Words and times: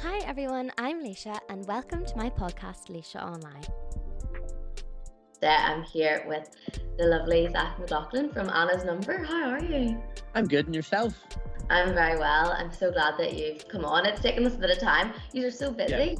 Hi 0.00 0.18
everyone, 0.26 0.70
I'm 0.76 1.02
Laoise 1.02 1.38
and 1.48 1.66
welcome 1.66 2.04
to 2.04 2.16
my 2.16 2.28
podcast 2.28 2.90
Laoise 2.90 3.14
Online. 3.14 3.62
Today 5.34 5.56
I'm 5.56 5.82
here 5.84 6.24
with 6.26 6.50
the 6.98 7.06
lovely 7.06 7.46
Zacc 7.46 7.76
McGloughlin 7.76 8.32
from 8.32 8.50
Anna's 8.50 8.84
Number. 8.84 9.22
How 9.22 9.50
are 9.50 9.64
you? 9.64 10.02
I'm 10.34 10.46
good, 10.46 10.66
and 10.66 10.74
yourself? 10.74 11.14
I'm 11.70 11.94
very 11.94 12.18
well. 12.18 12.52
I'm 12.52 12.72
so 12.72 12.90
glad 12.90 13.14
that 13.18 13.34
you've 13.34 13.66
come 13.68 13.84
on. 13.84 14.04
It's 14.04 14.20
taken 14.20 14.44
us 14.44 14.54
a 14.54 14.58
bit 14.58 14.70
of 14.70 14.78
time. 14.78 15.12
You 15.32 15.46
are 15.46 15.50
so 15.50 15.70
busy. 15.70 15.92
Yeah, 15.92 16.14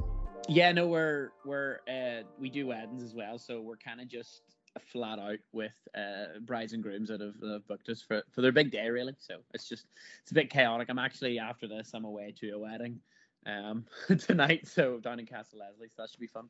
yeah 0.48 0.72
no, 0.72 0.86
we're 0.86 1.32
we're 1.44 1.80
uh, 1.88 2.22
we 2.38 2.48
do 2.48 2.68
weddings 2.68 3.02
as 3.02 3.14
well, 3.14 3.38
so 3.38 3.60
we're 3.60 3.76
kind 3.76 4.00
of 4.00 4.08
just 4.08 4.42
flat 4.80 5.18
out 5.18 5.38
with 5.52 5.74
uh, 5.96 6.38
brides 6.40 6.72
and 6.72 6.82
grooms 6.82 7.08
that 7.08 7.20
have, 7.20 7.38
that 7.40 7.52
have 7.52 7.66
booked 7.66 7.88
us 7.88 8.02
for, 8.02 8.22
for 8.32 8.40
their 8.40 8.52
big 8.52 8.70
day, 8.70 8.88
really. 8.88 9.14
So 9.18 9.38
it's 9.52 9.68
just 9.68 9.86
it's 10.22 10.30
a 10.30 10.34
bit 10.34 10.48
chaotic. 10.48 10.88
I'm 10.88 10.98
actually 10.98 11.38
after 11.38 11.68
this, 11.68 11.90
I'm 11.92 12.04
away 12.04 12.32
to 12.38 12.50
a 12.50 12.58
wedding 12.58 13.00
um 13.46 13.84
tonight, 14.18 14.66
so 14.66 14.98
down 14.98 15.20
in 15.20 15.26
Castle 15.26 15.58
Leslie, 15.58 15.88
so 15.88 16.02
that 16.02 16.10
should 16.10 16.20
be 16.20 16.26
fun. 16.26 16.48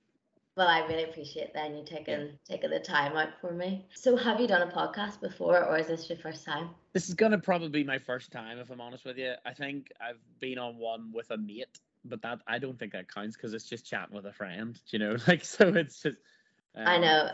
Well, 0.56 0.68
I 0.68 0.86
really 0.86 1.02
appreciate 1.02 1.52
then 1.52 1.74
you 1.74 1.84
taking 1.84 2.20
yeah. 2.20 2.26
taking 2.48 2.70
the 2.70 2.78
time 2.78 3.16
out 3.16 3.40
for 3.40 3.52
me. 3.52 3.86
So, 3.94 4.16
have 4.16 4.40
you 4.40 4.46
done 4.46 4.62
a 4.62 4.70
podcast 4.70 5.20
before, 5.20 5.64
or 5.64 5.76
is 5.78 5.88
this 5.88 6.08
your 6.08 6.18
first 6.18 6.44
time? 6.44 6.70
This 6.92 7.08
is 7.08 7.14
gonna 7.14 7.38
probably 7.38 7.68
be 7.70 7.84
my 7.84 7.98
first 7.98 8.30
time, 8.30 8.58
if 8.58 8.70
I'm 8.70 8.80
honest 8.80 9.04
with 9.04 9.18
you. 9.18 9.34
I 9.44 9.52
think 9.52 9.90
I've 10.00 10.20
been 10.38 10.58
on 10.58 10.78
one 10.78 11.10
with 11.12 11.30
a 11.32 11.36
mate, 11.36 11.80
but 12.04 12.22
that 12.22 12.40
I 12.46 12.60
don't 12.60 12.78
think 12.78 12.92
that 12.92 13.12
counts 13.12 13.36
because 13.36 13.52
it's 13.52 13.68
just 13.68 13.84
chatting 13.84 14.14
with 14.14 14.26
a 14.26 14.32
friend, 14.32 14.80
you 14.90 15.00
know. 15.00 15.16
Like, 15.26 15.44
so 15.44 15.68
it's 15.68 16.00
just. 16.00 16.16
Um, 16.76 16.88
I 16.88 16.98
know, 16.98 17.30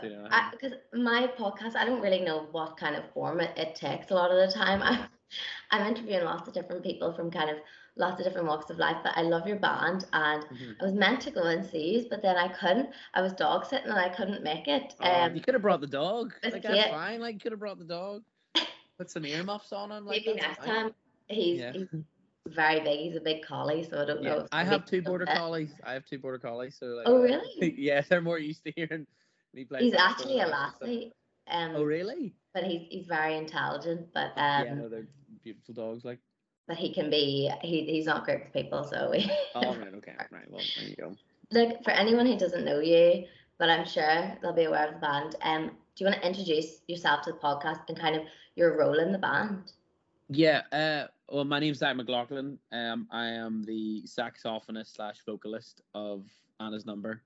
because 0.51 0.73
you 0.93 0.99
know, 0.99 1.03
my 1.03 1.27
podcast, 1.27 1.75
I 1.75 1.83
don't 1.85 2.01
really 2.01 2.21
know 2.21 2.47
what 2.51 2.77
kind 2.77 2.95
of 2.95 3.03
form 3.11 3.39
it, 3.39 3.57
it 3.57 3.75
takes 3.75 4.11
a 4.11 4.13
lot 4.13 4.31
of 4.31 4.37
the 4.37 4.53
time. 4.53 4.81
I'm, 4.83 5.05
I'm 5.71 5.85
interviewing 5.87 6.25
lots 6.25 6.47
of 6.47 6.53
different 6.53 6.83
people 6.83 7.13
from 7.13 7.31
kind 7.31 7.49
of 7.49 7.57
lots 7.95 8.19
of 8.19 8.25
different 8.25 8.47
walks 8.47 8.69
of 8.69 8.77
life. 8.77 8.97
But 9.03 9.13
I 9.15 9.21
love 9.21 9.47
your 9.47 9.57
band, 9.57 10.05
and 10.13 10.43
mm-hmm. 10.43 10.71
I 10.81 10.83
was 10.83 10.93
meant 10.93 11.21
to 11.21 11.31
go 11.31 11.43
and 11.43 11.65
see 11.65 11.97
you, 11.97 12.05
but 12.09 12.21
then 12.21 12.37
I 12.37 12.47
couldn't. 12.49 12.89
I 13.13 13.21
was 13.21 13.33
dog 13.33 13.65
sitting 13.65 13.89
and 13.89 13.99
I 13.99 14.09
couldn't 14.09 14.43
make 14.43 14.67
it. 14.67 14.95
Oh, 15.01 15.21
um, 15.23 15.35
you 15.35 15.41
could 15.41 15.53
have 15.53 15.63
brought 15.63 15.81
the 15.81 15.87
dog. 15.87 16.33
Like 16.43 16.61
that's 16.61 16.89
fine. 16.89 17.19
Like 17.19 17.35
you 17.35 17.39
could 17.39 17.51
have 17.51 17.59
brought 17.59 17.79
the 17.79 17.85
dog. 17.85 18.23
Put 18.97 19.09
some 19.09 19.25
earmuffs 19.25 19.71
on 19.71 19.91
him. 19.91 20.05
Like, 20.05 20.23
Maybe 20.25 20.39
next 20.39 20.59
fine. 20.59 20.67
time. 20.67 20.91
He's, 21.27 21.59
yeah. 21.59 21.71
he's 21.71 21.87
very 22.47 22.81
big. 22.81 22.99
He's 22.99 23.15
a 23.15 23.21
big 23.21 23.43
collie, 23.43 23.87
so 23.89 24.01
I 24.01 24.05
don't 24.05 24.23
yeah. 24.23 24.29
know. 24.29 24.47
I 24.51 24.63
have 24.63 24.85
two 24.85 25.01
border 25.01 25.25
collies. 25.25 25.71
I 25.83 25.93
have 25.93 26.05
two 26.05 26.19
border 26.19 26.39
collies. 26.39 26.75
So 26.79 26.87
like, 26.87 27.07
oh 27.07 27.21
really? 27.21 27.75
yeah, 27.77 28.01
they're 28.07 28.21
more 28.21 28.39
used 28.39 28.63
to 28.65 28.71
hearing 28.75 29.07
me 29.53 29.65
play. 29.65 29.81
He's 29.81 29.93
actually 29.93 30.41
a 30.41 30.47
lassie. 30.47 31.13
Um, 31.49 31.73
oh 31.75 31.83
really? 31.83 32.33
But 32.53 32.63
he's 32.63 32.87
he's 32.89 33.07
very 33.07 33.37
intelligent. 33.37 34.07
But 34.13 34.31
um, 34.37 34.65
yeah, 34.65 34.73
no, 34.73 34.89
they're 34.89 35.07
beautiful 35.43 35.73
dogs. 35.73 36.05
Like 36.05 36.19
but 36.67 36.77
he 36.77 36.93
can 36.93 37.09
be 37.09 37.51
he, 37.61 37.83
he's 37.85 38.05
not 38.05 38.23
great 38.23 38.43
with 38.43 38.53
people 38.53 38.83
so 38.83 39.09
we 39.11 39.29
oh 39.55 39.75
right 39.75 39.93
okay 39.93 40.13
right 40.31 40.49
well 40.49 40.61
there 40.77 40.87
you 40.87 40.95
go. 40.95 41.15
Look 41.51 41.83
for 41.83 41.91
anyone 41.91 42.25
who 42.25 42.37
doesn't 42.37 42.63
know 42.63 42.79
you 42.79 43.25
but 43.57 43.69
i'm 43.69 43.85
sure 43.85 44.37
they'll 44.41 44.53
be 44.53 44.63
aware 44.63 44.87
of 44.87 44.93
the 44.93 44.99
band 44.99 45.35
um 45.43 45.71
do 45.95 46.05
you 46.05 46.09
want 46.09 46.21
to 46.21 46.27
introduce 46.27 46.81
yourself 46.87 47.23
to 47.23 47.33
the 47.33 47.37
podcast 47.39 47.81
and 47.89 47.99
kind 47.99 48.15
of 48.15 48.23
your 48.55 48.77
role 48.77 48.99
in 48.99 49.11
the 49.11 49.17
band? 49.17 49.73
Yeah 50.29 50.61
uh 50.71 51.07
well 51.29 51.43
my 51.43 51.59
name's 51.59 51.79
Zacc 51.79 51.99
McGloughlin. 51.99 52.57
Um 52.71 53.07
i 53.11 53.27
am 53.27 53.63
the 53.63 54.03
saxophonist 54.03 54.95
slash 54.95 55.17
vocalist 55.25 55.81
of 55.93 56.25
anna's 56.61 56.85
number. 56.85 57.21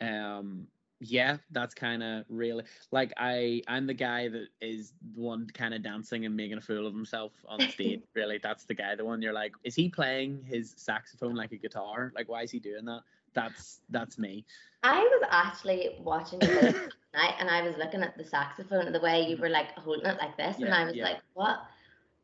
Um 0.00 0.66
yeah 1.00 1.38
that's 1.50 1.74
kind 1.74 2.02
of 2.02 2.24
really 2.28 2.62
like 2.92 3.10
i 3.16 3.62
i'm 3.68 3.86
the 3.86 3.94
guy 3.94 4.28
that 4.28 4.48
is 4.60 4.92
the 5.14 5.20
one 5.20 5.46
kind 5.54 5.72
of 5.72 5.82
dancing 5.82 6.26
and 6.26 6.36
making 6.36 6.58
a 6.58 6.60
fool 6.60 6.86
of 6.86 6.92
himself 6.92 7.32
on 7.48 7.60
stage 7.68 8.02
really. 8.14 8.38
That's 8.42 8.64
the 8.64 8.74
guy 8.74 8.94
the 8.94 9.04
one 9.04 9.22
you're 9.22 9.32
like 9.32 9.52
is 9.64 9.74
he 9.74 9.88
playing 9.88 10.42
his 10.44 10.74
saxophone 10.76 11.34
like 11.34 11.52
a 11.52 11.56
guitar? 11.56 12.12
Like 12.14 12.28
why 12.28 12.42
is 12.42 12.50
he 12.50 12.58
doing 12.58 12.84
that? 12.84 13.00
That's 13.32 13.80
that's 13.90 14.18
me. 14.18 14.44
I 14.82 15.00
was 15.00 15.28
actually 15.30 15.96
watching 16.00 16.40
it 16.42 16.48
tonight 17.12 17.34
and 17.38 17.50
i 17.50 17.62
was 17.62 17.76
looking 17.76 18.02
at 18.02 18.16
the 18.16 18.24
saxophone 18.24 18.92
the 18.92 19.00
way 19.00 19.22
you 19.22 19.34
mm-hmm. 19.34 19.42
were 19.42 19.48
like 19.50 19.72
holding 19.76 20.06
it 20.06 20.16
like 20.18 20.36
this 20.36 20.56
yeah, 20.58 20.66
and 20.66 20.74
i 20.74 20.84
was 20.84 20.96
yeah. 20.96 21.04
like 21.04 21.18
what? 21.34 21.60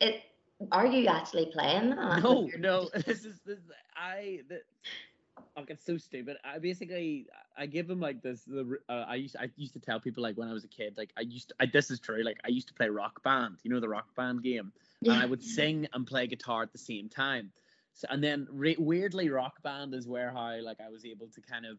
It 0.00 0.22
are 0.72 0.86
you 0.86 1.06
actually 1.06 1.50
playing 1.52 1.90
that? 1.90 2.22
No 2.22 2.48
no 2.58 2.88
this 3.06 3.24
is 3.24 3.40
this 3.44 3.58
i 3.96 4.40
the, 4.48 4.60
like 5.56 5.70
it's 5.70 5.84
so 5.84 5.96
stupid. 5.96 6.36
I 6.44 6.58
basically 6.58 7.26
I 7.56 7.66
give 7.66 7.88
him 7.88 8.00
like 8.00 8.22
this. 8.22 8.42
The 8.46 8.78
uh, 8.88 9.04
I 9.08 9.16
used 9.16 9.36
I 9.36 9.50
used 9.56 9.72
to 9.74 9.80
tell 9.80 10.00
people 10.00 10.22
like 10.22 10.36
when 10.36 10.48
I 10.48 10.52
was 10.52 10.64
a 10.64 10.68
kid 10.68 10.94
like 10.96 11.10
I 11.16 11.22
used 11.22 11.48
to, 11.48 11.54
I, 11.60 11.66
this 11.66 11.90
is 11.90 11.98
true 11.98 12.22
like 12.22 12.38
I 12.44 12.48
used 12.48 12.68
to 12.68 12.74
play 12.74 12.88
rock 12.88 13.22
band. 13.22 13.56
You 13.62 13.72
know 13.72 13.80
the 13.80 13.88
rock 13.88 14.14
band 14.14 14.42
game, 14.42 14.72
yeah. 15.00 15.12
and 15.12 15.22
I 15.22 15.26
would 15.26 15.42
sing 15.42 15.88
and 15.92 16.06
play 16.06 16.26
guitar 16.26 16.62
at 16.62 16.72
the 16.72 16.78
same 16.78 17.08
time. 17.08 17.52
So 17.94 18.06
and 18.10 18.22
then 18.22 18.46
re- 18.50 18.76
weirdly 18.78 19.30
rock 19.30 19.62
band 19.62 19.94
is 19.94 20.06
where 20.06 20.30
how 20.30 20.60
like 20.60 20.78
I 20.80 20.90
was 20.90 21.04
able 21.04 21.28
to 21.28 21.40
kind 21.40 21.64
of 21.64 21.78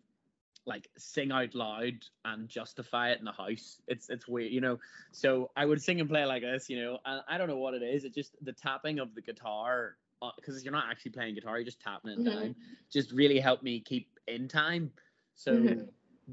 like 0.66 0.90
sing 0.98 1.32
out 1.32 1.56
loud 1.56 1.96
and 2.26 2.50
justify 2.50 3.12
it 3.12 3.20
in 3.20 3.26
the 3.26 3.32
house. 3.32 3.80
It's 3.88 4.10
it's 4.10 4.28
weird, 4.28 4.52
you 4.52 4.62
know. 4.62 4.80
So 5.12 5.52
I 5.56 5.66
would 5.66 5.82
sing 5.82 6.00
and 6.00 6.10
play 6.10 6.26
like 6.26 6.42
this, 6.42 6.70
you 6.70 6.82
know, 6.82 6.98
and 7.06 7.22
I 7.28 7.38
don't 7.38 7.48
know 7.48 7.58
what 7.58 7.74
it 7.74 7.84
is. 7.84 8.04
It 8.04 8.14
just 8.14 8.36
the 8.42 8.54
tapping 8.54 9.00
of 9.00 9.16
the 9.16 9.22
guitar 9.22 9.96
because 10.36 10.56
uh, 10.56 10.60
you're 10.64 10.74
not 10.74 10.86
actually 10.90 11.12
playing 11.12 11.36
guitar, 11.36 11.58
you're 11.58 11.66
just 11.66 11.82
tapping 11.82 12.12
it 12.12 12.20
mm-hmm. 12.20 12.30
down. 12.30 12.56
Just 12.92 13.12
really 13.12 13.40
helped 13.40 13.64
me 13.64 13.80
keep 13.80 14.10
in 14.28 14.48
time. 14.48 14.92
So 15.36 15.54
mm-hmm. 15.54 15.82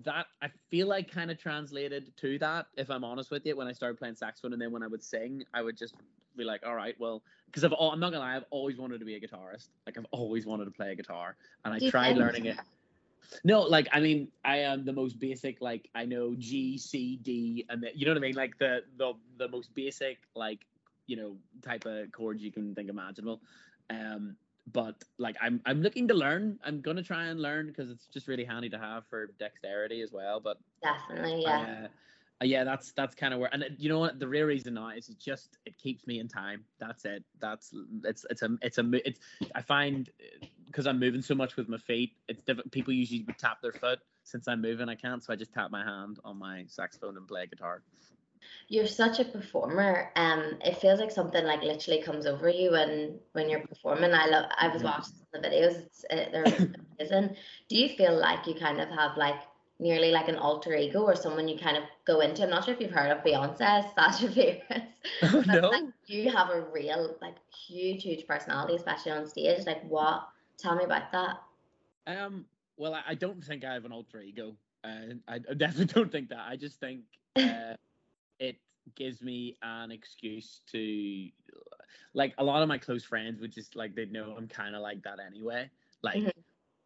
that 0.05 0.27
I 0.43 0.49
feel 0.71 0.89
like 0.89 1.11
kind 1.11 1.31
of 1.31 1.39
translated 1.39 2.17
to 2.19 2.39
that, 2.39 2.67
if 2.77 2.91
I'm 2.91 3.05
honest 3.05 3.31
with 3.31 3.45
you, 3.47 3.57
when 3.57 3.67
I 3.67 3.73
started 3.73 3.99
playing 3.99 4.17
saxophone, 4.17 4.53
and 4.53 4.61
then 4.61 4.73
when 4.73 4.83
I 4.83 4.87
would 4.87 5.03
sing, 5.03 5.45
I 5.53 5.63
would 5.63 5.77
just 5.77 5.95
be 6.37 6.45
like, 6.45 6.65
all 6.67 6.75
right, 6.75 6.95
well, 6.99 7.23
because 7.47 7.65
I've 7.65 7.73
all, 7.73 7.93
I'm 7.93 8.01
not 8.01 8.13
gonna 8.13 8.25
lie, 8.25 8.37
I've 8.37 8.45
always 8.51 8.79
wanted 8.79 8.99
to 8.99 9.05
be 9.05 9.15
a 9.15 9.21
guitarist. 9.21 9.69
Like 9.87 9.99
I've 9.99 10.07
always 10.11 10.47
wanted 10.47 10.65
to 10.65 10.71
play 10.71 10.93
a 10.93 10.95
guitar, 10.95 11.37
and 11.65 11.75
I 11.75 11.91
tried 11.91 12.17
learning 12.17 12.47
it. 12.47 12.59
No, 13.43 13.63
like 13.63 13.89
I 13.93 14.01
mean, 14.01 14.29
I 14.45 14.59
am 14.59 14.85
the 14.85 14.93
most 14.93 15.19
basic. 15.19 15.61
Like 15.61 15.89
I 15.95 16.05
know 16.05 16.35
G, 16.39 16.79
C, 16.79 17.19
D, 17.23 17.65
and 17.69 17.83
the, 17.83 17.91
you 17.95 18.07
know 18.07 18.13
what 18.13 18.19
I 18.19 18.21
mean. 18.21 18.35
Like 18.35 18.59
the 18.59 18.83
the 18.97 19.15
the 19.39 19.49
most 19.49 19.75
basic 19.75 20.19
like 20.35 20.61
you 21.07 21.17
know 21.17 21.37
type 21.63 21.85
of 21.87 22.11
chords 22.13 22.43
you 22.43 22.53
can 22.53 22.75
think 22.75 22.89
imaginable. 22.89 23.41
Um, 23.91 24.37
but 24.73 24.97
like 25.19 25.37
I'm 25.41 25.61
I'm 25.67 25.83
looking 25.83 26.09
to 26.09 26.15
learn. 26.15 26.59
I'm 26.65 26.81
gonna 26.81 27.03
try 27.03 27.27
and 27.27 27.41
learn 27.41 27.67
because 27.67 27.91
it's 27.91 28.07
just 28.07 28.29
really 28.29 28.45
handy 28.45 28.71
to 28.71 28.79
have 28.79 29.07
for 29.07 29.29
dexterity 29.39 30.01
as 30.01 30.13
well. 30.13 30.41
But 30.41 30.59
definitely, 30.83 31.43
yeah. 31.43 31.85
Uh, 31.85 31.89
uh, 32.43 32.45
yeah, 32.45 32.65
that's 32.65 32.93
that's 32.93 33.15
kind 33.15 33.33
of 33.33 33.41
where, 33.41 33.51
and 33.53 33.65
you 33.79 33.89
know 33.89 33.99
what? 33.99 34.19
The 34.19 34.27
real 34.27 34.47
reason 34.47 34.75
now 34.75 34.89
is 34.89 35.09
it 35.09 35.19
just 35.19 35.59
it 35.67 35.79
keeps 35.79 36.07
me 36.07 36.19
in 36.19 36.29
time. 36.29 36.65
That's 36.79 37.05
it. 37.05 37.23
That's 37.41 37.73
it's 38.05 38.27
it's 38.31 38.43
a 38.43 38.57
it's 38.63 38.79
a 38.79 38.91
it's. 39.07 39.21
I 39.55 39.63
find 39.63 40.11
because 40.67 40.87
I'm 40.87 40.99
moving 40.99 41.23
so 41.23 41.35
much 41.35 41.57
with 41.57 41.69
my 41.69 41.79
feet, 41.79 42.13
it's 42.29 42.43
different. 42.43 42.73
People 42.73 42.93
usually 42.93 43.25
tap 43.39 43.63
their 43.63 43.73
foot. 43.73 44.01
Since 44.25 44.49
I'm 44.49 44.63
moving, 44.63 44.89
I 44.89 44.95
can't, 44.95 45.23
so 45.23 45.35
I 45.35 45.37
just 45.37 45.53
tap 45.53 45.71
my 45.71 45.85
hand 45.85 46.19
on 46.25 46.39
my 46.39 46.65
saxophone 46.67 47.19
and 47.19 47.29
play 47.29 47.47
guitar 47.47 47.83
you're 48.69 48.87
such 48.87 49.21
a 49.21 49.25
performer. 49.25 50.11
Um, 50.17 50.59
it 50.65 50.79
feels 50.79 51.01
like 51.01 51.11
something 51.11 51.45
like 51.45 51.63
literally 51.63 52.03
comes 52.03 52.27
over 52.27 52.49
you 52.49 52.73
when 52.73 53.19
when 53.33 53.49
you're 53.49 53.67
performing. 53.67 54.13
I 54.13 54.27
love. 54.27 54.47
I 54.57 54.69
was 54.69 54.83
watching 54.83 55.15
the 55.33 55.39
videos. 55.41 55.83
It's 55.83 56.05
uh, 56.11 56.27
they're 56.33 56.45
amazing. 56.99 57.37
Do 57.69 57.77
you 57.77 57.89
feel 57.97 58.17
like 58.19 58.47
you 58.47 58.55
kind 58.55 58.81
of 58.81 58.89
have 58.91 59.17
like 59.17 59.41
nearly 59.81 60.13
like 60.13 60.29
an 60.29 60.37
alter 60.37 60.75
ego 60.75 61.03
or 61.03 61.17
someone 61.17 61.49
you 61.49 61.59
kind 61.59 61.77
of 61.77 61.85
go 62.05 62.21
into? 62.21 62.43
I'm 62.43 62.51
not 62.51 62.65
sure 62.65 62.75
if 62.75 62.81
you've 62.81 62.91
heard 62.91 63.11
of 63.11 63.25
Beyonce, 63.25 63.95
Sasha 63.95 64.29
Fierce. 64.33 64.63
Oh, 65.23 65.43
no. 65.47 65.69
Like, 65.69 65.85
you 66.07 66.31
have 66.31 66.49
a 66.49 66.63
real 66.73 67.17
like 67.21 67.35
huge, 67.67 68.03
huge 68.05 68.27
personality, 68.27 68.75
especially 68.77 69.13
on 69.13 69.27
stage. 69.27 69.67
Like 69.67 69.83
what? 69.87 70.27
Tell 70.59 70.75
me 70.77 70.85
about 70.85 71.13
that. 71.13 71.43
Um. 72.07 72.47
Well, 72.77 72.95
I, 72.95 73.03
I 73.09 73.15
don't 73.15 73.43
think 73.45 73.65
I 73.65 73.75
have 73.75 73.85
an 73.85 73.93
alter 73.93 74.21
ego. 74.21 74.57
Uh, 74.83 75.15
I, 75.29 75.35
I 75.37 75.55
definitely 75.55 75.85
don't 75.95 76.11
think 76.11 76.29
that. 76.31 76.45
I 76.49 76.57
just 76.57 76.81
think. 76.81 77.03
Uh, 77.37 77.75
it 78.39 78.57
gives 78.95 79.23
me 79.23 79.57
an 79.63 79.91
excuse 79.91 80.61
to 80.73 81.29
like 82.15 82.35
a 82.39 82.45
lot 82.45 82.63
of 82.63 82.69
my 82.69 82.79
close 82.79 83.05
friends 83.05 83.41
would 83.41 83.53
just 83.53 83.77
like 83.77 83.95
they 83.95 84.07
know 84.07 84.35
I'm 84.37 84.49
kind 84.49 84.75
of 84.75 84.83
like 84.83 85.03
that 85.03 85.19
anyway. 85.25 85.71
Like 86.03 86.19
mm-hmm. 86.19 86.41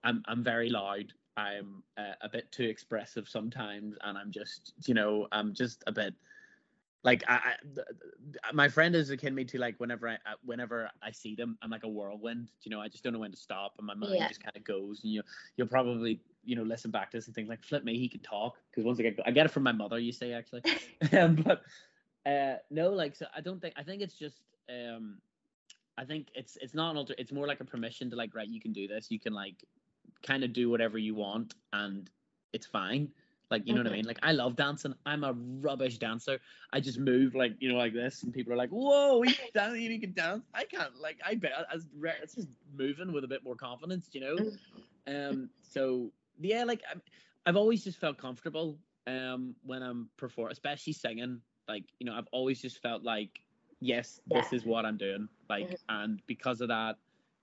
I'm 0.04 0.22
I'm 0.26 0.42
very 0.42 0.70
loud. 0.70 1.12
I'm 1.36 1.82
uh, 1.96 2.14
a 2.22 2.28
bit 2.28 2.50
too 2.50 2.64
expressive 2.64 3.28
sometimes, 3.28 3.96
and 4.02 4.18
I'm 4.18 4.30
just 4.30 4.72
you 4.86 4.94
know 4.94 5.28
I'm 5.32 5.54
just 5.54 5.84
a 5.86 5.92
bit 5.92 6.14
like 7.04 7.22
I, 7.28 7.54
I 8.44 8.52
my 8.52 8.68
friend 8.68 8.94
is 8.94 9.10
akin 9.10 9.34
me 9.34 9.44
to 9.44 9.58
like 9.58 9.78
whenever 9.78 10.08
I 10.08 10.14
uh, 10.14 10.34
whenever 10.44 10.90
I 11.02 11.12
see 11.12 11.34
them 11.34 11.56
I'm 11.62 11.70
like 11.70 11.84
a 11.84 11.88
whirlwind 11.88 12.48
you 12.62 12.70
know 12.70 12.80
I 12.80 12.88
just 12.88 13.04
don't 13.04 13.12
know 13.12 13.20
when 13.20 13.30
to 13.30 13.36
stop 13.36 13.74
and 13.78 13.86
my 13.86 13.94
mind 13.94 14.16
yeah. 14.16 14.28
just 14.28 14.42
kind 14.42 14.56
of 14.56 14.64
goes 14.64 15.04
and 15.04 15.12
you 15.12 15.22
you'll 15.56 15.68
probably 15.68 16.20
you 16.48 16.56
know 16.56 16.64
listen 16.64 16.90
back 16.90 17.10
to 17.10 17.18
this 17.18 17.26
and 17.26 17.34
think 17.34 17.48
like 17.48 17.62
flip 17.62 17.84
me 17.84 17.98
he 17.98 18.08
can 18.08 18.20
talk 18.20 18.56
because 18.70 18.84
once 18.84 18.98
I 18.98 19.02
get 19.04 19.18
I 19.26 19.30
get 19.32 19.46
it 19.46 19.50
from 19.50 19.64
my 19.64 19.72
mother 19.72 19.98
you 19.98 20.12
say 20.12 20.32
actually 20.32 20.62
um, 21.18 21.36
but 21.36 21.62
uh 22.26 22.56
no 22.70 22.90
like 22.90 23.14
so 23.14 23.26
I 23.36 23.40
don't 23.40 23.60
think 23.60 23.74
I 23.76 23.82
think 23.84 24.02
it's 24.02 24.18
just 24.18 24.42
um 24.68 25.20
I 25.98 26.04
think 26.04 26.28
it's 26.34 26.56
it's 26.60 26.74
not 26.74 26.90
an 26.92 26.96
alter 26.96 27.14
it's 27.18 27.32
more 27.32 27.46
like 27.46 27.60
a 27.60 27.64
permission 27.64 28.10
to 28.10 28.16
like 28.16 28.34
right 28.34 28.48
you 28.48 28.60
can 28.60 28.72
do 28.72 28.88
this 28.88 29.10
you 29.10 29.20
can 29.20 29.34
like 29.34 29.64
kind 30.22 30.44
of 30.44 30.52
do 30.52 30.70
whatever 30.70 30.98
you 30.98 31.14
want 31.14 31.54
and 31.72 32.10
it's 32.52 32.66
fine 32.66 33.12
Like, 33.50 33.66
you 33.66 33.74
know 33.74 33.80
what 33.80 33.86
I 33.86 33.96
mean? 33.96 34.04
Like, 34.04 34.18
I 34.22 34.32
love 34.32 34.56
dancing. 34.56 34.94
I'm 35.06 35.24
a 35.24 35.32
rubbish 35.32 35.98
dancer. 35.98 36.38
I 36.72 36.80
just 36.80 36.98
move 36.98 37.34
like, 37.34 37.54
you 37.60 37.72
know, 37.72 37.78
like 37.78 37.94
this, 37.94 38.22
and 38.22 38.32
people 38.32 38.52
are 38.52 38.56
like, 38.56 38.70
"Whoa, 38.70 39.22
you 39.22 39.34
can 39.34 39.48
dance! 39.54 39.78
You 39.78 40.00
can 40.00 40.12
dance!" 40.12 40.44
I 40.54 40.64
can't. 40.64 40.96
Like, 41.00 41.18
I 41.24 41.34
bet 41.34 41.52
as 41.72 41.86
it's 42.22 42.34
just 42.34 42.48
moving 42.76 43.12
with 43.12 43.24
a 43.24 43.28
bit 43.28 43.42
more 43.42 43.56
confidence, 43.56 44.10
you 44.12 44.20
know. 44.20 44.36
Mhm. 45.06 45.30
Um. 45.30 45.50
So 45.62 46.12
yeah, 46.40 46.64
like 46.64 46.82
I'm, 46.90 47.02
I've 47.46 47.56
always 47.56 47.85
just 47.85 47.99
felt 47.99 48.19
comfortable. 48.19 48.79
Um. 49.06 49.55
When 49.64 49.82
I'm 49.82 50.11
performing, 50.17 50.52
especially 50.52 50.93
singing, 50.93 51.40
like 51.69 51.85
you 51.99 52.06
know, 52.06 52.14
I've 52.14 52.29
always 52.32 52.61
just 52.61 52.81
felt 52.82 53.02
like, 53.02 53.40
yes, 53.81 54.20
this 54.26 54.52
is 54.52 54.64
what 54.64 54.85
I'm 54.85 54.96
doing. 54.96 55.29
Like, 55.49 55.70
Mhm. 55.70 55.76
and 55.88 56.23
because 56.26 56.61
of 56.61 56.69
that, 56.69 56.96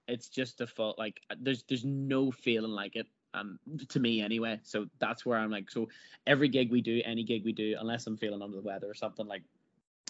it's 0.07 0.29
just 0.29 0.61
a 0.61 0.67
fault. 0.67 0.97
Like, 0.99 1.21
there's 1.39 1.63
there's 1.63 1.85
no 1.85 2.31
feeling 2.31 2.71
like 2.71 2.95
it 2.95 3.07
um, 3.33 3.59
to 3.89 3.99
me 3.99 4.21
anyway. 4.21 4.59
So 4.63 4.87
that's 4.99 5.25
where 5.25 5.37
I'm 5.37 5.51
like, 5.51 5.69
so 5.69 5.89
every 6.27 6.47
gig 6.47 6.71
we 6.71 6.81
do, 6.81 7.01
any 7.03 7.23
gig 7.23 7.43
we 7.43 7.51
do, 7.53 7.75
unless 7.79 8.07
I'm 8.07 8.17
feeling 8.17 8.41
under 8.41 8.57
the 8.57 8.63
weather 8.63 8.89
or 8.89 8.93
something, 8.93 9.27
like 9.27 9.43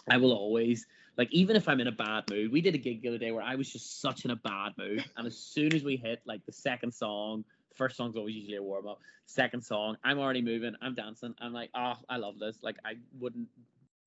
I 0.10 0.18
will 0.18 0.34
always 0.34 0.86
like, 1.18 1.32
even 1.32 1.56
if 1.56 1.68
I'm 1.70 1.80
in 1.80 1.88
a 1.88 1.92
bad 1.92 2.30
mood. 2.30 2.52
We 2.52 2.62
did 2.62 2.76
a 2.76 2.78
gig 2.78 3.02
the 3.02 3.08
other 3.08 3.18
day 3.18 3.32
where 3.32 3.44
I 3.44 3.56
was 3.56 3.72
just 3.72 4.02
such 4.02 4.26
in 4.26 4.32
a 4.32 4.36
bad 4.36 4.74
mood, 4.78 5.04
and 5.16 5.26
as 5.26 5.38
soon 5.38 5.74
as 5.74 5.84
we 5.84 5.96
hit 5.96 6.22
like 6.26 6.46
the 6.46 6.52
second 6.52 6.94
song, 6.94 7.46
first 7.75 7.98
song's 7.98 8.16
always 8.18 8.36
usually 8.36 8.57
a 8.57 8.63
warm 8.63 8.88
up. 8.88 9.00
Second 9.25 9.63
song, 9.63 9.98
I'm 10.04 10.19
already 10.19 10.42
moving, 10.42 10.75
I'm 10.81 10.95
dancing. 10.95 11.36
I'm 11.39 11.54
like, 11.54 11.72
oh, 11.75 11.95
I 12.10 12.18
love 12.18 12.39
this. 12.39 12.63
Like 12.63 12.77
I 12.86 12.95
wouldn't 13.19 13.50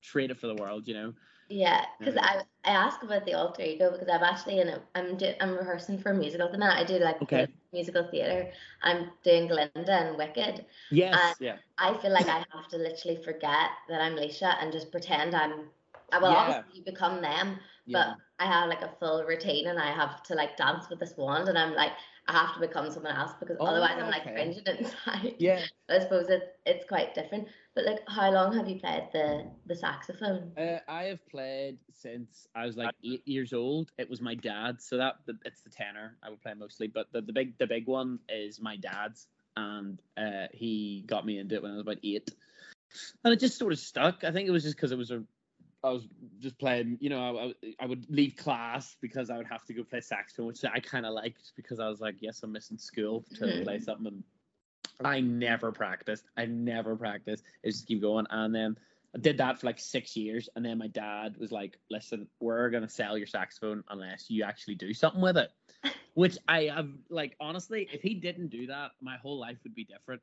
trade 0.01 0.31
it 0.31 0.37
for 0.37 0.47
the 0.47 0.55
world, 0.55 0.87
you 0.87 0.93
know. 0.93 1.13
Yeah, 1.49 1.85
because 1.99 2.15
Mhm. 2.15 2.23
I 2.23 2.43
I 2.63 2.71
ask 2.71 3.01
about 3.03 3.25
the 3.25 3.33
alter 3.33 3.63
ego 3.63 3.91
because 3.91 4.07
I'm 4.09 4.23
actually 4.23 4.59
in 4.59 4.69
a 4.69 4.81
I'm 4.95 5.17
do, 5.17 5.33
I'm 5.41 5.57
rehearsing 5.57 5.97
for 5.99 6.11
a 6.11 6.15
musical 6.15 6.45
at 6.47 6.51
the 6.51 6.57
minute. 6.59 6.77
I 6.77 6.83
do 6.83 6.99
like 6.99 7.21
Okay. 7.21 7.47
musical 7.73 8.07
theatre. 8.09 8.51
I'm 8.83 9.11
doing 9.23 9.47
Glinda 9.47 9.91
and 9.93 10.17
Wicked. 10.17 10.65
Yes, 10.91 11.13
Uh, 11.13 11.33
yeah, 11.39 11.57
I 11.77 11.97
feel 11.97 12.11
like 12.11 12.27
I 12.27 12.43
have 12.53 12.67
to 12.69 12.77
literally 12.77 13.17
forget 13.23 13.69
that 13.89 14.01
I'm 14.01 14.15
Laoise 14.15 14.43
and 14.43 14.71
just 14.71 14.91
pretend 14.91 15.35
I'm. 15.35 15.71
I 16.11 16.19
will 16.19 16.27
Yeah. 16.29 16.35
obviously 16.35 16.79
you 16.79 16.83
become 16.83 17.21
them, 17.21 17.59
yeah. 17.89 18.13
but 18.39 18.43
I 18.43 18.47
have 18.47 18.69
like 18.69 18.81
a 18.81 18.91
full 18.99 19.23
routine 19.25 19.67
and 19.67 19.79
I 19.79 19.91
have 19.91 20.23
to 20.23 20.35
like 20.35 20.57
dance 20.57 20.89
with 20.89 20.99
this 20.99 21.13
wand 21.17 21.49
and 21.49 21.57
I'm 21.57 21.73
like 21.73 21.91
I 22.29 22.33
have 22.33 22.53
to 22.53 22.59
become 22.59 22.91
someone 22.91 23.15
else 23.15 23.31
because 23.39 23.57
Oh, 23.59 23.65
otherwise 23.65 23.97
I'm 23.97 24.11
like 24.11 24.21
cringing 24.23 24.61
inside. 24.65 25.35
Yeah, 25.39 25.65
I 25.89 25.99
suppose 25.99 26.27
it's 26.29 26.45
it's 26.65 26.85
quite 26.87 27.15
different. 27.15 27.47
But 27.73 27.85
like, 27.85 27.99
how 28.07 28.31
long 28.31 28.55
have 28.55 28.67
you 28.67 28.79
played 28.79 29.09
the 29.11 29.49
the 29.65 29.75
saxophone? 29.75 30.51
Uh, 30.55 30.77
I 30.87 31.05
have 31.05 31.25
played 31.27 31.79
since 31.91 32.47
I 32.53 32.67
was 32.67 32.77
like 32.77 32.93
eight 33.03 33.27
years 33.27 33.51
old. 33.51 33.91
It 33.97 34.07
was 34.07 34.21
my 34.21 34.35
dad's, 34.35 34.85
so 34.85 34.97
that 34.97 35.15
it's 35.43 35.61
the 35.61 35.71
tenor 35.71 36.17
I 36.21 36.29
would 36.29 36.41
play 36.41 36.53
mostly. 36.53 36.87
But 36.87 37.11
the, 37.11 37.21
the 37.21 37.33
big 37.33 37.57
the 37.57 37.67
big 37.67 37.87
one 37.87 38.19
is 38.29 38.61
my 38.61 38.75
dad's, 38.75 39.25
and 39.57 39.99
uh, 40.15 40.47
he 40.53 41.03
got 41.07 41.25
me 41.25 41.39
into 41.39 41.55
it 41.55 41.63
when 41.63 41.71
I 41.71 41.75
was 41.75 41.81
about 41.81 41.97
eight, 42.03 42.29
and 43.23 43.33
it 43.33 43.39
just 43.39 43.57
sort 43.57 43.73
of 43.73 43.79
stuck. 43.79 44.23
I 44.23 44.31
think 44.31 44.47
it 44.47 44.51
was 44.51 44.63
just 44.63 44.75
because 44.75 44.91
it 44.91 44.99
was 44.99 45.09
a 45.09 45.23
I 45.83 45.89
was 45.91 46.07
just 46.39 46.57
playing, 46.59 46.97
you 46.99 47.09
know, 47.09 47.37
I, 47.37 47.45
I- 47.65 47.75
I 47.81 47.85
would 47.85 48.05
leave 48.09 48.35
class 48.35 48.97
because 49.01 49.29
I 49.29 49.37
would 49.37 49.47
have 49.47 49.65
to 49.65 49.73
go 49.73 49.83
play 49.83 50.01
saxophone, 50.01 50.47
which 50.47 50.63
I 50.65 50.79
kind 50.79 51.05
of 51.05 51.13
liked 51.13 51.53
because 51.55 51.79
I 51.79 51.87
was 51.87 52.01
like, 52.01 52.15
yes, 52.19 52.43
I'm 52.43 52.51
missing 52.51 52.77
school 52.77 53.25
to 53.35 53.45
Mhm. 53.45 53.63
play 53.63 53.79
something. 53.79 54.23
And 54.99 55.07
I 55.07 55.21
never 55.21 55.71
practiced. 55.71 56.25
I 56.35 56.45
never 56.45 56.95
practiced. 56.95 57.43
It 57.63 57.71
just 57.71 57.87
keep 57.87 58.01
going. 58.01 58.25
And 58.29 58.53
then 58.53 58.77
I 59.15 59.19
did 59.19 59.37
that 59.37 59.59
for 59.59 59.67
like 59.67 59.79
six 59.79 60.15
years. 60.17 60.49
And 60.55 60.65
then 60.65 60.77
my 60.77 60.87
dad 60.87 61.37
was 61.37 61.51
like, 61.51 61.79
listen, 61.89 62.27
we're 62.41 62.69
going 62.69 62.83
to 62.83 62.89
sell 62.89 63.17
your 63.17 63.27
saxophone 63.27 63.83
unless 63.89 64.29
you 64.29 64.43
actually 64.43 64.75
do 64.75 64.93
something 64.93 65.21
with 65.21 65.37
it. 65.37 65.51
Which 66.15 66.37
I 66.49 66.63
have, 66.63 66.89
like, 67.09 67.37
honestly, 67.39 67.87
if 67.93 68.01
he 68.01 68.13
didn't 68.13 68.49
do 68.49 68.67
that, 68.67 68.91
my 69.01 69.15
whole 69.17 69.39
life 69.39 69.57
would 69.63 69.73
be 69.75 69.85
different. 69.85 70.21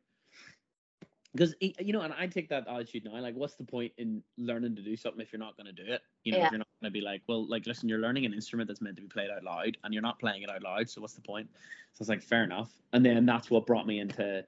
Because, 1.37 1.55
you 1.61 1.93
know, 1.93 2.01
and 2.03 2.13
I 2.13 2.27
take 2.27 2.49
that 2.49 2.67
attitude 2.69 3.05
now. 3.05 3.19
Like, 3.21 3.35
what's 3.35 3.55
the 3.55 3.65
point 3.65 3.93
in 3.99 4.23
learning 4.39 4.77
to 4.77 4.83
do 4.83 4.97
something 4.97 5.21
if 5.21 5.33
you're 5.33 5.41
not 5.41 5.57
going 5.57 5.67
to 5.67 5.73
do 5.73 5.91
it? 5.93 6.03
You 6.25 6.33
know, 6.33 6.39
Yeah. 6.39 6.47
if 6.47 6.51
you're 6.53 6.59
not 6.59 6.69
going 6.81 6.93
to 6.93 6.99
be 6.99 7.01
like, 7.01 7.23
well, 7.29 7.47
like, 7.47 7.67
listen, 7.67 7.89
you're 7.89 7.99
learning 7.99 8.25
an 8.25 8.35
instrument 8.35 8.69
that's 8.69 8.81
meant 8.81 8.97
to 8.97 9.03
be 9.03 9.09
played 9.09 9.31
out 9.31 9.45
loud 9.45 9.77
and 9.85 9.93
you're 9.93 10.03
not 10.03 10.19
playing 10.19 10.43
it 10.43 10.51
out 10.51 10.63
loud. 10.63 10.89
So 10.89 11.01
what's 11.01 11.15
the 11.15 11.21
point? 11.21 11.49
So 11.95 12.03
it's 12.03 12.09
like, 12.09 12.23
fair 12.23 12.45
enough. 12.45 12.71
And 12.93 13.05
then 13.05 13.27
that's 13.27 13.51
what 13.51 13.67
brought 13.67 13.87
me 13.87 14.01
into 14.01 14.45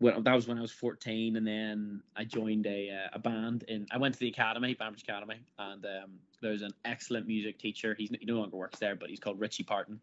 well, 0.00 0.20
that 0.20 0.34
was 0.34 0.48
when 0.48 0.58
I 0.58 0.60
was 0.60 0.72
14, 0.72 1.36
and 1.36 1.46
then 1.46 2.02
I 2.16 2.24
joined 2.24 2.66
a 2.66 2.90
uh, 2.90 3.08
a 3.12 3.18
band 3.18 3.64
in. 3.68 3.86
I 3.90 3.98
went 3.98 4.14
to 4.14 4.20
the 4.20 4.28
academy, 4.28 4.74
Banbridge 4.74 5.02
Academy, 5.02 5.40
and 5.58 5.84
um, 5.84 6.18
there's 6.42 6.62
an 6.62 6.72
excellent 6.84 7.26
music 7.26 7.58
teacher. 7.58 7.94
He's 7.96 8.10
he 8.10 8.26
no 8.26 8.34
longer 8.34 8.56
works 8.56 8.78
there, 8.78 8.96
but 8.96 9.08
he's 9.08 9.20
called 9.20 9.38
Richie 9.40 9.62
Parton, 9.62 10.00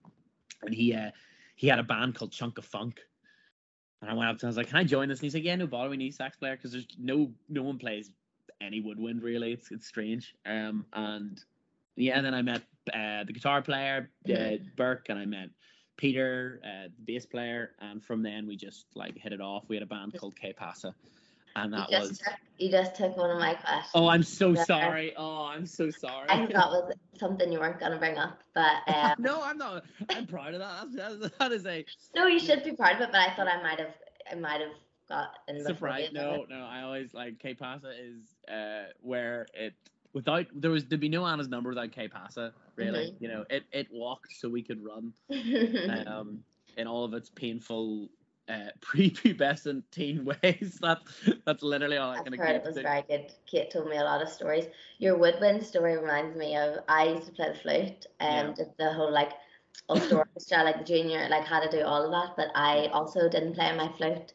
and 0.63 0.73
he 0.73 0.93
uh, 0.93 1.11
he 1.55 1.67
had 1.67 1.79
a 1.79 1.83
band 1.83 2.15
called 2.15 2.31
Chunk 2.31 2.57
of 2.57 2.65
Funk. 2.65 3.01
And 4.01 4.09
I 4.09 4.13
went 4.13 4.30
up 4.30 4.39
to 4.39 4.45
him, 4.45 4.50
and 4.50 4.50
I 4.50 4.51
was 4.51 4.57
like, 4.57 4.68
"Can 4.68 4.77
I 4.77 4.83
join 4.83 5.09
this?" 5.09 5.19
And 5.19 5.24
he's 5.24 5.33
like, 5.33 5.44
"Yeah, 5.44 5.56
no 5.56 5.68
bother. 5.68 5.89
We 5.89 5.98
need 5.98 6.12
a 6.12 6.15
sax 6.15 6.38
player 6.38 6.56
because 6.56 6.71
there's 6.71 6.88
no 6.98 7.31
no 7.50 7.62
one 7.63 7.77
plays 7.77 8.09
any 8.59 8.80
woodwind 8.80 9.21
really. 9.21 9.53
It's 9.53 9.71
it's 9.71 9.88
strange." 9.88 10.33
Um, 10.45 10.86
and 10.94 11.44
yeah, 11.95 12.18
and 12.18 12.25
then 12.25 12.33
I 12.33 12.42
met 12.42 12.62
uh, 12.94 13.24
the 13.25 13.33
guitar 13.33 13.62
player, 13.62 14.09
uh. 14.30 14.57
Burke, 14.75 15.09
and 15.09 15.19
I 15.19 15.25
met 15.25 15.50
Peter, 15.98 16.59
uh, 16.63 16.88
the 16.88 17.03
bass 17.13 17.25
player, 17.25 17.71
and 17.80 18.03
from 18.03 18.24
then 18.24 18.48
we 18.48 18.56
just 18.56 18.88
like 18.95 19.15
hit 19.18 19.33
it 19.33 19.42
off. 19.42 19.65
We 19.68 19.75
had 19.75 19.83
a 19.83 19.88
band 19.88 20.18
called 20.18 20.36
K 20.36 20.54
Pasa, 20.54 20.95
and 21.56 21.74
You 21.74 21.80
that 21.80 21.89
just 21.89 22.09
was. 22.09 22.18
took, 22.19 22.33
you 22.57 22.71
just 22.71 22.95
took 22.95 23.18
one 23.18 23.30
of 23.31 23.39
my 23.39 23.53
questions. 23.56 23.92
Oh, 23.94 24.07
I'm 24.07 24.24
so 24.24 24.51
Yeah. 24.53 24.63
sorry. 24.63 25.13
Oh, 25.18 25.45
I'm 25.45 25.65
so 25.65 25.89
sorry. 25.89 26.27
I 26.30 26.45
thought 26.48 26.71
was 26.88 26.94
something 27.19 27.51
you 27.51 27.59
weren't 27.59 27.80
gonna 27.80 27.98
bring 27.98 28.18
up, 28.18 28.39
but 28.53 28.77
um, 28.88 29.15
no, 29.19 29.42
I'm 29.44 29.57
not. 29.57 29.83
I'm 30.09 30.27
proud 30.27 30.53
of 30.53 30.59
that. 30.59 30.88
That's, 30.94 31.19
that's, 31.19 31.38
that 31.38 31.51
is 31.51 31.65
a 31.65 31.86
no, 32.15 32.27
you 32.27 32.39
should 32.39 32.63
be 32.63 32.74
proud 32.74 32.95
of 32.95 33.01
it. 33.01 33.09
But 33.12 33.21
I 33.21 33.33
thought 33.33 33.48
I 33.48 33.62
might 33.62 33.80
have, 33.80 33.94
I 34.31 34.36
might 34.36 34.62
have 34.62 34.71
got 35.09 35.30
in 35.48 35.63
surprise. 35.63 36.09
No, 36.13 36.45
no. 36.50 36.63
I 36.65 36.81
always 36.83 37.13
like 37.13 37.39
K 37.39 37.54
Pasa 37.54 37.92
is 38.00 38.21
uh 38.51 38.86
where 39.01 39.47
it 39.54 39.74
without 40.13 40.45
there 40.54 40.71
was 40.71 40.86
there'd 40.86 41.01
be 41.01 41.09
no 41.09 41.25
Anna's 41.25 41.47
number 41.50 41.69
without 41.69 41.92
K 41.92 42.07
Pasa. 42.07 42.54
Really, 42.75 43.07
Mhm. 43.12 43.21
you 43.21 43.27
know, 43.27 43.45
it 43.50 43.63
it 43.71 43.88
walked 43.92 44.33
so 44.33 44.50
we 44.50 44.62
could 44.63 44.83
run. 44.83 45.13
um, 46.07 46.44
in 46.77 46.88
all 46.88 47.04
of 47.04 47.13
its 47.13 47.30
painful 47.30 48.09
uh, 48.49 48.69
prepubescent 48.81 49.83
teen 49.91 50.25
ways. 50.43 50.79
That's 50.81 51.29
that's 51.45 51.63
literally 51.63 51.97
all 51.97 52.11
I 52.11 52.19
can 52.19 52.33
heard 52.33 52.55
it 52.55 52.63
was 52.63 52.77
very 52.79 53.03
good. 53.07 53.31
Kate 53.45 53.71
told 53.71 53.88
me 53.89 53.97
a 53.97 54.03
lot 54.03 54.21
of 54.21 54.29
stories. 54.29 54.65
Your 54.99 55.17
woodwind 55.17 55.63
story 55.63 55.97
reminds 55.97 56.35
me 56.35 56.55
of 56.57 56.79
I 56.88 57.05
used 57.05 57.27
to 57.27 57.31
play 57.33 57.49
the 57.49 57.55
flute 57.59 58.05
and 58.19 58.55
Yeah. 58.55 58.75
the 58.77 58.93
whole 58.93 59.11
like 59.11 59.31
Ulster 59.89 60.15
Orchestra, 60.17 60.63
like 60.63 60.79
the 60.79 60.83
junior, 60.83 61.27
like 61.29 61.45
how 61.45 61.59
to 61.59 61.69
do 61.69 61.83
all 61.83 62.03
of 62.03 62.11
that. 62.11 62.35
But 62.38 62.51
I 62.55 62.88
also 62.88 63.29
didn't 63.29 63.53
play 63.53 63.75
my 63.75 63.89
flute, 63.97 64.33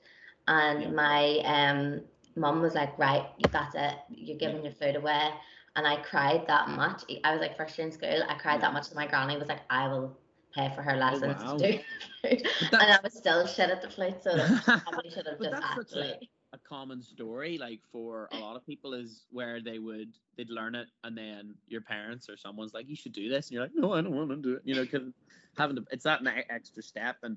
and 0.48 0.80
Yeah. 0.80 0.90
my 0.94 1.38
um 1.44 2.02
mum 2.36 2.60
was 2.62 2.74
like, 2.74 2.98
right, 2.98 3.26
that's 3.50 3.74
it, 3.74 3.94
you're 4.10 4.38
giving 4.38 4.62
your 4.64 4.72
flute 4.72 4.96
away. 4.96 5.30
And 5.76 5.86
I 5.86 5.96
cried 5.96 6.46
that 6.48 6.68
much. 6.68 7.02
I 7.24 7.32
was 7.32 7.40
like 7.40 7.56
first 7.56 7.76
year 7.78 7.86
in 7.86 7.92
school. 7.92 8.22
I 8.28 8.34
cried 8.34 8.60
Yeah. 8.60 8.62
that 8.62 8.72
much 8.72 8.88
that 8.88 8.96
my 8.96 9.06
granny 9.06 9.36
was 9.36 9.48
like, 9.48 9.60
I 9.70 9.88
will 9.88 10.16
pay 10.56 10.72
for 10.74 10.82
her 10.82 10.96
lessons 10.96 11.42
wow. 11.42 11.58
to 11.58 11.72
do. 11.72 11.78
But 12.22 12.32
And 12.82 12.92
I 12.92 12.98
was 13.04 13.12
still 13.14 13.46
shit 13.46 13.70
at 13.70 13.82
the 13.82 13.90
flute, 13.90 14.22
so 14.22 14.32
I 14.32 14.80
probably 14.80 15.10
should 15.14 15.26
have 15.26 15.40
just 15.40 15.62
such 15.74 15.92
a- 15.92 16.04
actually. 16.04 16.30
a 16.52 16.58
common 16.58 17.02
story, 17.02 17.58
like 17.58 17.80
for 17.92 18.28
a 18.32 18.38
lot 18.38 18.56
of 18.56 18.64
people, 18.66 18.94
is 18.94 19.26
where 19.30 19.60
they 19.60 19.78
would 19.78 20.08
they'd 20.36 20.50
learn 20.50 20.74
it, 20.74 20.88
and 21.04 21.16
then 21.16 21.54
your 21.68 21.82
parents 21.82 22.28
or 22.28 22.36
someone's 22.36 22.72
like, 22.72 22.88
"You 22.88 22.96
should 22.96 23.12
do 23.12 23.28
this," 23.28 23.48
and 23.48 23.52
you're 23.54 23.62
like, 23.62 23.74
"No, 23.74 23.92
I 23.92 24.00
don't 24.00 24.14
want 24.14 24.30
to 24.30 24.36
do 24.36 24.54
it," 24.54 24.62
you 24.64 24.74
know, 24.74 24.82
because 24.84 25.12
having 25.58 25.76
to 25.76 25.84
it's 25.90 26.04
that 26.04 26.22
extra 26.48 26.82
step, 26.82 27.16
and 27.22 27.36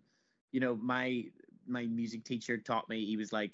you 0.51 0.59
know, 0.59 0.75
my 0.75 1.25
my 1.67 1.85
music 1.85 2.23
teacher 2.23 2.57
taught 2.57 2.87
me 2.89 3.05
he 3.05 3.17
was 3.17 3.33
like, 3.33 3.51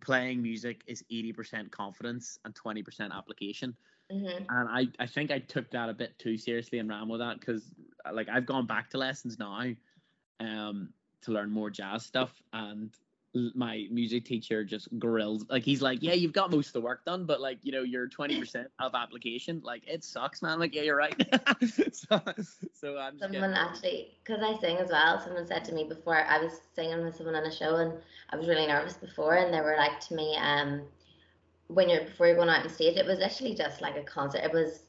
playing 0.00 0.42
music 0.42 0.82
is 0.86 1.04
eighty 1.10 1.32
percent 1.32 1.70
confidence 1.70 2.38
and 2.44 2.54
twenty 2.54 2.82
percent 2.82 3.12
application. 3.14 3.76
Mhm. 4.12 4.44
and 4.50 4.68
I, 4.68 4.86
I 5.02 5.06
think 5.06 5.30
I 5.30 5.38
took 5.38 5.70
that 5.70 5.88
a 5.88 5.94
bit 5.94 6.18
too 6.18 6.36
seriously 6.36 6.78
and 6.78 6.88
ran 6.90 7.08
with 7.08 7.20
that 7.20 7.40
because 7.40 7.70
like 8.12 8.28
I've 8.28 8.46
gone 8.46 8.66
back 8.66 8.90
to 8.90 8.98
lessons 8.98 9.38
now 9.38 9.64
um 10.40 10.88
to 11.22 11.32
learn 11.32 11.50
more 11.50 11.70
jazz 11.70 12.04
stuff 12.04 12.42
and 12.52 12.90
my 13.56 13.86
music 13.90 14.24
teacher 14.24 14.62
just 14.64 14.88
grills 14.98 15.44
like 15.48 15.64
he's 15.64 15.82
like 15.82 16.00
yeah 16.02 16.12
you've 16.12 16.32
got 16.32 16.52
most 16.52 16.68
of 16.68 16.72
the 16.74 16.80
work 16.80 17.04
done 17.04 17.24
but 17.26 17.40
like 17.40 17.58
you 17.62 17.72
know 17.72 17.82
you're 17.82 18.08
20% 18.08 18.66
of 18.78 18.94
application 18.94 19.60
like 19.64 19.82
it 19.88 20.04
sucks 20.04 20.40
man 20.40 20.52
I'm 20.52 20.60
like 20.60 20.72
yeah 20.72 20.82
you're 20.82 20.96
right 20.96 21.16
so, 21.92 22.20
so 22.72 22.96
I'm 22.96 23.18
just 23.18 23.32
Someone 23.32 23.50
getting- 23.50 23.54
actually, 23.54 24.08
because 24.24 24.40
I 24.40 24.56
sing 24.60 24.76
as 24.76 24.90
well, 24.90 25.20
someone 25.20 25.46
said 25.48 25.64
to 25.64 25.72
me 25.72 25.82
before, 25.84 26.16
I 26.24 26.38
was 26.38 26.60
singing 26.76 27.02
with 27.04 27.16
someone 27.16 27.34
on 27.34 27.44
a 27.44 27.52
show 27.52 27.74
and 27.76 27.94
I 28.30 28.36
was 28.36 28.46
really 28.46 28.68
nervous 28.68 28.94
before, 28.94 29.34
and 29.34 29.52
they 29.52 29.60
were 29.60 29.74
like 29.76 29.98
to 30.08 30.14
me, 30.14 30.36
um, 30.36 30.82
when 31.66 31.88
you're 31.88 32.04
before 32.04 32.28
you're 32.28 32.36
going 32.36 32.48
out 32.50 32.62
on 32.62 32.70
stage, 32.70 32.96
it 32.96 33.06
was 33.06 33.18
literally 33.18 33.54
just 33.56 33.80
like 33.80 33.96
a 33.96 34.02
concert. 34.04 34.44
It 34.44 34.52
was, 34.52 34.84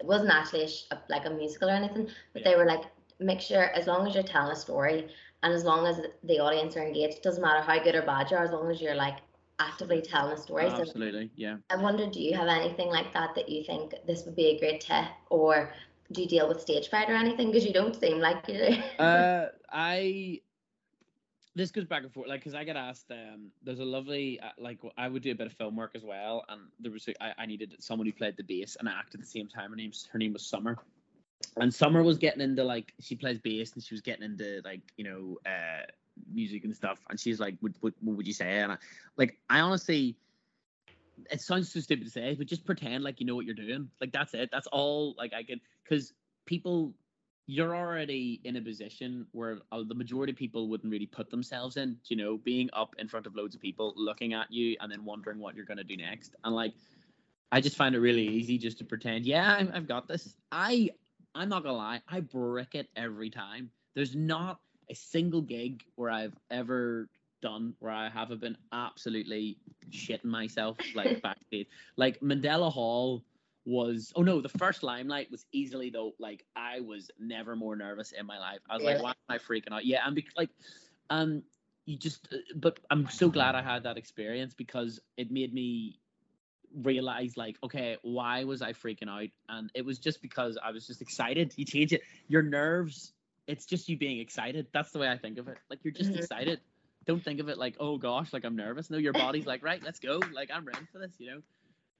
it 0.00 0.06
wasn't 0.06 0.30
actually 0.30 0.68
a 0.90 0.98
like 1.08 1.26
a 1.26 1.30
musical 1.30 1.68
or 1.70 1.72
anything, 1.72 2.08
but 2.32 2.44
they 2.44 2.56
were 2.56 2.66
like, 2.66 2.82
make 3.18 3.40
sure 3.40 3.64
as 3.64 3.86
long 3.86 4.06
as 4.06 4.14
you're 4.14 4.22
telling 4.24 4.52
a 4.52 4.56
story 4.56 5.08
and 5.42 5.52
as 5.52 5.64
long 5.64 5.86
as 5.86 6.00
the 6.24 6.38
audience 6.40 6.76
are 6.76 6.86
engaged, 6.86 7.18
it 7.18 7.22
doesn't 7.22 7.42
matter 7.42 7.60
how 7.62 7.78
good 7.82 7.94
or 7.94 8.02
bad 8.02 8.30
you 8.30 8.36
are, 8.36 8.44
as 8.44 8.52
long 8.52 8.70
as 8.70 8.80
you're 8.80 8.94
like 8.94 9.18
actively 9.58 10.00
telling 10.02 10.32
a 10.32 10.36
story. 10.36 10.70
So 10.70 10.84
absolutely 10.84 11.30
yeah 11.36 11.56
I 11.70 11.76
wonder, 11.76 12.06
do 12.06 12.20
you 12.20 12.34
have 12.36 12.48
anything 12.48 12.88
like 12.88 13.12
that 13.14 13.34
that 13.34 13.48
you 13.48 13.64
think 13.64 13.94
this 14.06 14.24
would 14.24 14.36
be 14.36 14.46
a 14.48 14.58
great 14.58 14.80
tip, 14.80 15.06
or 15.30 15.72
do 16.12 16.22
you 16.22 16.28
deal 16.28 16.48
with 16.48 16.60
stage 16.60 16.88
fright 16.88 17.08
or 17.10 17.14
anything? 17.14 17.48
Because 17.48 17.66
you 17.66 17.72
don't 17.72 17.94
seem 17.96 18.18
like 18.18 18.46
you 18.48 18.54
do. 18.58 18.76
uh, 18.98 19.46
I 19.70 20.40
this 21.54 21.70
goes 21.70 21.84
back 21.84 22.02
and 22.02 22.12
forth, 22.12 22.28
like, 22.28 22.40
because 22.40 22.54
I 22.54 22.64
get 22.64 22.76
asked. 22.76 23.10
Um, 23.10 23.50
there's 23.62 23.80
a 23.80 23.84
lovely, 23.84 24.38
uh, 24.40 24.50
like, 24.58 24.78
I 24.96 25.08
would 25.08 25.22
do 25.22 25.32
a 25.32 25.34
bit 25.34 25.46
of 25.46 25.52
film 25.54 25.76
work 25.76 25.92
as 25.94 26.04
well, 26.04 26.44
and 26.48 26.60
there 26.78 26.92
was, 26.92 27.08
I 27.20 27.46
needed 27.46 27.74
someone 27.80 28.06
who 28.06 28.12
played 28.12 28.36
the 28.36 28.44
bass 28.44 28.76
and 28.78 28.88
acted 28.88 29.20
at 29.20 29.26
the 29.26 29.30
same 29.30 29.48
time. 29.48 29.70
Her 29.70 29.76
name's, 29.76 30.08
her 30.12 30.18
name 30.18 30.32
was 30.32 30.46
Summer, 30.46 30.78
and 31.56 31.74
Summer 31.74 32.02
was 32.02 32.18
getting 32.18 32.40
into 32.40 32.62
like, 32.62 32.92
she 33.00 33.16
plays 33.16 33.38
bass 33.38 33.72
and 33.72 33.82
she 33.82 33.94
was 33.94 34.00
getting 34.00 34.24
into 34.24 34.60
like, 34.64 34.80
you 34.96 35.04
know, 35.04 35.38
uh, 35.50 35.86
music 36.32 36.64
and 36.64 36.74
stuff, 36.74 37.00
and 37.10 37.18
she's 37.18 37.40
like, 37.40 37.56
what, 37.60 37.72
what, 37.80 37.94
what 38.00 38.16
would 38.16 38.26
you 38.26 38.32
say? 38.32 38.58
And 38.58 38.72
I, 38.72 38.76
like, 39.16 39.36
I 39.48 39.60
honestly, 39.60 40.16
it 41.30 41.40
sounds 41.40 41.72
so 41.72 41.80
stupid 41.80 42.04
to 42.04 42.10
say, 42.10 42.34
but 42.34 42.46
just 42.46 42.64
pretend 42.64 43.04
like 43.04 43.20
you 43.20 43.26
know 43.26 43.34
what 43.34 43.44
you're 43.44 43.54
doing. 43.54 43.90
Like 44.00 44.12
that's 44.12 44.34
it. 44.34 44.48
That's 44.50 44.66
all. 44.68 45.14
Like 45.18 45.34
I 45.34 45.42
can, 45.42 45.60
because 45.84 46.12
people 46.46 46.94
you're 47.50 47.74
already 47.74 48.40
in 48.44 48.54
a 48.54 48.60
position 48.60 49.26
where 49.32 49.58
uh, 49.72 49.82
the 49.84 49.94
majority 49.94 50.30
of 50.30 50.38
people 50.38 50.68
wouldn't 50.68 50.88
really 50.88 51.06
put 51.06 51.28
themselves 51.30 51.76
in, 51.76 51.96
you 52.06 52.16
know, 52.16 52.36
being 52.36 52.70
up 52.72 52.94
in 53.00 53.08
front 53.08 53.26
of 53.26 53.34
loads 53.34 53.56
of 53.56 53.60
people 53.60 53.92
looking 53.96 54.34
at 54.34 54.46
you 54.52 54.76
and 54.80 54.90
then 54.90 55.04
wondering 55.04 55.40
what 55.40 55.56
you're 55.56 55.64
going 55.64 55.76
to 55.76 55.82
do 55.82 55.96
next. 55.96 56.36
And 56.44 56.54
like, 56.54 56.74
I 57.50 57.60
just 57.60 57.74
find 57.74 57.96
it 57.96 57.98
really 57.98 58.24
easy 58.24 58.56
just 58.56 58.78
to 58.78 58.84
pretend, 58.84 59.26
yeah, 59.26 59.56
I've, 59.58 59.74
I've 59.74 59.88
got 59.88 60.06
this. 60.06 60.36
I, 60.52 60.90
I'm 61.34 61.48
not 61.48 61.64
gonna 61.64 61.76
lie, 61.76 62.00
I 62.08 62.20
brick 62.20 62.76
it 62.76 62.88
every 62.94 63.30
time. 63.30 63.68
There's 63.96 64.14
not 64.14 64.60
a 64.88 64.94
single 64.94 65.40
gig 65.40 65.82
where 65.96 66.10
I've 66.10 66.36
ever 66.52 67.08
done 67.42 67.74
where 67.80 67.90
I 67.90 68.08
haven't 68.08 68.40
been 68.40 68.56
absolutely 68.72 69.56
shitting 69.90 70.24
myself 70.26 70.76
like 70.94 71.20
backstage. 71.24 71.66
Like 71.96 72.20
Mandela 72.20 72.70
Hall 72.70 73.24
was 73.66 74.12
oh 74.16 74.22
no 74.22 74.40
the 74.40 74.48
first 74.48 74.82
limelight 74.82 75.30
was 75.30 75.44
easily 75.52 75.90
though 75.90 76.12
like 76.18 76.44
i 76.56 76.80
was 76.80 77.10
never 77.18 77.54
more 77.54 77.76
nervous 77.76 78.12
in 78.12 78.26
my 78.26 78.38
life. 78.38 78.60
I 78.68 78.76
was 78.76 78.84
like 78.84 79.02
why 79.02 79.10
am 79.10 79.14
i 79.28 79.38
freaking 79.38 79.72
out? 79.72 79.84
Yeah 79.84 80.00
and 80.06 80.14
be- 80.14 80.26
like 80.36 80.50
um 81.10 81.42
you 81.84 81.98
just 81.98 82.28
uh, 82.32 82.36
but 82.56 82.80
i'm 82.90 83.08
so 83.08 83.28
glad 83.28 83.54
i 83.54 83.62
had 83.62 83.82
that 83.82 83.98
experience 83.98 84.54
because 84.54 85.00
it 85.16 85.30
made 85.30 85.52
me 85.52 85.98
realize 86.82 87.36
like 87.36 87.58
okay 87.62 87.96
why 88.02 88.44
was 88.44 88.62
i 88.62 88.72
freaking 88.72 89.08
out? 89.08 89.28
And 89.48 89.70
it 89.74 89.84
was 89.84 89.98
just 89.98 90.22
because 90.22 90.56
i 90.62 90.70
was 90.70 90.86
just 90.86 91.02
excited 91.02 91.52
you 91.56 91.64
change 91.64 91.92
it. 91.92 92.02
Your 92.28 92.42
nerves 92.42 93.12
it's 93.46 93.66
just 93.66 93.88
you 93.88 93.98
being 93.98 94.20
excited. 94.20 94.68
That's 94.72 94.90
the 94.92 95.00
way 95.00 95.08
i 95.08 95.18
think 95.18 95.36
of 95.38 95.48
it. 95.48 95.58
Like 95.68 95.80
you're 95.82 95.92
just 95.92 96.10
mm-hmm. 96.10 96.20
excited. 96.20 96.60
Don't 97.06 97.22
think 97.22 97.40
of 97.40 97.48
it 97.50 97.58
like 97.58 97.76
oh 97.78 97.98
gosh 97.98 98.32
like 98.32 98.44
i'm 98.44 98.56
nervous. 98.56 98.88
No 98.88 98.96
your 98.96 99.12
body's 99.12 99.46
like 99.46 99.62
right 99.62 99.82
let's 99.82 99.98
go. 99.98 100.18
Like 100.32 100.50
i'm 100.50 100.64
ready 100.64 100.86
for 100.90 100.98
this 100.98 101.12
you 101.18 101.30
know 101.30 101.42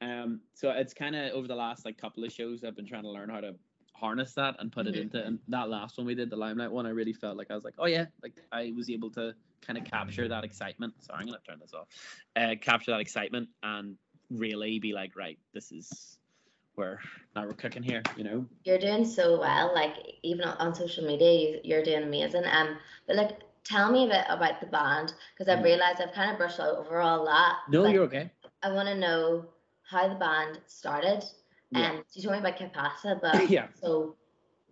um, 0.00 0.40
so 0.54 0.70
it's 0.70 0.94
kind 0.94 1.14
of 1.14 1.32
over 1.32 1.46
the 1.46 1.54
last 1.54 1.84
like 1.84 1.98
couple 1.98 2.24
of 2.24 2.32
shows, 2.32 2.64
I've 2.64 2.76
been 2.76 2.86
trying 2.86 3.02
to 3.02 3.10
learn 3.10 3.28
how 3.28 3.40
to 3.40 3.54
harness 3.94 4.32
that 4.34 4.56
and 4.58 4.72
put 4.72 4.86
mm-hmm. 4.86 4.94
it 4.94 5.00
into. 5.00 5.24
And 5.24 5.38
that 5.48 5.68
last 5.68 5.98
one 5.98 6.06
we 6.06 6.14
did, 6.14 6.30
the 6.30 6.36
Limelight 6.36 6.70
one, 6.70 6.86
I 6.86 6.90
really 6.90 7.12
felt 7.12 7.36
like 7.36 7.50
I 7.50 7.54
was 7.54 7.64
like, 7.64 7.74
oh 7.78 7.86
yeah, 7.86 8.06
like 8.22 8.32
I 8.50 8.72
was 8.76 8.88
able 8.88 9.10
to 9.12 9.34
kind 9.60 9.78
of 9.78 9.84
capture 9.84 10.26
that 10.26 10.42
excitement. 10.44 10.94
Sorry, 11.00 11.20
I'm 11.20 11.26
gonna 11.26 11.38
turn 11.46 11.58
this 11.60 11.74
off. 11.74 11.88
Uh, 12.34 12.54
capture 12.60 12.92
that 12.92 13.00
excitement 13.00 13.48
and 13.62 13.96
really 14.30 14.78
be 14.78 14.92
like, 14.92 15.16
right, 15.16 15.38
this 15.52 15.70
is 15.70 16.18
where 16.76 16.98
now 17.36 17.44
we're 17.44 17.52
cooking 17.52 17.82
here. 17.82 18.02
You 18.16 18.24
know. 18.24 18.46
You're 18.64 18.78
doing 18.78 19.04
so 19.04 19.38
well. 19.38 19.74
Like 19.74 19.96
even 20.22 20.46
on 20.46 20.74
social 20.74 21.06
media, 21.06 21.60
you're 21.62 21.82
doing 21.82 22.02
amazing. 22.02 22.44
Um, 22.50 22.78
but 23.06 23.16
like. 23.16 23.40
Tell 23.62 23.92
me 23.92 24.06
a 24.06 24.08
bit 24.08 24.24
about 24.30 24.58
the 24.58 24.66
band 24.66 25.12
because 25.34 25.52
I've 25.52 25.58
mm. 25.58 25.64
realized 25.64 26.00
I've 26.00 26.14
kind 26.14 26.30
of 26.32 26.38
brushed 26.38 26.58
over 26.58 26.98
all 26.98 27.26
that. 27.26 27.56
No, 27.68 27.86
you're 27.86 28.04
okay. 28.04 28.30
I 28.62 28.72
want 28.72 28.88
to 28.88 28.94
know 28.94 29.44
how 29.90 30.08
the 30.08 30.14
band 30.14 30.60
started. 30.66 31.24
Yeah. 31.70 31.90
Um, 31.90 32.04
so 32.06 32.20
you 32.20 32.22
told 32.22 32.34
me 32.34 32.48
about 32.48 32.58
Capasa, 32.58 33.18
but 33.20 33.50
yeah. 33.50 33.66
So 33.80 34.16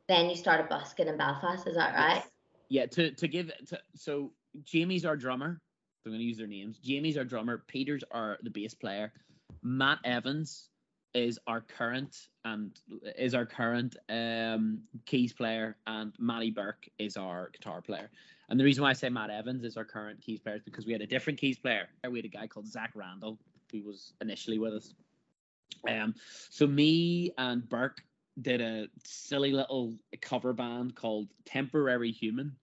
then 0.08 0.30
you 0.30 0.36
started 0.36 0.68
busking 0.68 1.08
in 1.08 1.16
Belfast. 1.16 1.66
Is 1.66 1.74
that 1.76 1.94
right? 1.94 2.22
Yeah. 2.68 2.86
To 2.86 3.10
to 3.10 3.28
give 3.28 3.50
to, 3.66 3.78
so 3.94 4.32
Jamie's 4.62 5.04
our 5.04 5.16
drummer. 5.16 5.60
I'm 6.06 6.12
going 6.12 6.20
to 6.20 6.24
use 6.24 6.38
their 6.38 6.46
names. 6.46 6.78
Jamie's 6.78 7.18
our 7.18 7.24
drummer. 7.24 7.64
Peter's 7.66 8.04
our 8.10 8.38
the 8.42 8.50
bass 8.50 8.74
player. 8.74 9.12
Matt 9.62 9.98
Evans 10.04 10.70
is 11.14 11.38
our 11.46 11.60
current 11.60 12.28
and 12.44 12.78
is 13.18 13.34
our 13.34 13.44
current 13.44 13.96
um, 14.08 14.80
keys 15.04 15.32
player, 15.32 15.76
and 15.86 16.12
Matty 16.18 16.50
Burke 16.50 16.88
is 16.98 17.16
our 17.16 17.50
guitar 17.52 17.82
player. 17.82 18.08
And 18.48 18.58
the 18.58 18.64
reason 18.64 18.82
why 18.82 18.90
I 18.90 18.94
say 18.94 19.10
Matt 19.10 19.30
Evans 19.30 19.64
is 19.64 19.76
our 19.76 19.84
current 19.84 20.22
keys 20.22 20.40
player 20.40 20.56
is 20.56 20.62
because 20.62 20.86
we 20.86 20.92
had 20.92 21.02
a 21.02 21.06
different 21.06 21.38
keys 21.38 21.58
player. 21.58 21.88
We 22.08 22.18
had 22.18 22.24
a 22.24 22.28
guy 22.28 22.46
called 22.46 22.66
Zach 22.66 22.92
Randall 22.94 23.38
who 23.70 23.82
was 23.82 24.14
initially 24.20 24.58
with 24.58 24.74
us. 24.74 24.94
Um, 25.88 26.14
so 26.50 26.66
me 26.66 27.32
and 27.38 27.68
Burke 27.68 28.02
did 28.40 28.60
a 28.60 28.88
silly 29.04 29.52
little 29.52 29.94
cover 30.20 30.52
band 30.52 30.94
called 30.94 31.28
Temporary 31.44 32.12
Human 32.12 32.56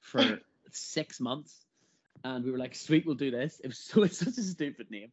for 0.00 0.40
six 0.70 1.20
months, 1.20 1.64
and 2.24 2.44
we 2.44 2.50
were 2.50 2.58
like, 2.58 2.74
"Sweet, 2.74 3.06
we'll 3.06 3.14
do 3.14 3.30
this." 3.30 3.60
It 3.62 3.68
was 3.68 3.78
so 3.84 4.02
it's 4.02 4.18
such 4.18 4.38
a 4.38 4.42
stupid 4.42 4.90
name. 4.90 5.10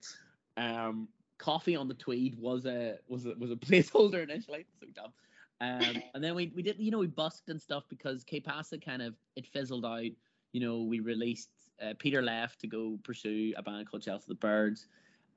Um, 0.57 1.07
Coffee 1.37 1.75
on 1.75 1.87
the 1.87 1.93
Tweed 1.93 2.37
was 2.37 2.65
a 2.65 2.97
was 3.07 3.25
a, 3.25 3.33
was 3.37 3.51
a 3.51 3.55
placeholder 3.57 4.23
initially, 4.23 4.65
so 4.79 4.87
dumb. 4.93 5.13
Um, 5.61 6.01
and 6.13 6.23
then 6.23 6.35
we 6.35 6.51
we 6.55 6.63
did 6.63 6.77
you 6.79 6.91
know 6.91 6.99
we 6.99 7.07
busked 7.07 7.49
and 7.49 7.61
stuff 7.61 7.83
because 7.89 8.23
K 8.23 8.39
Pasa 8.39 8.77
kind 8.77 9.01
of 9.01 9.15
it 9.35 9.47
fizzled 9.47 9.85
out. 9.85 10.11
You 10.51 10.61
know, 10.61 10.81
we 10.81 10.99
released 10.99 11.49
uh, 11.81 11.93
Peter 11.99 12.21
left 12.23 12.61
to 12.61 12.67
go 12.67 12.97
pursue 13.03 13.53
a 13.55 13.61
band 13.61 13.89
called 13.89 14.01
Chelsea 14.03 14.25
the 14.27 14.35
Birds, 14.35 14.87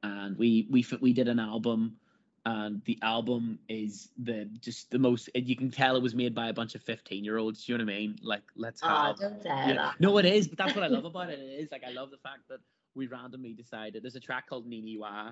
and 0.02 0.36
we 0.38 0.66
we 0.70 0.86
we 1.00 1.12
did 1.12 1.28
an 1.28 1.38
album 1.38 1.96
and 2.44 2.82
the 2.86 2.98
album 3.02 3.58
is 3.68 4.08
the 4.18 4.48
just 4.60 4.90
the 4.90 4.98
most 4.98 5.28
you 5.34 5.54
can 5.54 5.70
tell 5.70 5.96
it 5.96 6.02
was 6.02 6.14
made 6.14 6.34
by 6.34 6.48
a 6.48 6.52
bunch 6.52 6.74
of 6.74 6.82
15 6.82 7.24
year 7.24 7.38
olds 7.38 7.68
you 7.68 7.78
know 7.78 7.84
what 7.84 7.92
i 7.92 7.98
mean? 7.98 8.18
Like 8.22 8.42
let's 8.56 8.80
oh, 8.82 8.88
have 8.88 9.18
don't 9.18 9.42
say 9.42 9.68
you 9.68 9.74
know, 9.74 9.82
that. 9.82 10.00
no 10.00 10.18
it 10.18 10.24
is 10.24 10.48
but 10.48 10.58
that's 10.58 10.74
what 10.74 10.82
i 10.84 10.88
love 10.88 11.04
about 11.04 11.30
it 11.30 11.38
it 11.38 11.62
is 11.62 11.70
like 11.70 11.84
i 11.86 11.90
love 11.90 12.10
the 12.10 12.16
fact 12.18 12.48
that 12.48 12.58
we 12.94 13.06
randomly 13.06 13.52
decided 13.52 14.02
there's 14.02 14.16
a 14.16 14.20
track 14.20 14.48
called 14.48 14.66
nini 14.66 14.98
wa 14.98 15.30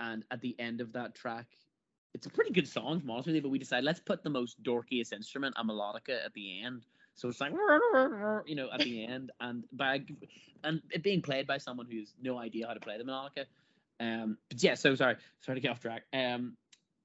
and 0.00 0.24
at 0.30 0.40
the 0.42 0.54
end 0.58 0.80
of 0.80 0.92
that 0.92 1.14
track 1.14 1.46
it's 2.14 2.26
a 2.26 2.30
pretty 2.30 2.52
good 2.52 2.66
song 2.66 3.00
to 3.00 3.10
honest 3.10 3.26
with 3.26 3.36
you 3.36 3.42
but 3.42 3.50
we 3.50 3.58
decided 3.58 3.84
let's 3.84 4.00
put 4.00 4.22
the 4.22 4.30
most 4.30 4.62
dorkiest 4.62 5.12
instrument 5.12 5.54
a 5.58 5.64
melodica 5.64 6.24
at 6.24 6.32
the 6.34 6.62
end. 6.62 6.86
So 7.16 7.28
it's 7.28 7.40
like 7.40 7.52
you 8.46 8.54
know 8.54 8.68
at 8.72 8.80
the 8.80 9.04
end 9.04 9.30
and 9.40 9.64
by 9.72 10.02
and 10.62 10.80
it 10.90 11.02
being 11.02 11.22
played 11.22 11.46
by 11.46 11.58
someone 11.58 11.86
who's 11.90 12.14
no 12.22 12.38
idea 12.38 12.66
how 12.66 12.74
to 12.74 12.80
play 12.80 12.98
the 12.98 13.04
melodica 13.04 13.44
um, 14.00 14.38
but 14.48 14.62
yeah, 14.62 14.74
so 14.74 14.94
sorry, 14.94 15.16
sorry 15.40 15.56
to 15.56 15.60
get 15.60 15.70
off 15.70 15.80
track. 15.80 16.02
Um, 16.12 16.56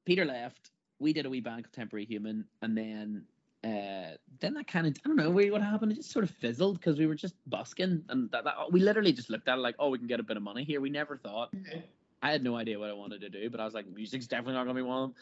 Peter 0.06 0.26
left. 0.26 0.72
We 1.00 1.14
did 1.14 1.26
a 1.26 1.30
wee 1.30 1.40
band 1.40 1.64
contemporary 1.64 2.06
Human, 2.06 2.46
and 2.62 2.78
then 2.78 3.24
uh, 3.64 4.16
then 4.40 4.54
that 4.54 4.68
kind 4.68 4.88
of 4.88 4.96
I 5.06 5.08
don't 5.08 5.18
know 5.18 5.32
what 5.32 5.62
happened. 5.62 5.92
It 5.92 5.96
just 5.96 6.12
sort 6.12 6.24
of 6.24 6.32
fizzled 6.32 6.80
because 6.80 6.98
we 6.98 7.08
were 7.08 7.16
just 7.16 7.36
busking, 7.48 8.04
and 8.10 8.30
that, 8.32 8.44
that, 8.44 8.72
we 8.72 8.80
literally 8.80 9.14
just 9.14 9.30
looked 9.30 9.48
at 9.48 9.58
it 9.58 9.62
like, 9.62 9.76
oh, 9.80 9.90
we 9.90 9.98
can 9.98 10.08
get 10.08 10.20
a 10.20 10.24
bit 10.24 10.38
of 10.38 10.44
money 10.44 10.64
here. 10.64 10.82
We 10.82 10.90
never 10.90 11.18
thought. 11.18 11.54
Mm-hmm. 11.54 11.80
I 12.22 12.32
had 12.32 12.44
no 12.44 12.56
idea 12.56 12.80
what 12.80 12.90
I 12.90 12.94
wanted 12.94 13.22
to 13.22 13.30
do, 13.30 13.50
but 13.50 13.60
I 13.60 13.66
was 13.66 13.74
like, 13.74 13.88
music's 13.88 14.28
definitely 14.28 14.54
not 14.54 14.64
gonna 14.64 14.76
be 14.76 14.82
one 14.82 15.04
of 15.04 15.10
them. 15.10 15.16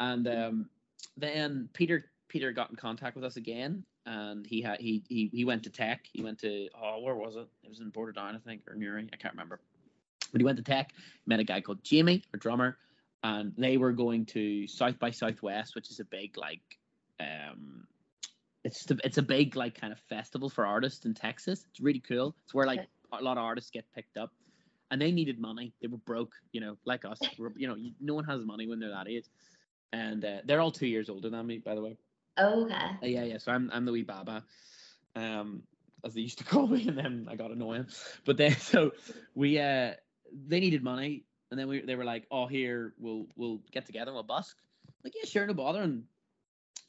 And 0.00 0.28
um, 0.28 0.70
then 1.16 1.68
Peter 1.72 2.10
Peter 2.28 2.52
got 2.52 2.70
in 2.70 2.76
contact 2.76 3.16
with 3.16 3.24
us 3.24 3.36
again, 3.36 3.84
and 4.06 4.46
he 4.46 4.62
had 4.62 4.80
he 4.80 5.02
he 5.08 5.30
he 5.32 5.44
went 5.44 5.62
to 5.64 5.70
Tech. 5.70 6.06
He 6.12 6.22
went 6.22 6.38
to 6.40 6.68
oh 6.80 7.00
where 7.00 7.14
was 7.14 7.36
it? 7.36 7.48
It 7.64 7.68
was 7.68 7.80
in 7.80 7.90
Portadown, 7.90 8.34
I 8.34 8.38
think, 8.38 8.62
or 8.68 8.74
Newry. 8.74 9.08
I 9.12 9.16
can't 9.16 9.34
remember. 9.34 9.60
But 10.32 10.40
he 10.40 10.44
went 10.44 10.58
to 10.58 10.64
Tech, 10.64 10.92
he 10.92 11.28
met 11.28 11.40
a 11.40 11.44
guy 11.44 11.60
called 11.60 11.82
Jamie, 11.82 12.22
a 12.34 12.36
drummer, 12.36 12.76
and 13.22 13.52
they 13.56 13.76
were 13.76 13.92
going 13.92 14.26
to 14.26 14.66
South 14.66 14.98
by 14.98 15.10
Southwest, 15.10 15.74
which 15.74 15.90
is 15.90 16.00
a 16.00 16.04
big 16.04 16.36
like 16.36 16.60
um 17.20 17.86
it's 18.64 18.84
the, 18.84 18.98
it's 19.04 19.18
a 19.18 19.22
big 19.22 19.56
like 19.56 19.80
kind 19.80 19.92
of 19.92 19.98
festival 20.08 20.48
for 20.50 20.66
artists 20.66 21.06
in 21.06 21.14
Texas. 21.14 21.64
It's 21.70 21.80
really 21.80 22.00
cool. 22.00 22.34
It's 22.44 22.54
where 22.54 22.66
like 22.66 22.86
a 23.12 23.22
lot 23.22 23.38
of 23.38 23.44
artists 23.44 23.70
get 23.70 23.84
picked 23.94 24.16
up, 24.16 24.32
and 24.90 25.00
they 25.00 25.10
needed 25.10 25.38
money. 25.38 25.72
They 25.80 25.88
were 25.88 25.98
broke, 25.98 26.32
you 26.52 26.60
know, 26.60 26.76
like 26.84 27.04
us. 27.04 27.18
We're, 27.38 27.52
you 27.56 27.68
know, 27.68 27.76
no 28.00 28.14
one 28.14 28.24
has 28.24 28.44
money 28.44 28.66
when 28.66 28.80
they're 28.80 28.90
that 28.90 29.08
age, 29.08 29.24
and 29.92 30.24
uh, 30.24 30.38
they're 30.44 30.60
all 30.60 30.70
two 30.70 30.86
years 30.86 31.08
older 31.08 31.30
than 31.30 31.46
me, 31.46 31.58
by 31.58 31.74
the 31.74 31.82
way. 31.82 31.96
Oh, 32.36 32.64
okay. 32.64 32.74
Uh, 32.74 33.06
yeah, 33.06 33.24
yeah. 33.24 33.38
So 33.38 33.52
I'm 33.52 33.70
I'm 33.72 33.84
the 33.84 33.92
wee 33.92 34.02
baba. 34.02 34.44
Um, 35.16 35.62
as 36.04 36.14
they 36.14 36.20
used 36.20 36.38
to 36.38 36.44
call 36.52 36.66
me, 36.66 36.86
and 36.86 36.98
then 36.98 37.28
I 37.30 37.36
got 37.36 37.50
annoying. 37.50 37.86
But 38.24 38.36
then, 38.36 38.52
so 38.58 38.92
we 39.34 39.58
uh 39.58 39.94
they 40.46 40.60
needed 40.60 40.82
money, 40.82 41.24
and 41.50 41.58
then 41.58 41.68
we 41.68 41.80
they 41.80 41.96
were 41.96 42.04
like, 42.04 42.26
"Oh, 42.30 42.46
here 42.46 42.94
we'll 42.98 43.26
we'll 43.36 43.60
get 43.72 43.86
together, 43.86 44.12
we'll 44.12 44.22
busk." 44.22 44.56
Like, 45.04 45.14
yeah, 45.16 45.28
sure, 45.28 45.46
no 45.46 45.54
bother. 45.54 45.82
And 45.82 46.04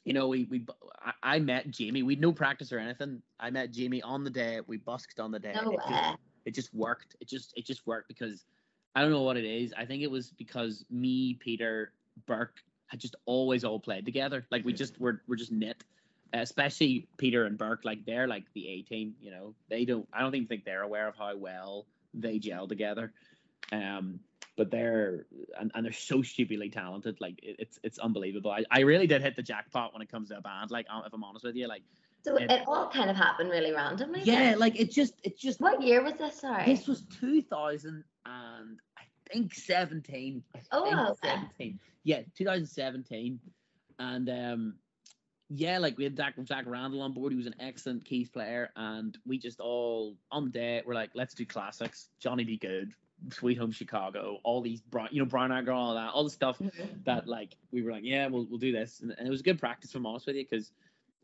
you 0.04 0.12
know, 0.12 0.28
we 0.28 0.44
we 0.50 0.64
I, 1.02 1.12
I 1.22 1.38
met 1.38 1.70
Jamie. 1.70 2.02
We'd 2.02 2.20
no 2.20 2.32
practice 2.32 2.72
or 2.72 2.78
anything. 2.78 3.22
I 3.38 3.50
met 3.50 3.72
Jamie 3.72 4.02
on 4.02 4.24
the 4.24 4.30
day. 4.30 4.60
We 4.66 4.76
busked 4.78 5.20
on 5.20 5.30
the 5.30 5.38
day. 5.38 5.54
No 5.54 5.72
it, 5.72 5.80
just, 5.88 6.18
it 6.46 6.54
just 6.54 6.74
worked. 6.74 7.16
It 7.20 7.28
just 7.28 7.52
it 7.56 7.66
just 7.66 7.86
worked 7.86 8.08
because 8.08 8.44
I 8.94 9.02
don't 9.02 9.10
know 9.10 9.22
what 9.22 9.36
it 9.36 9.44
is. 9.44 9.72
I 9.76 9.84
think 9.84 10.02
it 10.02 10.10
was 10.10 10.30
because 10.30 10.84
me, 10.90 11.34
Peter, 11.34 11.92
Burke 12.26 12.62
had 12.86 13.00
just 13.00 13.16
always 13.26 13.64
all 13.64 13.78
played 13.78 14.04
together. 14.04 14.46
Like 14.50 14.64
we 14.64 14.72
just 14.72 15.00
were 15.00 15.22
we're 15.28 15.36
just 15.36 15.52
knit. 15.52 15.84
Especially 16.32 17.08
Peter 17.16 17.46
and 17.46 17.58
Burke, 17.58 17.84
like 17.84 18.04
they're 18.04 18.28
like 18.28 18.44
the 18.54 18.68
A 18.68 18.82
team, 18.82 19.14
you 19.20 19.32
know. 19.32 19.54
They 19.68 19.84
don't 19.84 20.08
I 20.12 20.20
don't 20.20 20.34
even 20.34 20.46
think 20.46 20.64
they're 20.64 20.82
aware 20.82 21.08
of 21.08 21.16
how 21.16 21.36
well 21.36 21.86
they 22.14 22.38
gel 22.38 22.68
together. 22.68 23.12
Um, 23.72 24.20
but 24.56 24.70
they're 24.70 25.26
and, 25.58 25.70
and 25.74 25.84
they're 25.86 25.92
so 25.92 26.22
stupidly 26.22 26.68
talented. 26.68 27.18
Like 27.20 27.38
it, 27.42 27.56
it's 27.58 27.78
it's 27.82 27.98
unbelievable. 27.98 28.50
I, 28.50 28.64
I 28.70 28.80
really 28.80 29.06
did 29.06 29.22
hit 29.22 29.36
the 29.36 29.42
jackpot 29.42 29.92
when 29.92 30.02
it 30.02 30.10
comes 30.10 30.28
to 30.30 30.38
a 30.38 30.40
band. 30.40 30.70
Like 30.70 30.86
um, 30.90 31.02
if 31.06 31.12
I'm 31.14 31.24
honest 31.24 31.44
with 31.44 31.56
you, 31.56 31.66
like 31.68 31.82
So 32.22 32.36
it, 32.36 32.50
it 32.50 32.62
all 32.66 32.90
kind 32.90 33.08
of 33.10 33.16
happened 33.16 33.50
really 33.50 33.72
randomly. 33.72 34.20
Yeah, 34.24 34.50
then? 34.50 34.58
like 34.58 34.78
it 34.78 34.90
just 34.90 35.14
it 35.22 35.38
just 35.38 35.60
What 35.60 35.80
year 35.82 36.02
was 36.02 36.14
this? 36.18 36.40
Sorry. 36.40 36.66
this 36.66 36.86
was 36.86 37.04
2000 37.20 38.04
and 38.26 38.78
I 38.98 39.02
think 39.32 39.54
17. 39.54 40.42
I 40.54 40.58
Oh, 40.72 40.84
think 40.84 40.98
okay. 40.98 41.36
17. 41.58 41.80
Yeah, 42.04 42.20
2017. 42.36 43.40
And 43.98 44.28
um 44.28 44.74
yeah, 45.52 45.78
like 45.78 45.98
we 45.98 46.04
had 46.04 46.16
Zach, 46.16 46.34
Zach 46.46 46.64
Randall 46.66 47.02
on 47.02 47.12
board. 47.12 47.32
He 47.32 47.36
was 47.36 47.46
an 47.46 47.56
excellent 47.58 48.04
keys 48.04 48.28
player, 48.28 48.70
and 48.76 49.18
we 49.26 49.36
just 49.36 49.58
all 49.58 50.16
on 50.30 50.44
the 50.44 50.50
day 50.50 50.80
we're 50.86 50.94
like, 50.94 51.10
let's 51.14 51.34
do 51.34 51.44
classics. 51.44 52.08
Johnny 52.20 52.44
B. 52.44 52.56
Goode, 52.56 52.92
Sweet 53.30 53.58
Home 53.58 53.70
Chicago, 53.72 54.38
all 54.44 54.60
these, 54.60 54.80
Bri- 54.80 55.08
you 55.10 55.18
know, 55.20 55.26
Brian 55.26 55.52
Agger, 55.52 55.72
all 55.72 55.94
that, 55.94 56.10
all 56.10 56.24
the 56.24 56.30
stuff 56.30 56.58
Mhm. 56.58 57.04
that 57.04 57.26
like 57.26 57.56
we 57.70 57.82
were 57.82 57.92
like, 57.92 58.04
yeah, 58.04 58.26
we'll 58.26 58.46
we'll 58.46 58.58
do 58.58 58.72
this, 58.72 59.00
and, 59.00 59.14
and 59.18 59.26
it 59.26 59.30
was 59.30 59.42
good 59.42 59.58
practice. 59.58 59.90
If 59.90 59.96
I'm 59.96 60.06
honest 60.06 60.26
with 60.26 60.36
you, 60.36 60.44
because 60.50 60.72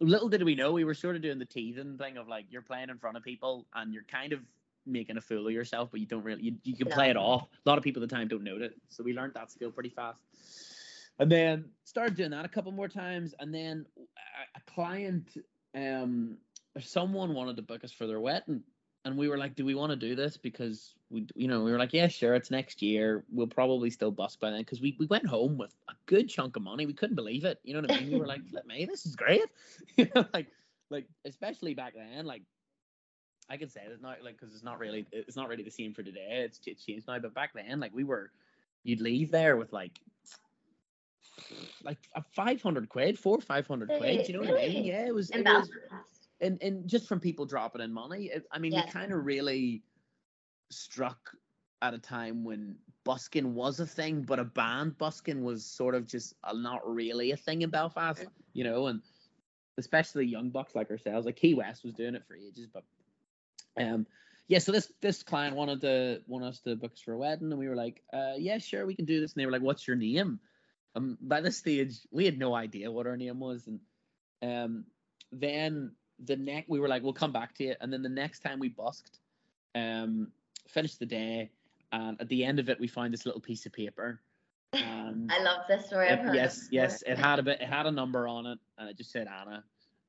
little 0.00 0.28
did 0.28 0.42
we 0.42 0.54
know 0.54 0.72
we 0.72 0.84
were 0.84 0.94
sort 0.94 1.16
of 1.16 1.22
doing 1.22 1.38
the 1.38 1.44
teething 1.46 1.96
thing 1.96 2.16
of 2.18 2.28
like 2.28 2.44
you're 2.50 2.60
playing 2.62 2.90
in 2.90 2.98
front 2.98 3.16
of 3.16 3.22
people 3.22 3.66
and 3.74 3.94
you're 3.94 4.04
kind 4.04 4.32
of 4.34 4.40
making 4.84 5.16
a 5.16 5.20
fool 5.20 5.46
of 5.46 5.52
yourself, 5.52 5.88
but 5.90 6.00
you 6.00 6.06
don't 6.06 6.22
really 6.22 6.42
you, 6.42 6.54
you 6.64 6.76
can 6.76 6.86
play 6.88 7.08
it 7.10 7.16
off. 7.16 7.48
A 7.64 7.68
lot 7.68 7.78
of 7.78 7.82
people 7.84 8.02
at 8.02 8.08
the 8.08 8.14
time 8.14 8.28
don't 8.28 8.44
know 8.44 8.56
it, 8.58 8.74
so 8.88 9.02
we 9.02 9.12
learned 9.14 9.34
that 9.34 9.50
skill 9.50 9.70
pretty 9.70 9.88
fast. 9.90 10.22
And 11.18 11.32
then 11.32 11.64
started 11.84 12.14
doing 12.14 12.30
that 12.32 12.44
a 12.44 12.48
couple 12.48 12.70
more 12.72 12.88
times, 12.88 13.34
and 13.40 13.52
then 13.54 13.86
a, 13.96 14.58
a 14.58 14.60
client, 14.70 15.38
um, 15.74 16.36
someone 16.78 17.32
wanted 17.32 17.56
to 17.56 17.62
book 17.62 17.82
us 17.84 17.90
for 17.90 18.06
their 18.06 18.20
wedding, 18.20 18.62
and 19.06 19.16
we 19.16 19.28
were 19.28 19.38
like, 19.38 19.54
"Do 19.54 19.64
we 19.64 19.76
want 19.76 19.90
to 19.90 19.96
do 19.96 20.16
this?" 20.16 20.36
Because 20.36 20.94
we, 21.10 21.26
you 21.36 21.46
know, 21.46 21.62
we 21.62 21.70
were 21.70 21.78
like, 21.78 21.92
"Yeah, 21.92 22.08
sure, 22.08 22.34
it's 22.34 22.50
next 22.50 22.82
year. 22.82 23.24
We'll 23.30 23.46
probably 23.46 23.88
still 23.88 24.10
bust 24.10 24.40
by 24.40 24.50
then." 24.50 24.60
Because 24.60 24.80
we, 24.80 24.96
we 24.98 25.06
went 25.06 25.26
home 25.26 25.56
with 25.56 25.74
a 25.88 25.92
good 26.06 26.28
chunk 26.28 26.56
of 26.56 26.62
money. 26.62 26.86
We 26.86 26.92
couldn't 26.92 27.14
believe 27.14 27.44
it. 27.44 27.60
You 27.62 27.74
know 27.74 27.82
what 27.82 27.92
I 27.92 28.00
mean? 28.00 28.10
We 28.10 28.18
were 28.18 28.26
like, 28.26 28.44
"Flip 28.50 28.66
me, 28.66 28.84
this 28.84 29.06
is 29.06 29.14
great." 29.14 29.44
you 29.96 30.08
know, 30.14 30.26
like, 30.34 30.48
like 30.90 31.06
especially 31.24 31.72
back 31.72 31.94
then, 31.94 32.26
like. 32.26 32.42
I 33.48 33.56
can 33.56 33.68
say 33.68 33.82
it 33.82 34.02
now, 34.02 34.16
like, 34.24 34.40
because 34.40 34.52
it's 34.56 34.64
not 34.64 34.80
really, 34.80 35.06
it's 35.12 35.36
not 35.36 35.48
really 35.48 35.62
the 35.62 35.70
same 35.70 35.94
for 35.94 36.02
today. 36.02 36.42
It's, 36.44 36.58
it's 36.66 36.84
changed 36.84 37.06
now, 37.06 37.20
but 37.20 37.32
back 37.32 37.52
then, 37.54 37.78
like, 37.78 37.94
we 37.94 38.02
were, 38.02 38.32
you'd 38.82 39.00
leave 39.00 39.30
there 39.30 39.56
with 39.56 39.72
like, 39.72 40.00
like 41.84 41.98
a 42.16 42.22
five 42.34 42.60
hundred 42.60 42.88
quid, 42.88 43.16
four 43.16 43.40
five 43.40 43.64
hundred 43.68 43.90
quid. 43.98 44.28
You 44.28 44.34
know 44.34 44.40
what 44.40 44.60
I 44.60 44.66
mean? 44.66 44.84
Yeah, 44.84 45.06
it 45.06 45.14
was. 45.14 45.30
It 45.30 45.44
was 45.44 45.44
Belfast. 45.44 46.15
And 46.40 46.62
and 46.62 46.86
just 46.86 47.08
from 47.08 47.20
people 47.20 47.46
dropping 47.46 47.80
in 47.82 47.92
money, 47.92 48.26
it, 48.26 48.44
I 48.52 48.58
mean, 48.58 48.72
we 48.74 48.82
kind 48.90 49.12
of 49.12 49.24
really 49.24 49.82
struck 50.70 51.30
at 51.82 51.94
a 51.94 51.98
time 51.98 52.44
when 52.44 52.76
busking 53.04 53.54
was 53.54 53.80
a 53.80 53.86
thing, 53.86 54.22
but 54.22 54.38
a 54.38 54.44
band 54.44 54.98
busking 54.98 55.44
was 55.44 55.64
sort 55.64 55.94
of 55.94 56.06
just 56.06 56.34
uh 56.44 56.52
not 56.52 56.80
really 56.86 57.30
a 57.32 57.36
thing 57.36 57.62
in 57.62 57.70
Belfast, 57.70 58.24
you 58.52 58.64
know, 58.64 58.86
and 58.88 59.00
especially 59.78 60.26
young 60.26 60.50
bucks 60.50 60.74
like 60.74 60.90
ourselves, 60.90 61.26
like 61.26 61.38
Keywest 61.38 61.84
was 61.84 61.94
doing 61.94 62.14
it 62.14 62.24
for 62.26 62.36
ages, 62.36 62.66
but 62.72 62.84
um. 63.80 64.06
Yeah, 64.48 64.60
so 64.60 64.70
this 64.70 64.92
this 65.00 65.24
client 65.24 65.56
wanted 65.56 65.80
to 65.80 66.22
want 66.28 66.44
us 66.44 66.60
to 66.60 66.76
book 66.76 66.92
us 66.92 67.00
for 67.00 67.14
a 67.14 67.18
wedding, 67.18 67.50
and 67.50 67.58
we 67.58 67.66
were 67.66 67.74
like, 67.74 68.00
uh, 68.12 68.34
"Yeah, 68.38 68.58
sure, 68.58 68.86
we 68.86 68.94
can 68.94 69.04
do 69.04 69.20
this." 69.20 69.32
And 69.32 69.40
they 69.40 69.44
were 69.46 69.50
like, 69.50 69.62
"What's 69.62 69.88
your 69.88 69.96
name?" 69.96 70.38
Um, 70.94 71.18
by 71.20 71.40
this 71.40 71.56
stage, 71.56 71.98
we 72.12 72.26
had 72.26 72.38
no 72.38 72.54
idea 72.54 72.92
what 72.92 73.08
our 73.08 73.16
name 73.16 73.40
was, 73.40 73.66
and 73.66 73.80
um, 74.42 74.84
then 75.32 75.96
the 76.24 76.36
next 76.36 76.68
we 76.68 76.80
were 76.80 76.88
like, 76.88 77.02
we'll 77.02 77.12
come 77.12 77.32
back 77.32 77.54
to 77.56 77.64
you. 77.64 77.74
And 77.80 77.92
then 77.92 78.02
the 78.02 78.08
next 78.08 78.40
time 78.40 78.58
we 78.58 78.68
busked, 78.68 79.18
um, 79.74 80.28
finished 80.68 80.98
the 80.98 81.06
day, 81.06 81.50
and 81.92 82.20
at 82.20 82.28
the 82.28 82.44
end 82.44 82.58
of 82.58 82.68
it, 82.68 82.80
we 82.80 82.88
found 82.88 83.12
this 83.12 83.26
little 83.26 83.40
piece 83.40 83.66
of 83.66 83.72
paper. 83.72 84.20
And 84.72 85.30
I 85.32 85.42
love 85.42 85.60
this 85.68 85.86
story. 85.86 86.08
It- 86.08 86.34
yes, 86.34 86.64
it 86.64 86.72
yes, 86.72 87.02
it 87.06 87.16
had 87.16 87.38
a 87.38 87.42
bit, 87.42 87.60
it 87.60 87.68
had 87.68 87.86
a 87.86 87.90
number 87.90 88.26
on 88.28 88.46
it, 88.46 88.58
and 88.76 88.88
it 88.90 88.96
just 88.96 89.10
said 89.10 89.26
Anna, 89.28 89.64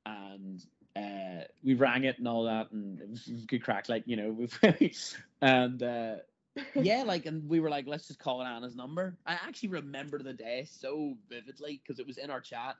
and 0.06 0.66
uh, 0.96 1.44
we 1.64 1.76
rang 1.76 2.04
it 2.06 2.18
and 2.18 2.28
all 2.28 2.44
that, 2.46 2.72
and 2.72 3.00
it 3.00 3.10
was 3.10 3.22
good 3.48 3.64
crack, 3.64 3.88
like 3.88 4.04
you 4.08 4.16
know, 4.16 4.48
and 5.42 5.84
uh, 5.84 6.16
yeah, 6.76 7.04
like, 7.04 7.26
and 7.26 7.48
we 7.48 7.60
were 7.60 7.70
like, 7.70 7.86
let's 7.88 8.08
just 8.08 8.20
call 8.20 8.42
it 8.42 8.46
Anna's 8.46 8.76
number. 8.76 9.16
I 9.26 9.34
actually 9.34 9.70
remember 9.70 10.18
the 10.20 10.34
day 10.34 10.66
so 10.70 11.16
vividly 11.30 11.80
because 11.84 12.00
it 12.00 12.08
was 12.08 12.18
in 12.18 12.30
our 12.30 12.42
chat, 12.42 12.76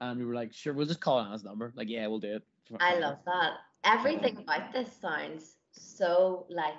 and 0.00 0.18
we 0.18 0.24
were 0.26 0.34
like, 0.34 0.52
sure, 0.52 0.72
we'll 0.72 0.86
just 0.86 1.00
call 1.00 1.20
it 1.20 1.24
Anna's 1.24 1.44
number. 1.44 1.72
Like, 1.76 1.88
yeah, 1.88 2.06
we'll 2.06 2.18
do 2.18 2.36
it. 2.36 2.42
I 2.80 2.98
love 2.98 3.18
that. 3.26 3.52
Everything 3.84 4.38
about 4.38 4.72
this 4.72 4.90
sounds 5.00 5.56
so 5.72 6.46
like 6.48 6.74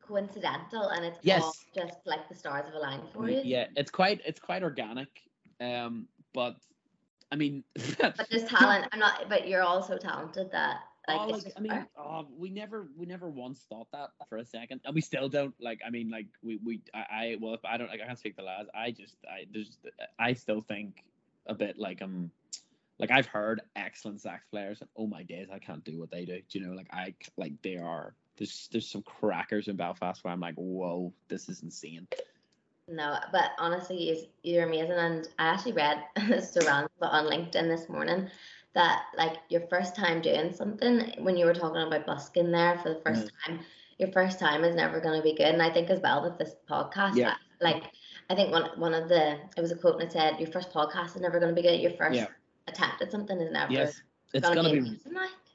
coincidental, 0.00 0.88
and 0.88 1.04
it's 1.04 1.18
Yes. 1.22 1.42
all 1.42 1.54
just 1.74 1.98
like 2.06 2.28
the 2.28 2.34
stars 2.34 2.66
have 2.66 2.74
aligned 2.74 3.08
for 3.12 3.28
you. 3.28 3.40
Yeah, 3.44 3.66
it's 3.76 3.90
quite, 3.90 4.20
it's 4.24 4.40
quite 4.40 4.62
organic, 4.62 5.08
um, 5.60 6.08
but 6.32 6.56
I 7.30 7.36
mean, 7.36 7.64
But 7.98 8.26
there's 8.30 8.44
talent. 8.44 8.86
I'm 8.92 8.98
not. 8.98 9.28
But 9.28 9.48
you're 9.48 9.62
also 9.62 9.98
talented 9.98 10.50
that 10.52 10.80
like. 11.06 11.20
oh, 11.20 11.26
like, 11.26 11.52
I 11.56 11.60
mean, 11.60 11.86
oh, 11.96 12.26
we 12.36 12.50
never, 12.50 12.88
we 12.96 13.06
never 13.06 13.28
once 13.28 13.66
thought 13.68 13.88
that 13.92 14.10
for 14.28 14.38
a 14.38 14.44
second, 14.44 14.80
and 14.84 14.94
we 14.94 15.00
still 15.00 15.28
don't. 15.28 15.54
Like, 15.60 15.80
I 15.86 15.90
mean, 15.90 16.10
like 16.10 16.26
we, 16.42 16.58
we, 16.64 16.80
I, 16.94 16.98
I 16.98 17.36
well, 17.40 17.54
if 17.54 17.64
I 17.64 17.76
don't, 17.76 17.88
like, 17.88 18.00
I 18.00 18.06
can't 18.06 18.18
speak 18.18 18.36
the 18.36 18.42
lads. 18.42 18.68
I 18.74 18.90
just, 18.90 19.16
I, 19.30 19.44
there's, 19.52 19.78
I 20.18 20.32
still 20.32 20.60
think 20.60 21.04
a 21.46 21.54
bit 21.54 21.78
like 21.78 22.00
I'm, 22.00 22.30
like 22.98 23.10
I've 23.10 23.26
heard 23.26 23.60
excellent 23.76 24.20
sax 24.20 24.44
players, 24.50 24.80
and 24.80 24.90
oh 24.96 25.06
my 25.06 25.22
days, 25.22 25.48
I 25.52 25.58
can't 25.58 25.84
do 25.84 25.98
what 25.98 26.10
they 26.10 26.24
do. 26.24 26.40
Do 26.48 26.58
you 26.58 26.66
know, 26.66 26.74
like 26.74 26.88
I 26.92 27.14
like 27.36 27.52
they 27.62 27.76
are. 27.76 28.14
There's, 28.36 28.68
there's 28.70 28.88
some 28.88 29.02
crackers 29.02 29.66
in 29.66 29.74
Belfast 29.76 30.22
where 30.22 30.32
I'm 30.32 30.38
like, 30.40 30.54
whoa, 30.54 31.12
this 31.26 31.48
is 31.48 31.62
insane. 31.64 32.06
No, 32.88 33.18
but 33.32 33.50
honestly, 33.58 34.10
is 34.10 34.26
you're 34.42 34.66
amazing. 34.66 34.92
And 34.92 35.28
I 35.38 35.48
actually 35.48 35.72
read 35.72 36.02
Saran 36.16 36.88
on 37.02 37.24
LinkedIn 37.26 37.68
this 37.68 37.88
morning 37.88 38.30
that 38.74 39.02
like 39.16 39.38
your 39.48 39.62
first 39.68 39.96
time 39.96 40.20
doing 40.22 40.52
something 40.52 41.12
when 41.18 41.36
you 41.36 41.46
were 41.46 41.54
talking 41.54 41.82
about 41.82 42.06
busking 42.06 42.50
there 42.52 42.78
for 42.78 42.90
the 42.90 43.00
1st 43.00 43.26
Mhm. 43.26 43.30
time, 43.44 43.60
your 43.98 44.12
first 44.12 44.38
time 44.38 44.64
is 44.64 44.74
never 44.76 45.00
going 45.00 45.16
to 45.18 45.22
be 45.22 45.34
good. 45.34 45.52
And 45.52 45.62
I 45.62 45.70
think 45.72 45.90
as 45.90 46.00
well 46.00 46.22
with 46.22 46.38
this 46.38 46.54
podcast, 46.70 47.16
Yeah. 47.16 47.34
like 47.60 47.90
I 48.30 48.34
think 48.34 48.52
one 48.52 48.70
one 48.78 48.94
of 48.94 49.08
the 49.08 49.32
it 49.56 49.60
was 49.60 49.72
a 49.72 49.76
quote 49.76 49.94
and 49.94 50.04
it 50.04 50.12
said 50.12 50.38
your 50.38 50.50
first 50.50 50.70
podcast 50.72 51.16
is 51.16 51.20
never 51.20 51.40
going 51.40 51.54
to 51.54 51.60
be 51.60 51.66
good. 51.66 51.80
Your 51.80 51.92
first 51.92 52.16
Yeah. 52.16 52.26
Attempt 52.68 53.02
at 53.02 53.10
something 53.10 53.40
is 53.40 53.52
never 53.52 53.72
Yes, 53.72 54.00
it's 54.32 54.48
gonna, 54.48 54.62
gonna 54.62 54.80
be, 54.82 54.98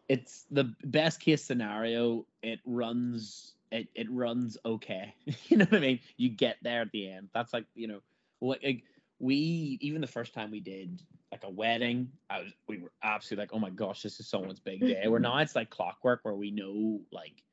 it's 0.10 0.46
the 0.52 0.74
best 0.84 1.20
case 1.20 1.44
scenario. 1.44 2.26
It 2.42 2.60
runs 2.66 3.54
it, 3.72 3.88
it 3.96 4.10
runs 4.12 4.58
okay. 4.66 5.16
you 5.48 5.58
know 5.58 5.66
what 5.66 5.78
I 5.78 5.80
mean? 5.80 6.00
You 6.18 6.30
get 6.30 6.58
there 6.62 6.82
at 6.82 6.92
the 6.92 7.10
end. 7.10 7.30
That's 7.34 7.54
like 7.54 7.66
you 7.76 7.88
know, 7.88 8.00
like, 8.42 8.64
like 8.64 8.84
we 9.20 9.78
even 9.82 10.02
the 10.02 10.08
first 10.08 10.34
time 10.34 10.52
we 10.52 10.60
did 10.60 11.02
like 11.32 11.44
a 11.44 11.50
wedding, 11.50 12.12
I 12.30 12.42
was 12.42 12.54
we 12.68 12.80
were 12.80 12.92
absolutely 13.04 13.44
like, 13.44 13.54
oh 13.54 13.60
my 13.60 13.70
gosh, 13.70 14.02
this 14.02 14.20
is 14.20 14.28
someone's 14.28 14.60
big 14.60 14.82
day. 14.82 15.08
where 15.08 15.20
now 15.20 15.38
it's 15.38 15.56
like 15.56 15.70
clockwork, 15.70 16.20
where 16.24 16.36
we 16.36 16.52
know 16.52 17.00
like 17.12 17.44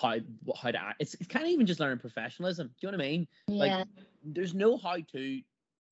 how 0.00 0.16
how 0.56 0.70
to 0.70 0.80
act. 0.80 0.96
It's 1.00 1.14
it's 1.14 1.28
kind 1.28 1.44
of 1.44 1.50
even 1.50 1.66
just 1.66 1.80
learning 1.80 1.98
professionalism. 1.98 2.68
Do 2.68 2.86
you 2.86 2.92
know 2.92 2.98
what 2.98 3.04
I 3.04 3.08
mean? 3.08 3.28
Like, 3.48 3.70
Yeah. 3.70 3.84
there's 4.24 4.54
no 4.54 4.76
how 4.76 4.96
to 5.12 5.40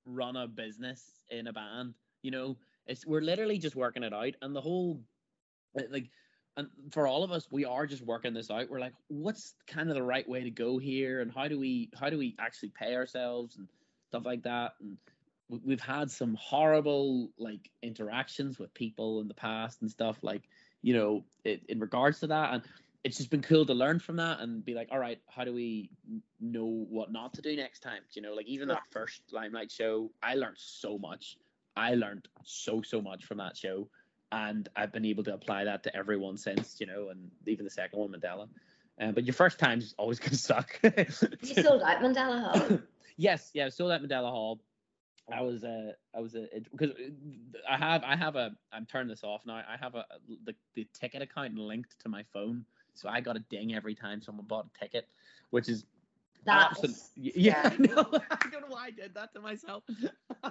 run 0.04 0.36
a 0.36 0.46
business 0.46 1.20
in 1.30 1.48
a 1.48 1.52
band 1.52 1.92
you 2.26 2.32
know 2.32 2.56
it's 2.86 3.06
we're 3.06 3.20
literally 3.20 3.58
just 3.58 3.76
working 3.76 4.02
it 4.02 4.12
out 4.12 4.34
and 4.42 4.54
the 4.54 4.60
whole 4.60 5.00
like 5.90 6.10
and 6.56 6.68
for 6.90 7.06
all 7.06 7.22
of 7.22 7.32
us 7.32 7.46
we 7.50 7.64
are 7.64 7.86
just 7.86 8.02
working 8.02 8.32
this 8.32 8.50
out. 8.50 8.70
We're 8.70 8.80
like 8.80 8.94
what's 9.08 9.54
kind 9.66 9.88
of 9.90 9.94
the 9.94 10.02
right 10.02 10.26
way 10.28 10.44
to 10.44 10.50
go 10.50 10.78
here 10.78 11.20
and 11.20 11.30
how 11.32 11.48
do 11.48 11.58
we 11.58 11.90
how 11.98 12.08
do 12.10 12.18
we 12.18 12.34
actually 12.38 12.70
pay 12.70 12.94
ourselves 12.94 13.56
and 13.56 13.68
stuff 14.08 14.24
like 14.24 14.42
that? 14.44 14.72
And 14.80 14.96
we- 15.48 15.60
we've 15.64 15.80
had 15.80 16.10
some 16.10 16.34
horrible 16.34 17.30
like 17.38 17.70
interactions 17.82 18.58
with 18.58 18.72
people 18.74 19.20
in 19.20 19.28
the 19.28 19.34
past 19.34 19.82
and 19.82 19.90
stuff 19.90 20.18
like 20.22 20.48
you 20.82 20.94
know 20.94 21.24
it, 21.44 21.62
in 21.68 21.78
regards 21.78 22.20
to 22.20 22.28
that. 22.28 22.54
And 22.54 22.62
it's 23.04 23.18
just 23.18 23.30
been 23.30 23.42
cool 23.42 23.66
to 23.66 23.74
learn 23.74 24.00
from 24.00 24.16
that 24.16 24.40
and 24.40 24.64
be 24.64 24.74
like 24.74 24.88
all 24.90 24.98
right 24.98 25.20
how 25.28 25.44
do 25.44 25.52
we 25.52 25.90
know 26.40 26.64
what 26.64 27.12
not 27.12 27.34
to 27.34 27.42
do 27.42 27.54
next 27.54 27.80
time? 27.80 28.00
You 28.12 28.22
know 28.22 28.32
like 28.32 28.46
even 28.46 28.68
that 28.68 28.82
first 28.90 29.20
limelight 29.30 29.70
show 29.70 30.10
i 30.22 30.34
learned 30.34 30.56
so 30.58 30.96
much 30.98 31.36
i 31.76 31.94
learned 31.94 32.28
so 32.44 32.82
so 32.82 33.00
much 33.00 33.24
from 33.24 33.38
that 33.38 33.56
show 33.56 33.88
and 34.32 34.68
i've 34.76 34.92
been 34.92 35.04
able 35.04 35.22
to 35.22 35.34
apply 35.34 35.64
that 35.64 35.82
to 35.82 35.94
everyone 35.96 36.36
since 36.36 36.80
you 36.80 36.86
know 36.86 37.08
and 37.10 37.30
even 37.46 37.64
the 37.64 37.70
second 37.70 37.98
one 37.98 38.10
mandela 38.10 38.48
um, 39.00 39.12
but 39.12 39.24
your 39.24 39.34
first 39.34 39.58
time's 39.58 39.94
always 39.98 40.18
gonna 40.18 40.36
suck 40.36 40.78
You 40.82 41.62
sold 41.62 41.82
out 41.82 42.00
Mandela 42.00 42.40
Hall. 42.42 42.78
yes, 43.16 43.50
yeah, 43.52 43.68
sold 43.68 43.92
at 43.92 44.02
Mandela 44.02 44.30
Hall. 44.30 44.60
I 45.32 45.42
was 45.42 45.64
uh 45.64 45.92
I 46.14 46.20
was 46.20 46.36
a 46.36 46.46
because 46.70 46.92
I 47.68 47.76
have 47.76 48.04
I 48.04 48.14
have 48.14 48.36
a 48.36 48.52
I'm 48.72 48.86
turning 48.86 49.08
this 49.08 49.24
off 49.24 49.40
now. 49.44 49.56
I 49.56 49.76
have 49.80 49.96
a 49.96 50.04
the, 50.44 50.54
the 50.74 50.86
ticket 50.92 51.20
account 51.20 51.58
linked 51.58 51.98
to 52.00 52.08
my 52.08 52.22
phone, 52.32 52.64
so 52.94 53.08
I 53.08 53.20
got 53.20 53.36
a 53.36 53.40
ding 53.50 53.74
every 53.74 53.96
time 53.96 54.22
someone 54.22 54.46
bought 54.46 54.68
a 54.74 54.78
ticket, 54.78 55.08
which 55.50 55.68
is 55.68 55.84
That 56.46 56.70
absolute- 56.70 56.90
was 56.92 57.10
yeah. 57.16 57.60
I 57.64 57.68
scary. 57.70 57.88
know. 57.88 58.06
I 58.30 58.48
don't 58.50 58.62
know 58.62 58.68
why 58.68 58.86
I 58.86 58.90
did 58.90 59.14
that 59.14 59.32
to 59.34 59.40
myself. 59.40 59.84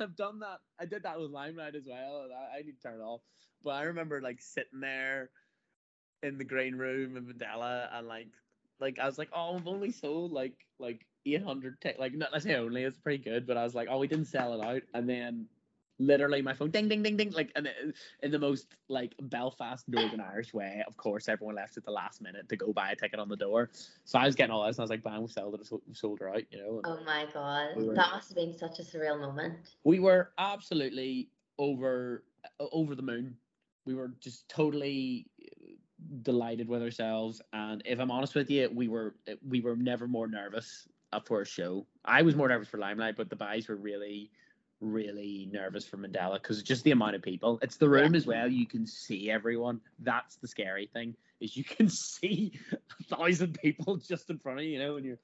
I've 0.00 0.16
done 0.16 0.40
that. 0.40 0.58
I 0.80 0.86
did 0.86 1.02
that 1.04 1.20
with 1.20 1.30
Limelight 1.30 1.74
as 1.74 1.84
well. 1.86 2.28
I, 2.34 2.58
I 2.58 2.62
need 2.62 2.76
to 2.76 2.82
turn 2.82 3.00
it 3.00 3.02
off. 3.04 3.20
But 3.62 3.70
I 3.70 3.82
remember 3.84 4.20
like 4.20 4.40
sitting 4.40 4.80
there 4.80 5.30
in 6.22 6.38
the 6.38 6.44
green 6.44 6.76
room 6.76 7.16
in 7.16 7.24
Mandela 7.26 7.88
and 7.92 8.06
like 8.08 8.28
like 8.80 8.98
I 8.98 9.06
was 9.06 9.18
like, 9.18 9.30
oh, 9.34 9.56
I've 9.56 9.66
only 9.68 9.90
sold 9.90 10.32
like 10.32 10.54
like 10.78 11.06
800 11.26 11.80
tickets. 11.80 12.00
Like 12.00 12.14
not 12.14 12.30
I 12.34 12.38
say 12.38 12.54
only, 12.56 12.82
it's 12.84 12.98
pretty 12.98 13.22
good. 13.22 13.46
But 13.46 13.56
I 13.56 13.64
was 13.64 13.74
like, 13.74 13.88
oh, 13.90 13.98
we 13.98 14.06
didn't 14.08 14.26
sell 14.26 14.54
it 14.60 14.64
out. 14.64 14.82
And 14.94 15.08
then 15.08 15.46
literally 15.98 16.42
my 16.42 16.52
phone 16.52 16.70
ding 16.70 16.88
ding 16.88 17.02
ding 17.02 17.16
ding 17.16 17.30
like 17.32 17.50
and 17.56 17.66
uh, 17.68 17.70
in 18.22 18.30
the 18.30 18.38
most 18.38 18.76
like 18.88 19.14
Belfast 19.20 19.88
Northern 19.88 20.20
Irish 20.20 20.52
way. 20.52 20.82
Of 20.86 20.96
course, 20.96 21.28
everyone 21.28 21.54
left 21.56 21.76
at 21.76 21.84
the 21.84 21.90
last 21.90 22.20
minute 22.20 22.48
to 22.48 22.56
go 22.56 22.72
buy 22.72 22.90
a 22.90 22.96
ticket 22.96 23.18
on 23.18 23.28
the 23.28 23.36
door. 23.36 23.70
So 24.04 24.18
I 24.18 24.26
was 24.26 24.34
getting 24.34 24.52
all 24.52 24.66
this, 24.66 24.76
and 24.76 24.82
I 24.82 24.84
was 24.84 24.90
like, 24.90 25.02
"Bang, 25.02 25.22
we 25.22 25.28
sold 25.28 25.54
it, 25.54 25.70
we 25.86 25.94
sold 25.94 26.20
her 26.20 26.28
out," 26.30 26.42
you 26.50 26.58
know. 26.58 26.82
Oh 26.84 27.00
my 27.04 27.26
god, 27.32 27.76
We 27.76 27.84
were- 27.84 27.94
that 27.94 28.10
must 28.12 28.28
have 28.28 28.36
been 28.36 28.52
such 28.56 28.78
a 28.78 28.82
surreal 28.82 29.18
moment. 29.20 29.76
we 29.84 29.98
were 30.00 30.32
absolutely 30.38 31.30
over 31.58 32.24
uh, 32.60 32.66
over 32.72 32.94
the 32.94 33.02
moon. 33.02 33.36
We 33.84 33.94
were 33.94 34.12
just 34.20 34.48
totally 34.48 35.26
uh, 35.42 35.72
delighted 36.22 36.68
with 36.68 36.82
ourselves, 36.82 37.40
and 37.52 37.82
if 37.84 37.98
I'm 38.00 38.10
honest 38.10 38.34
with 38.34 38.50
you, 38.50 38.70
we 38.72 38.88
were 38.88 39.16
we 39.46 39.60
were 39.60 39.76
never 39.76 40.06
more 40.06 40.26
nervous 40.26 40.88
for 41.24 41.40
a 41.40 41.46
show. 41.46 41.86
I 42.04 42.22
was 42.22 42.36
more 42.36 42.48
nervous 42.48 42.68
for 42.68 42.78
Limelight, 42.78 43.16
but 43.16 43.30
the 43.30 43.36
guys 43.36 43.68
were 43.68 43.76
really 43.76 44.30
really 44.80 45.48
nervous 45.50 45.86
for 45.86 45.96
Mandela 45.96 46.34
because 46.34 46.62
just 46.62 46.84
the 46.84 46.90
amount 46.90 47.16
of 47.16 47.22
people. 47.22 47.58
It's 47.62 47.76
the 47.76 47.88
room 47.88 48.14
as 48.14 48.26
well. 48.26 48.48
You 48.48 48.66
can 48.66 48.86
see 48.86 49.30
everyone. 49.30 49.80
That's 50.00 50.36
the 50.36 50.48
scary 50.48 50.90
thing 50.92 51.14
is 51.40 51.56
you 51.56 51.64
can 51.64 51.88
see 51.88 52.52
a 52.72 53.16
thousand 53.16 53.58
people 53.60 53.96
just 53.96 54.30
in 54.30 54.38
front 54.38 54.58
of 54.58 54.64
you. 54.64 54.72
You 54.72 54.78
know, 54.78 54.96
and 54.96 55.04
you're 55.04 55.18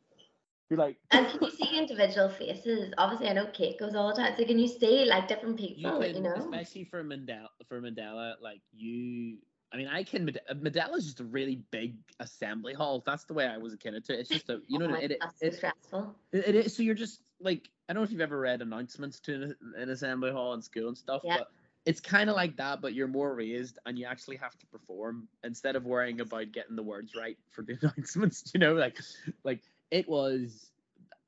you're 0.70 0.78
like 0.78 0.96
And 1.10 1.28
can 1.28 1.38
you 1.42 1.50
see 1.50 1.78
individual 1.78 2.28
faces? 2.28 2.92
Obviously, 2.96 3.28
I 3.28 3.34
know 3.34 3.46
Kate 3.52 3.78
goes 3.78 3.94
all 3.94 4.08
the 4.08 4.14
time. 4.14 4.34
So 4.36 4.44
can 4.44 4.58
you 4.58 4.68
see 4.68 5.04
like 5.04 5.28
different 5.28 5.58
people? 5.58 6.02
You, 6.02 6.12
can, 6.12 6.22
know? 6.22 6.34
especially 6.34 6.84
for 6.84 7.04
Mandela, 7.04 7.48
for 7.68 7.80
Mandela, 7.80 8.34
like 8.40 8.60
you. 8.72 9.38
I 9.72 9.78
mean, 9.78 9.88
I 9.88 10.02
can. 10.02 10.26
Mand- 10.26 10.40
Mandela's 10.54 11.04
just 11.04 11.20
a 11.20 11.24
really 11.24 11.62
big 11.70 11.94
assembly 12.20 12.74
hall. 12.74 13.02
That's 13.06 13.24
the 13.24 13.32
way 13.32 13.46
I 13.46 13.56
was 13.56 13.72
akin 13.72 13.94
to 13.94 14.12
it. 14.12 14.20
It's 14.20 14.28
just 14.28 14.50
a, 14.50 14.60
you 14.68 14.78
know, 14.78 14.88
oh 14.90 14.94
it, 14.94 15.12
it, 15.12 15.18
that's 15.20 15.40
so 15.40 15.46
it, 15.46 15.54
stressful. 15.54 16.14
it, 16.32 16.48
it 16.48 16.54
is. 16.54 16.76
So 16.76 16.82
you're 16.82 16.94
just 16.94 17.20
like, 17.42 17.68
I 17.88 17.92
don't 17.92 18.02
know 18.02 18.04
if 18.04 18.12
you've 18.12 18.20
ever 18.20 18.38
read 18.38 18.62
announcements 18.62 19.20
to 19.20 19.54
an, 19.76 19.90
assembly 19.90 20.30
hall 20.32 20.54
in 20.54 20.62
school 20.62 20.88
and 20.88 20.96
stuff, 20.96 21.22
Yeah. 21.24 21.38
but 21.38 21.50
it's 21.84 22.00
kind 22.00 22.30
of 22.30 22.36
like 22.36 22.56
that, 22.56 22.80
but 22.80 22.94
you're 22.94 23.08
more 23.08 23.34
raised 23.34 23.78
and 23.86 23.98
you 23.98 24.06
actually 24.06 24.36
have 24.36 24.56
to 24.58 24.66
perform 24.66 25.28
instead 25.42 25.74
of 25.74 25.84
worrying 25.84 26.20
about 26.20 26.52
getting 26.52 26.76
the 26.76 26.82
words 26.82 27.14
right 27.16 27.36
for 27.50 27.62
the 27.62 27.76
announcements. 27.82 28.50
You 28.54 28.60
know, 28.60 28.74
like, 28.74 28.98
like 29.44 29.60
it 29.90 30.08
was. 30.08 30.70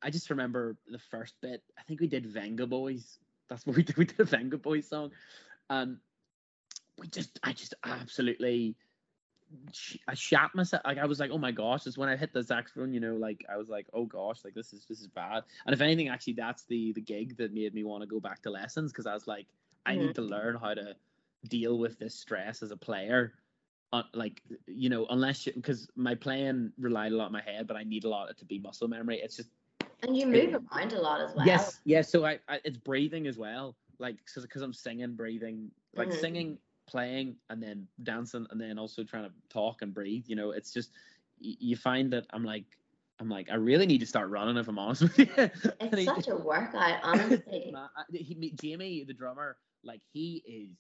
I 0.03 0.11
just 0.11 0.29
remember 0.31 0.77
the 0.87 0.99
first 0.99 1.35
bit. 1.41 1.63
I 1.79 1.83
think 1.83 2.01
we 2.01 2.07
did 2.07 2.33
Vengaboys. 2.33 3.19
That's 3.49 3.67
what 3.67 3.75
we 3.77 3.83
did. 3.83 3.97
We 3.97 4.05
did 4.05 4.21
a 4.21 4.25
Vengaboys 4.25 4.85
song, 4.89 5.11
and 5.71 5.97
we 6.99 7.09
just, 7.09 7.39
I 7.43 7.53
just 7.53 7.75
absolutely, 7.85 8.77
I 10.09 10.15
shot 10.15 10.55
myself. 10.55 10.83
Like 10.85 10.99
I 10.99 11.07
was 11.07 11.21
like, 11.21 11.31
oh 11.31 11.39
my 11.39 11.51
gosh! 11.53 11.87
It's 11.87 11.99
when 11.99 12.09
I 12.09 12.17
hit 12.17 12.33
the 12.33 12.43
saxophone. 12.43 12.93
You 12.93 13.01
know, 13.01 13.15
like 13.15 13.45
I 13.53 13.57
was 13.57 13.69
like, 13.69 13.87
oh 13.93 14.05
gosh, 14.07 14.45
like 14.45 14.55
this 14.55 14.73
is 14.73 14.87
this 14.87 15.01
is 15.01 15.09
bad. 15.09 15.43
And 15.67 15.75
if 15.75 15.81
anything, 15.81 16.09
actually, 16.09 16.35
that's 16.35 16.65
the 16.65 16.93
the 16.93 17.01
gig 17.01 17.37
that 17.39 17.53
made 17.53 17.75
me 17.75 17.85
want 17.85 18.03
to 18.03 18.07
go 18.07 18.21
back 18.21 18.43
to 18.43 18.51
lessons 18.51 18.93
because 18.93 19.07
I 19.07 19.15
was 19.15 19.27
like, 19.27 19.47
I 19.87 19.97
need 19.97 20.15
to 20.17 20.23
learn 20.23 20.57
how 20.57 20.75
to 20.75 20.97
deal 21.49 21.79
with 21.79 21.99
this 21.99 22.15
stress 22.15 22.63
as 22.63 22.71
a 22.71 22.77
player. 22.77 23.35
Uh, 23.93 24.03
like 24.15 24.43
you 24.67 24.89
know, 24.89 25.07
unless 25.11 25.45
because 25.45 25.89
my 25.97 26.15
playing 26.15 26.73
relied 26.79 27.13
a 27.13 27.17
lot 27.17 27.27
on 27.27 27.33
my 27.33 27.43
head, 27.43 27.67
but 27.67 27.77
I 27.77 27.85
need 27.85 28.05
a 28.05 28.09
lot 28.09 28.37
to 28.37 28.45
be 28.45 28.59
muscle 28.59 28.89
memory. 28.89 29.21
It's 29.23 29.37
just 29.37 29.51
And 30.03 30.17
you 30.17 30.27
move 30.27 30.55
around 30.73 30.93
a 30.93 31.01
lot 31.01 31.21
as 31.21 31.35
well. 31.35 31.47
Yes, 31.47 31.81
yes. 31.85 32.11
So 32.11 32.25
I, 32.25 32.39
I 32.49 32.61
it's 32.65 32.77
breathing 32.77 33.27
as 33.27 33.39
well. 33.39 33.77
Like 33.99 34.17
because 34.25 34.63
I'm 34.63 34.73
singing, 34.73 35.15
breathing, 35.15 35.71
like 35.97 36.09
Mhm. 36.09 36.15
singing, 36.15 36.59
playing, 36.87 37.37
and 37.51 37.63
then 37.63 37.87
dancing, 38.03 38.47
and 38.51 38.61
then 38.61 38.79
also 38.79 39.05
trying 39.05 39.25
to 39.25 39.33
talk 39.49 39.83
and 39.83 39.95
breathe. 39.95 40.25
You 40.27 40.37
know, 40.37 40.51
it's 40.51 40.73
just 40.73 40.91
you 41.39 41.77
find 41.77 42.13
that 42.13 42.27
I'm 42.31 42.45
like 42.45 42.65
I'm 43.21 43.29
like 43.29 43.51
I 43.51 43.55
really 43.57 43.87
need 43.87 44.01
to 44.01 44.07
start 44.07 44.31
running 44.31 44.57
if 44.57 44.69
I'm 44.69 44.79
honest 44.79 45.03
with 45.03 45.19
you. 45.19 45.29
It's 45.81 45.99
he- 45.99 46.05
such 46.05 46.29
a 46.29 46.37
workout, 46.37 46.99
honestly. 47.03 47.71
Ma- 47.73 47.89
I- 47.97 48.17
he, 48.17 48.35
me- 48.35 48.53
Jamie, 48.53 49.05
the 49.05 49.15
drummer, 49.15 49.57
like 49.83 50.01
he 50.13 50.43
is 50.47 50.77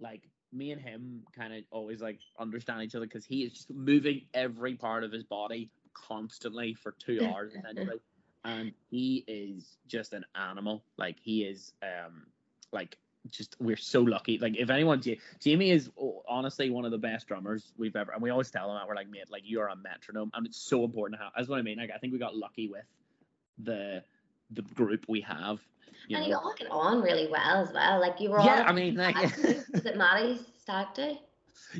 like 0.00 0.22
me 0.52 0.70
and 0.72 0.80
him 0.80 1.22
kind 1.34 1.52
of 1.54 1.62
always 1.70 2.00
like 2.00 2.20
understand 2.38 2.82
each 2.82 2.94
other 2.94 3.06
because 3.06 3.24
he 3.24 3.42
is 3.44 3.52
just 3.52 3.70
moving 3.70 4.22
every 4.34 4.74
part 4.74 5.04
of 5.04 5.12
his 5.12 5.24
body 5.24 5.70
constantly 5.94 6.74
for 6.74 6.92
two 6.98 7.22
hours 7.22 7.54
essentially, 7.54 8.00
and 8.44 8.72
he 8.88 9.24
is 9.26 9.78
just 9.86 10.12
an 10.12 10.24
animal. 10.34 10.84
Like 10.96 11.16
he 11.20 11.44
is, 11.44 11.72
um, 11.82 12.26
like 12.72 12.98
just 13.30 13.56
we're 13.60 13.76
so 13.76 14.00
lucky. 14.02 14.38
Like 14.38 14.56
if 14.56 14.70
anyone, 14.70 15.00
Ja- 15.04 15.14
Jamie 15.40 15.70
is 15.70 15.90
honestly 16.28 16.70
one 16.70 16.84
of 16.84 16.90
the 16.90 16.98
best 16.98 17.26
drummers 17.26 17.72
we've 17.76 17.96
ever, 17.96 18.12
and 18.12 18.22
we 18.22 18.30
always 18.30 18.50
tell 18.50 18.70
him 18.70 18.76
that 18.76 18.86
we're 18.88 18.94
like, 18.94 19.08
mate, 19.10 19.30
like 19.30 19.42
you 19.44 19.60
are 19.60 19.68
a 19.68 19.76
metronome, 19.76 20.30
and 20.34 20.46
it's 20.46 20.58
so 20.58 20.84
important 20.84 21.18
to 21.18 21.24
have. 21.24 21.32
That's 21.36 21.48
what 21.48 21.58
I 21.58 21.62
mean. 21.62 21.78
Like 21.78 21.90
I 21.94 21.98
think 21.98 22.12
we 22.12 22.18
got 22.18 22.36
lucky 22.36 22.68
with 22.68 22.84
the 23.58 24.02
the 24.50 24.62
group 24.62 25.04
we 25.08 25.20
have. 25.22 25.60
You 26.08 26.16
and 26.18 26.24
know? 26.24 26.30
you 26.30 26.36
all 26.36 26.54
get 26.56 26.70
on 26.70 27.00
really 27.02 27.28
well 27.30 27.62
as 27.62 27.72
well. 27.72 28.00
Like 28.00 28.20
you 28.20 28.30
were 28.30 28.40
Yeah, 28.40 28.62
all 28.62 28.68
I 28.68 28.72
mean, 28.72 28.94
like- 28.96 29.16
is 29.38 29.68
it 29.86 29.96
Matty's 29.96 30.40
stag 30.60 30.88
do? 30.94 31.16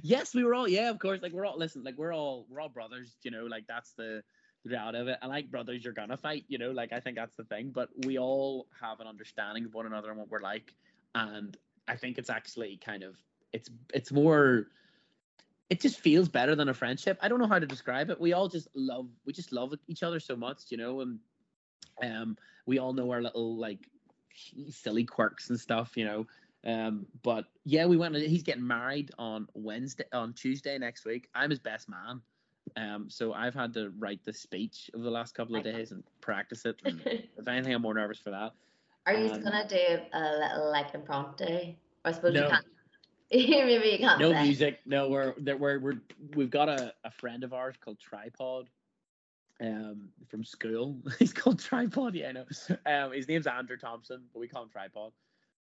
yes, 0.02 0.34
we 0.34 0.42
were 0.44 0.54
all 0.54 0.68
yeah, 0.68 0.90
of 0.90 0.98
course. 0.98 1.20
Like 1.22 1.32
we're 1.32 1.44
all 1.46 1.58
listen, 1.58 1.84
like 1.84 1.96
we're 1.96 2.14
all 2.14 2.46
we're 2.48 2.60
all 2.60 2.68
brothers, 2.68 3.16
you 3.22 3.30
know, 3.30 3.44
like 3.46 3.66
that's 3.68 3.92
the 3.92 4.22
the 4.64 4.70
reality 4.70 4.98
of 4.98 5.08
it. 5.08 5.18
And 5.22 5.30
like 5.30 5.50
brothers, 5.50 5.84
you're 5.84 5.92
gonna 5.92 6.16
fight, 6.16 6.44
you 6.48 6.58
know, 6.58 6.70
like 6.72 6.92
I 6.92 6.98
think 7.00 7.16
that's 7.16 7.34
the 7.36 7.44
thing. 7.44 7.70
But 7.74 7.90
we 8.04 8.18
all 8.18 8.66
have 8.80 9.00
an 9.00 9.06
understanding 9.06 9.64
of 9.66 9.74
one 9.74 9.86
another 9.86 10.10
and 10.10 10.18
what 10.18 10.28
we're 10.30 10.40
like. 10.40 10.74
And 11.14 11.56
I 11.88 11.96
think 11.96 12.18
it's 12.18 12.30
actually 12.30 12.78
kind 12.84 13.02
of 13.02 13.16
it's 13.52 13.70
it's 13.94 14.12
more 14.12 14.66
it 15.68 15.80
just 15.80 15.98
feels 15.98 16.28
better 16.28 16.54
than 16.54 16.68
a 16.68 16.74
friendship. 16.74 17.18
I 17.20 17.28
don't 17.28 17.40
know 17.40 17.46
how 17.46 17.58
to 17.58 17.66
describe 17.66 18.10
it. 18.10 18.20
We 18.20 18.32
all 18.32 18.48
just 18.48 18.68
love 18.74 19.08
we 19.24 19.32
just 19.32 19.52
love 19.52 19.74
each 19.88 20.02
other 20.02 20.20
so 20.20 20.36
much, 20.36 20.64
you 20.70 20.76
know, 20.76 21.00
and 21.00 21.18
um 22.02 22.36
we 22.66 22.78
all 22.78 22.92
know 22.92 23.10
our 23.10 23.22
little 23.22 23.56
like 23.56 23.88
silly 24.70 25.04
quirks 25.04 25.50
and 25.50 25.58
stuff, 25.58 25.96
you 25.96 26.04
know. 26.04 26.26
Um, 26.66 27.06
but 27.22 27.44
yeah, 27.64 27.86
we 27.86 27.96
went. 27.96 28.16
He's 28.16 28.42
getting 28.42 28.66
married 28.66 29.12
on 29.18 29.46
Wednesday, 29.54 30.04
on 30.12 30.32
Tuesday 30.32 30.76
next 30.78 31.04
week. 31.04 31.28
I'm 31.34 31.50
his 31.50 31.60
best 31.60 31.88
man. 31.88 32.20
Um, 32.76 33.08
so 33.08 33.32
I've 33.32 33.54
had 33.54 33.72
to 33.74 33.92
write 33.98 34.24
the 34.24 34.32
speech 34.32 34.90
over 34.94 35.04
the 35.04 35.10
last 35.10 35.34
couple 35.34 35.56
of 35.56 35.62
days 35.62 35.92
and 35.92 36.02
practice 36.20 36.66
it. 36.66 36.80
And 36.84 37.00
if 37.04 37.46
anything, 37.46 37.72
I'm 37.72 37.82
more 37.82 37.94
nervous 37.94 38.18
for 38.18 38.30
that. 38.30 38.52
Are 39.06 39.14
you 39.14 39.30
Um, 39.30 39.42
gonna 39.42 39.66
do 39.68 39.98
a 40.12 40.20
little 40.38 40.70
like 40.70 40.94
impromptu? 40.94 41.44
Or 42.04 42.10
I 42.10 42.12
suppose 42.12 42.34
No. 42.34 42.44
you 42.44 42.50
can't. 42.50 42.66
Maybe 43.32 43.88
you 43.90 43.98
can't. 43.98 44.20
No 44.20 44.32
say. 44.32 44.42
music. 44.42 44.80
No, 44.86 45.08
we're 45.08 45.34
there. 45.38 45.56
We're, 45.56 45.78
we're 45.78 46.00
we've 46.34 46.50
got 46.50 46.68
a, 46.68 46.94
a 47.04 47.10
friend 47.10 47.44
of 47.44 47.52
ours 47.52 47.76
called 47.80 47.98
Tripod. 47.98 48.68
Um, 49.58 50.10
from 50.28 50.44
school. 50.44 51.00
He's 51.18 51.32
called 51.32 51.58
Tripod. 51.58 52.14
Yeah, 52.14 52.28
I 52.28 52.32
know. 52.32 52.44
Um, 52.84 53.12
his 53.12 53.26
name's 53.26 53.46
Andrew 53.46 53.78
Thompson, 53.78 54.24
but 54.34 54.38
we 54.40 54.48
call 54.48 54.64
him 54.64 54.68
Tripod. 54.68 55.12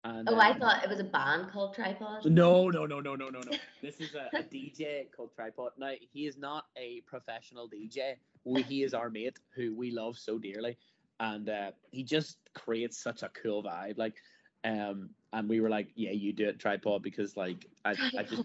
And, 0.04 0.28
Oh, 0.30 0.36
I 0.36 0.52
um, 0.52 0.60
thought 0.60 0.84
it 0.84 0.90
was 0.90 1.00
a 1.00 1.06
band 1.06 1.50
called 1.50 1.74
Tripod. 1.74 2.26
No, 2.26 2.70
no, 2.70 2.86
no, 2.86 3.00
no, 3.00 3.16
no, 3.16 3.30
no, 3.30 3.40
no. 3.40 3.58
This 3.82 4.02
is 4.02 4.14
a, 4.14 4.30
a 4.38 4.44
DJ 4.44 5.10
called 5.16 5.34
Tripod. 5.34 5.72
Now, 5.78 5.94
he 6.12 6.28
is 6.28 6.38
not 6.38 6.66
a 6.76 7.02
professional 7.08 7.70
DJ. 7.70 8.16
We, 8.44 8.64
he 8.64 8.84
is 8.84 8.94
our 8.94 9.10
mate 9.10 9.40
who 9.56 9.74
we 9.74 9.92
love 9.92 10.18
so 10.18 10.38
dearly. 10.38 10.78
And 11.20 11.50
uh, 11.50 11.72
he 11.92 12.04
just 12.04 12.38
creates 12.54 12.98
such 12.98 13.24
a 13.24 13.30
cool 13.30 13.64
vibe. 13.64 13.98
Like, 13.98 14.16
um, 14.64 15.10
and 15.34 15.48
we 15.48 15.62
were 15.62 15.70
like, 15.70 15.90
yeah, 15.96 16.12
you 16.12 16.34
do 16.34 16.48
it, 16.50 16.60
Tripod, 16.60 17.04
because 17.04 17.38
like, 17.38 17.66
I, 17.86 17.92
I 18.18 18.24
just, 18.24 18.44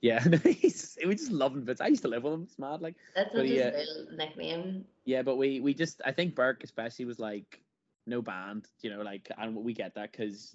yeah, 0.00 0.22
he's, 0.44 0.96
we 1.06 1.14
just 1.14 1.32
love 1.32 1.54
him. 1.54 1.64
But 1.64 1.80
I 1.80 1.88
used 1.88 2.02
to 2.02 2.08
live 2.08 2.22
with 2.24 2.34
him. 2.34 2.42
It's 2.44 2.58
mad. 2.58 2.80
Like, 2.80 2.94
That's 3.14 3.34
but 3.34 3.48
yeah. 3.48 3.68
a 3.68 3.72
real 3.72 4.06
nickname. 4.16 4.84
yeah, 5.04 5.22
but 5.22 5.36
we, 5.36 5.60
we 5.60 5.74
just, 5.74 6.00
I 6.04 6.12
think 6.12 6.34
Burke 6.34 6.62
especially 6.62 7.04
was 7.06 7.18
like, 7.18 7.60
no 8.06 8.22
band, 8.22 8.66
you 8.82 8.90
know, 8.90 9.02
like, 9.02 9.30
and 9.36 9.56
we 9.56 9.72
get 9.72 9.94
that 9.96 10.12
because 10.12 10.54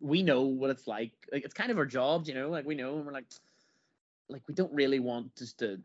we 0.00 0.22
know 0.22 0.42
what 0.42 0.70
it's 0.70 0.86
like. 0.86 1.12
Like 1.32 1.44
it's 1.44 1.54
kind 1.54 1.70
of 1.70 1.78
our 1.78 1.86
job, 1.86 2.26
you 2.26 2.34
know. 2.34 2.48
Like 2.48 2.66
we 2.66 2.74
know, 2.74 2.96
and 2.96 3.06
we're 3.06 3.12
like, 3.12 3.26
like 4.28 4.42
we 4.48 4.54
don't 4.54 4.72
really 4.72 5.00
want 5.00 5.34
just 5.36 5.58
to. 5.58 5.80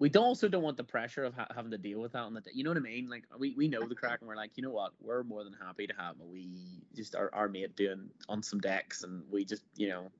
We 0.00 0.08
don't 0.08 0.24
also 0.24 0.48
don't 0.48 0.62
want 0.62 0.76
the 0.76 0.84
pressure 0.84 1.24
of 1.24 1.34
ha- 1.34 1.48
having 1.54 1.72
to 1.72 1.78
deal 1.78 2.00
with 2.00 2.12
that 2.12 2.20
on 2.20 2.32
the 2.32 2.40
day. 2.40 2.52
You 2.54 2.62
know 2.62 2.70
what 2.70 2.76
I 2.76 2.80
mean? 2.80 3.08
Like 3.08 3.24
we, 3.36 3.54
we 3.56 3.66
know 3.66 3.86
the 3.86 3.94
crack, 3.94 4.20
and 4.20 4.28
we're 4.28 4.36
like, 4.36 4.52
you 4.54 4.62
know 4.62 4.70
what? 4.70 4.92
We're 5.00 5.24
more 5.24 5.42
than 5.42 5.54
happy 5.60 5.86
to 5.86 5.94
have 5.98 6.14
we 6.20 6.82
just 6.94 7.16
our, 7.16 7.30
our 7.32 7.48
mate 7.48 7.74
doing 7.76 8.08
on 8.28 8.42
some 8.42 8.60
decks, 8.60 9.02
and 9.02 9.22
we 9.30 9.44
just 9.44 9.64
you 9.76 9.88
know 9.88 10.10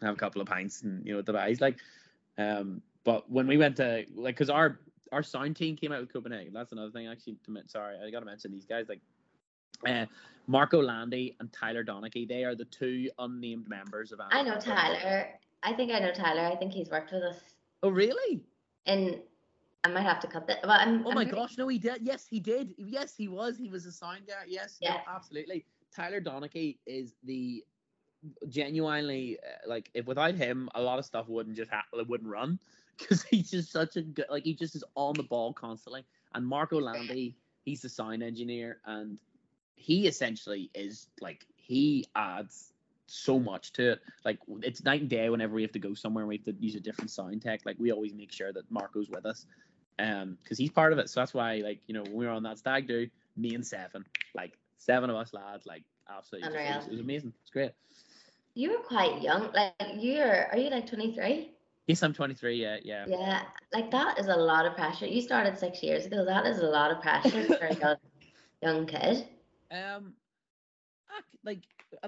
have 0.00 0.14
a 0.14 0.16
couple 0.16 0.40
of 0.40 0.48
pints 0.48 0.82
and 0.82 1.06
you 1.06 1.14
know 1.14 1.22
the 1.22 1.32
guys 1.32 1.60
like. 1.60 1.76
Um, 2.38 2.82
but 3.04 3.30
when 3.30 3.46
we 3.46 3.58
went 3.58 3.76
to 3.76 4.04
like, 4.14 4.36
cause 4.36 4.50
our 4.50 4.80
our 5.12 5.22
sound 5.22 5.56
team 5.56 5.76
came 5.76 5.92
out 5.92 6.00
with 6.00 6.12
Copenhagen. 6.12 6.52
That's 6.52 6.72
another 6.72 6.90
thing 6.90 7.06
actually. 7.06 7.36
To, 7.46 7.62
sorry, 7.66 7.96
I 8.04 8.10
got 8.10 8.20
to 8.20 8.26
mention 8.26 8.50
these 8.50 8.64
guys 8.64 8.86
like 8.88 9.00
uh, 9.86 10.06
Marco 10.46 10.82
Landy 10.82 11.36
and 11.38 11.52
Tyler 11.52 11.84
Donaghy. 11.84 12.26
They 12.26 12.44
are 12.44 12.54
the 12.54 12.64
two 12.66 13.08
unnamed 13.18 13.68
members 13.68 14.10
of. 14.12 14.20
I 14.30 14.42
know 14.42 14.58
Tyler. 14.58 15.28
I 15.62 15.72
think 15.74 15.92
I 15.92 16.00
know 16.00 16.12
Tyler. 16.12 16.42
I 16.42 16.56
think 16.56 16.72
he's 16.72 16.90
worked 16.90 17.12
with 17.12 17.22
us. 17.22 17.38
Oh 17.82 17.90
really? 17.90 18.42
And 18.86 19.20
I 19.84 19.88
might 19.88 20.02
have 20.02 20.20
to 20.20 20.26
cut 20.26 20.46
that. 20.48 20.58
Well, 20.62 20.72
I'm. 20.72 21.04
Oh 21.06 21.10
I'm 21.10 21.14
my 21.14 21.24
pretty- 21.24 21.30
gosh, 21.36 21.58
no, 21.58 21.68
he 21.68 21.78
did. 21.78 22.02
Yes, 22.02 22.26
he 22.28 22.40
did. 22.40 22.74
Yes, 22.78 23.14
he 23.16 23.28
was. 23.28 23.56
He 23.56 23.68
was 23.68 23.86
a 23.86 23.92
sound 23.92 24.22
guy. 24.26 24.44
Yes, 24.48 24.78
no, 24.82 24.90
Yeah. 24.90 25.00
absolutely. 25.08 25.64
Tyler 25.94 26.20
Donaghy 26.20 26.78
is 26.86 27.14
the 27.24 27.64
genuinely 28.48 29.38
uh, 29.44 29.68
like 29.68 29.90
if 29.94 30.06
without 30.06 30.34
him, 30.34 30.68
a 30.74 30.82
lot 30.82 30.98
of 30.98 31.04
stuff 31.04 31.28
wouldn't 31.28 31.56
just 31.56 31.70
happen. 31.70 32.00
It 32.00 32.08
wouldn't 32.08 32.30
run 32.30 32.58
because 32.98 33.22
he's 33.24 33.50
just 33.50 33.70
such 33.72 33.96
a 33.96 34.02
good. 34.02 34.26
Like 34.30 34.44
he 34.44 34.54
just 34.54 34.74
is 34.76 34.84
on 34.94 35.14
the 35.14 35.22
ball 35.24 35.52
constantly. 35.52 36.04
And 36.34 36.46
Marco 36.46 36.80
Landy, 36.80 37.36
he's 37.64 37.82
the 37.82 37.88
sound 37.88 38.22
engineer, 38.22 38.78
and 38.86 39.18
he 39.76 40.06
essentially 40.06 40.70
is 40.74 41.08
like 41.20 41.46
he 41.56 42.06
adds 42.16 42.72
so 43.12 43.38
much 43.38 43.72
to 43.74 43.92
it. 43.92 44.00
Like 44.24 44.38
it's 44.62 44.82
night 44.82 45.02
and 45.02 45.10
day 45.10 45.28
whenever 45.28 45.54
we 45.54 45.62
have 45.62 45.72
to 45.72 45.78
go 45.78 45.94
somewhere 45.94 46.22
and 46.22 46.28
we 46.28 46.36
have 46.36 46.44
to 46.46 46.54
use 46.58 46.74
a 46.74 46.80
different 46.80 47.10
sound 47.10 47.42
tech. 47.42 47.60
Like 47.64 47.76
we 47.78 47.92
always 47.92 48.14
make 48.14 48.32
sure 48.32 48.52
that 48.52 48.70
Marco's 48.70 49.10
with 49.10 49.26
us, 49.26 49.46
um, 49.98 50.38
because 50.42 50.58
he's 50.58 50.70
part 50.70 50.92
of 50.92 50.98
it. 50.98 51.10
So 51.10 51.20
that's 51.20 51.34
why, 51.34 51.56
like 51.56 51.80
you 51.86 51.94
know, 51.94 52.02
when 52.02 52.14
we 52.14 52.26
were 52.26 52.32
on 52.32 52.42
that 52.44 52.58
stag 52.58 52.88
do, 52.88 53.06
me 53.36 53.54
and 53.54 53.66
seven, 53.66 54.04
like 54.34 54.52
seven 54.78 55.10
of 55.10 55.16
us 55.16 55.34
lads, 55.34 55.66
like 55.66 55.84
absolutely, 56.08 56.58
it, 56.58 56.76
was, 56.76 56.86
it 56.86 56.92
was 56.92 57.00
amazing. 57.00 57.32
It's 57.42 57.50
great. 57.50 57.72
You 58.54 58.70
were 58.70 58.84
quite 58.84 59.20
young. 59.22 59.52
Like 59.52 59.74
you're 59.94 60.46
are 60.46 60.56
you 60.56 60.70
like 60.70 60.86
23? 60.86 61.50
Yes, 61.88 62.02
I'm 62.02 62.14
23. 62.14 62.54
Yeah, 62.54 62.76
yeah. 62.82 63.04
Yeah, 63.08 63.42
like 63.74 63.90
that 63.90 64.18
is 64.18 64.28
a 64.28 64.36
lot 64.36 64.66
of 64.66 64.74
pressure. 64.74 65.06
You 65.06 65.20
started 65.20 65.58
six 65.58 65.82
years 65.82 66.06
ago. 66.06 66.24
That 66.24 66.46
is 66.46 66.60
a 66.60 66.66
lot 66.66 66.90
of 66.90 67.02
pressure 67.02 67.44
for 67.44 67.66
a 67.66 67.74
young, 67.74 67.96
young 68.62 68.86
kid. 68.86 69.26
Um, 69.70 70.14
like 71.44 71.60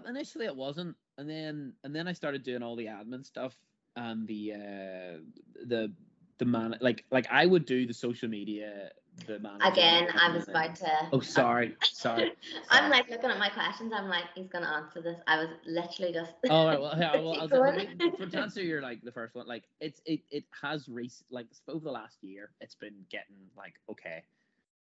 initially 0.09 0.47
it 0.47 0.57
wasn't, 0.57 0.97
and 1.19 1.29
then 1.29 1.73
and 1.85 1.95
then 1.95 2.09
I 2.09 2.13
started 2.13 2.43
doing 2.43 2.63
all 2.63 2.77
the 2.77 2.87
admin 2.87 3.25
stuff 3.25 3.55
and 3.97 4.27
the 4.27 4.53
uh 4.53 5.19
the 5.67 5.93
the 6.39 6.45
man 6.45 6.77
like 6.81 7.05
like 7.11 7.27
I 7.31 7.47
would 7.47 7.65
do 7.65 7.87
the 7.87 7.95
social 7.95 8.29
media 8.29 8.91
the 9.27 9.39
man 9.39 9.61
Again, 9.63 10.09
I 10.21 10.35
was 10.35 10.49
about 10.49 10.75
to. 10.77 11.09
Oh, 11.13 11.21
sorry, 11.21 11.77
sorry. 11.85 12.33
I'm 12.71 12.91
like 12.91 13.09
looking 13.09 13.31
at 13.31 13.39
my 13.39 13.49
questions. 13.49 13.93
I'm 13.95 14.09
like, 14.09 14.25
he's 14.35 14.49
gonna 14.49 14.67
answer 14.67 15.01
this. 15.01 15.17
I 15.27 15.39
was 15.39 15.49
literally 15.67 16.13
just. 16.13 16.33
Oh, 16.51 16.67
right, 16.67 16.81
well, 16.81 16.95
yeah, 16.99 17.13
well, 17.17 17.35
I'll, 17.35 17.49
Keep 17.49 17.55
I'll, 17.55 17.73
going. 17.73 17.99
for 18.19 18.27
to 18.27 18.39
answer 18.41 18.63
your 18.63 18.83
like 18.83 19.03
the 19.03 19.13
first 19.13 19.35
one, 19.35 19.47
like 19.47 19.65
it's 19.81 20.01
it 20.05 20.21
it 20.31 20.45
has 20.61 20.89
rec 20.89 21.11
like 21.31 21.47
over 21.69 21.85
the 21.85 21.93
last 21.93 22.23
year, 22.23 22.51
it's 22.61 22.75
been 22.75 23.05
getting 23.11 23.37
like 23.57 23.75
okay, 23.91 24.25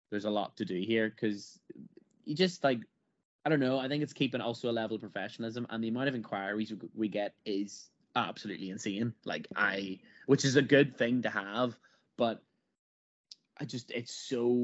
there's 0.10 0.26
a 0.26 0.30
lot 0.30 0.58
to 0.58 0.66
do 0.66 0.80
here 0.80 1.10
because 1.10 1.60
you 2.26 2.36
just 2.36 2.64
like 2.64 2.80
I 3.46 3.50
don't 3.50 3.60
know. 3.60 3.78
I 3.78 3.88
think 3.88 4.02
it's 4.04 4.14
keeping 4.14 4.42
also 4.42 4.70
a 4.70 4.74
level 4.74 4.96
of 4.96 5.02
professionalism, 5.02 5.68
and 5.70 5.84
the 5.84 5.88
amount 5.90 6.10
of 6.10 6.16
inquiries 6.16 6.72
we, 6.72 6.90
we 6.96 7.08
get 7.10 7.36
is 7.46 7.92
absolutely 8.16 8.72
insane. 8.72 9.14
Like 9.24 9.48
I, 9.56 10.00
which 10.26 10.46
is 10.46 10.56
a 10.56 10.62
good 10.62 10.98
thing 10.98 11.22
to 11.24 11.30
have, 11.30 11.78
but 12.18 12.44
I 13.60 13.66
just 13.66 13.92
it's 13.92 14.14
so 14.14 14.58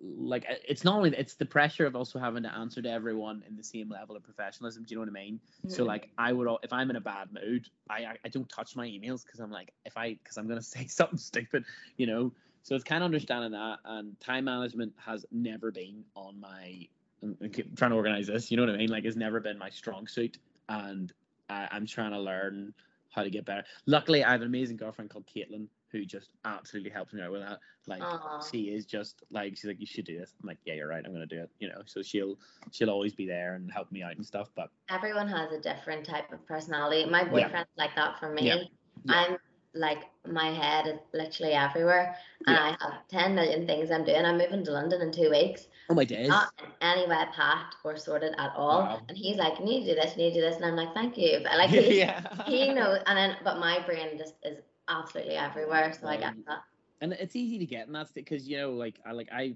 like 0.00 0.46
it's 0.68 0.84
not 0.84 0.96
only 0.96 1.16
it's 1.16 1.34
the 1.34 1.46
pressure 1.46 1.86
of 1.86 1.96
also 1.96 2.18
having 2.18 2.42
to 2.44 2.54
answer 2.54 2.82
to 2.82 2.90
everyone 2.90 3.42
in 3.48 3.56
the 3.56 3.64
same 3.64 3.88
level 3.90 4.16
of 4.16 4.22
professionalism. 4.22 4.84
Do 4.84 4.92
you 4.94 4.96
know 4.96 5.00
what 5.00 5.08
I 5.18 5.24
mean? 5.24 5.40
So 5.66 5.84
Mhm. 5.84 5.86
like 5.86 6.10
I 6.18 6.32
would 6.32 6.48
if 6.62 6.72
I'm 6.72 6.90
in 6.90 6.96
a 6.96 7.00
bad 7.00 7.32
mood, 7.32 7.68
I 7.88 8.04
I, 8.04 8.18
I 8.24 8.28
don't 8.28 8.48
touch 8.48 8.76
my 8.76 8.86
emails 8.86 9.24
because 9.24 9.40
I'm 9.40 9.50
like 9.50 9.72
if 9.84 9.96
I 9.96 10.14
because 10.14 10.36
I'm 10.36 10.46
gonna 10.46 10.62
say 10.76 10.86
something 10.86 11.18
stupid, 11.18 11.64
you 11.96 12.06
know. 12.06 12.32
So 12.62 12.74
it's 12.74 12.84
kind 12.84 13.02
of 13.02 13.06
understanding 13.06 13.52
that, 13.52 13.78
and 13.84 14.18
time 14.20 14.44
management 14.44 14.92
has 14.98 15.24
never 15.32 15.70
been 15.72 16.04
on 16.14 16.38
my. 16.40 16.88
I'm 17.26 17.36
I'm 17.42 17.50
keep 17.50 17.76
trying 17.76 17.90
to 17.90 17.96
organize 17.96 18.26
this. 18.26 18.50
You 18.50 18.56
know 18.56 18.64
what 18.64 18.74
I 18.74 18.78
mean? 18.78 18.90
Like 18.90 19.04
it's 19.04 19.16
never 19.16 19.40
been 19.40 19.58
my 19.58 19.70
strong 19.70 20.06
suit, 20.06 20.38
and 20.68 21.12
I, 21.48 21.68
I'm 21.70 21.86
trying 21.86 22.12
to 22.12 22.20
learn 22.20 22.72
how 23.10 23.22
to 23.22 23.30
get 23.30 23.44
better. 23.44 23.64
Luckily, 23.86 24.24
I 24.24 24.32
have 24.32 24.42
an 24.42 24.46
amazing 24.46 24.76
girlfriend 24.76 25.10
called 25.10 25.24
Caitlin 25.26 25.66
who 25.92 26.04
just 26.04 26.30
absolutely 26.44 26.90
helps 26.90 27.12
me 27.12 27.22
out 27.22 27.32
with 27.32 27.40
that. 27.40 27.58
Like 27.86 28.02
Aw. 28.02 28.40
she 28.40 28.62
is 28.62 28.84
just 28.84 29.22
like 29.30 29.56
she's 29.56 29.64
like 29.64 29.80
you 29.80 29.86
should 29.86 30.04
do 30.04 30.18
this. 30.18 30.34
I'm 30.42 30.46
like 30.48 30.58
yeah, 30.64 30.74
you're 30.74 30.88
right. 30.88 31.02
I'm 31.04 31.12
gonna 31.12 31.26
do 31.26 31.40
it. 31.40 31.50
You 31.58 31.68
know. 31.68 31.82
So 31.86 32.02
she'll 32.02 32.38
she'll 32.70 32.90
always 32.90 33.14
be 33.14 33.26
there 33.26 33.54
and 33.54 33.70
help 33.72 33.90
me 33.92 34.02
out 34.02 34.16
and 34.16 34.26
stuff. 34.26 34.50
But 34.54 34.70
Everyone 34.90 35.28
has 35.28 35.52
a 35.52 35.60
different 35.60 36.06
type 36.06 36.32
of 36.32 36.44
personality. 36.46 37.08
My 37.08 37.24
boyfriend's 37.24 37.70
like 37.76 37.94
that 37.96 38.18
for 38.18 38.32
me. 38.32 38.46
Yeah. 38.46 38.56
Yeah. 39.04 39.12
I'm 39.12 39.36
like 39.76 39.98
my 40.26 40.46
head 40.50 40.86
is 40.86 40.98
literally 41.12 41.52
everywhere, 41.52 42.16
and 42.46 42.56
Yeah. 42.56 42.62
I 42.64 42.68
have 42.84 43.06
ten 43.08 43.34
million 43.34 43.66
things 43.66 43.90
I'm 43.90 44.04
doing. 44.04 44.24
I'm 44.24 44.38
moving 44.38 44.64
to 44.64 44.72
London 44.72 45.02
in 45.02 45.12
two 45.12 45.30
weeks. 45.30 45.68
oh 45.90 45.94
my 45.94 46.04
days. 46.04 46.28
Not 46.28 46.52
in 46.58 46.66
any 46.80 47.06
way 47.06 47.24
packed 47.32 47.76
or 47.84 47.96
sorted 47.96 48.34
at 48.38 48.52
all. 48.56 48.80
Wow. 48.80 49.00
And 49.08 49.16
he's 49.16 49.36
like, 49.36 49.58
"You 49.58 49.64
need 49.66 49.84
to 49.86 49.94
do 49.94 50.00
this. 50.00 50.16
You 50.16 50.24
need 50.24 50.34
to 50.34 50.40
do 50.40 50.46
this," 50.48 50.56
and 50.56 50.64
I'm 50.64 50.76
like, 50.76 50.92
"Thank 50.94 51.16
you." 51.16 51.40
But 51.42 51.56
like 51.58 51.70
he, 51.76 51.98
yeah. 51.98 52.20
he 52.46 52.72
knows, 52.72 53.00
and 53.06 53.16
then 53.16 53.36
but 53.44 53.58
my 53.58 53.78
brain 53.86 54.18
just 54.18 54.34
is 54.42 54.58
absolutely 54.88 55.36
everywhere. 55.36 55.92
So 55.92 56.08
I 56.08 56.16
get 56.16 56.34
that. 56.46 56.62
and 57.00 57.12
it's 57.12 57.36
easy 57.36 57.58
to 57.58 57.66
get 57.66 57.86
and 57.86 57.94
that's 57.94 58.10
because 58.12 58.48
you 58.48 58.56
know 58.56 58.70
like 58.72 58.98
i 59.04 59.12
like 59.12 59.28
i 59.32 59.54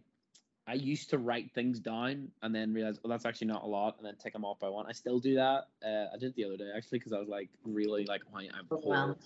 i 0.71 0.75
used 0.75 1.11
to 1.11 1.19
write 1.19 1.51
things 1.53 1.81
down 1.81 2.29
and 2.43 2.55
then 2.55 2.73
realize 2.73 2.99
oh 3.05 3.09
that's 3.09 3.27
actually 3.27 3.47
not 3.47 3.63
a 3.63 3.67
lot 3.67 3.97
and 3.99 4.07
then 4.07 4.15
tick 4.17 4.33
them 4.33 4.45
off 4.45 4.59
by 4.59 4.69
one 4.69 4.87
i 4.89 4.93
still 4.93 5.19
do 5.19 5.35
that. 5.35 5.67
Uh, 5.85 6.07
i 6.15 6.19
did 6.19 6.31
it 6.31 6.37
the 6.37 6.45
other 6.45 6.57
day 6.57 6.71
actually 6.77 6.99
because 6.99 7.13
i 7.13 7.19
was 7.19 7.29
like 7.29 7.49
really 7.65 8.05
like 8.05 8.23
oh, 8.33 8.39
I'm 8.39 8.67
a 8.71 8.77
whole 8.77 9.19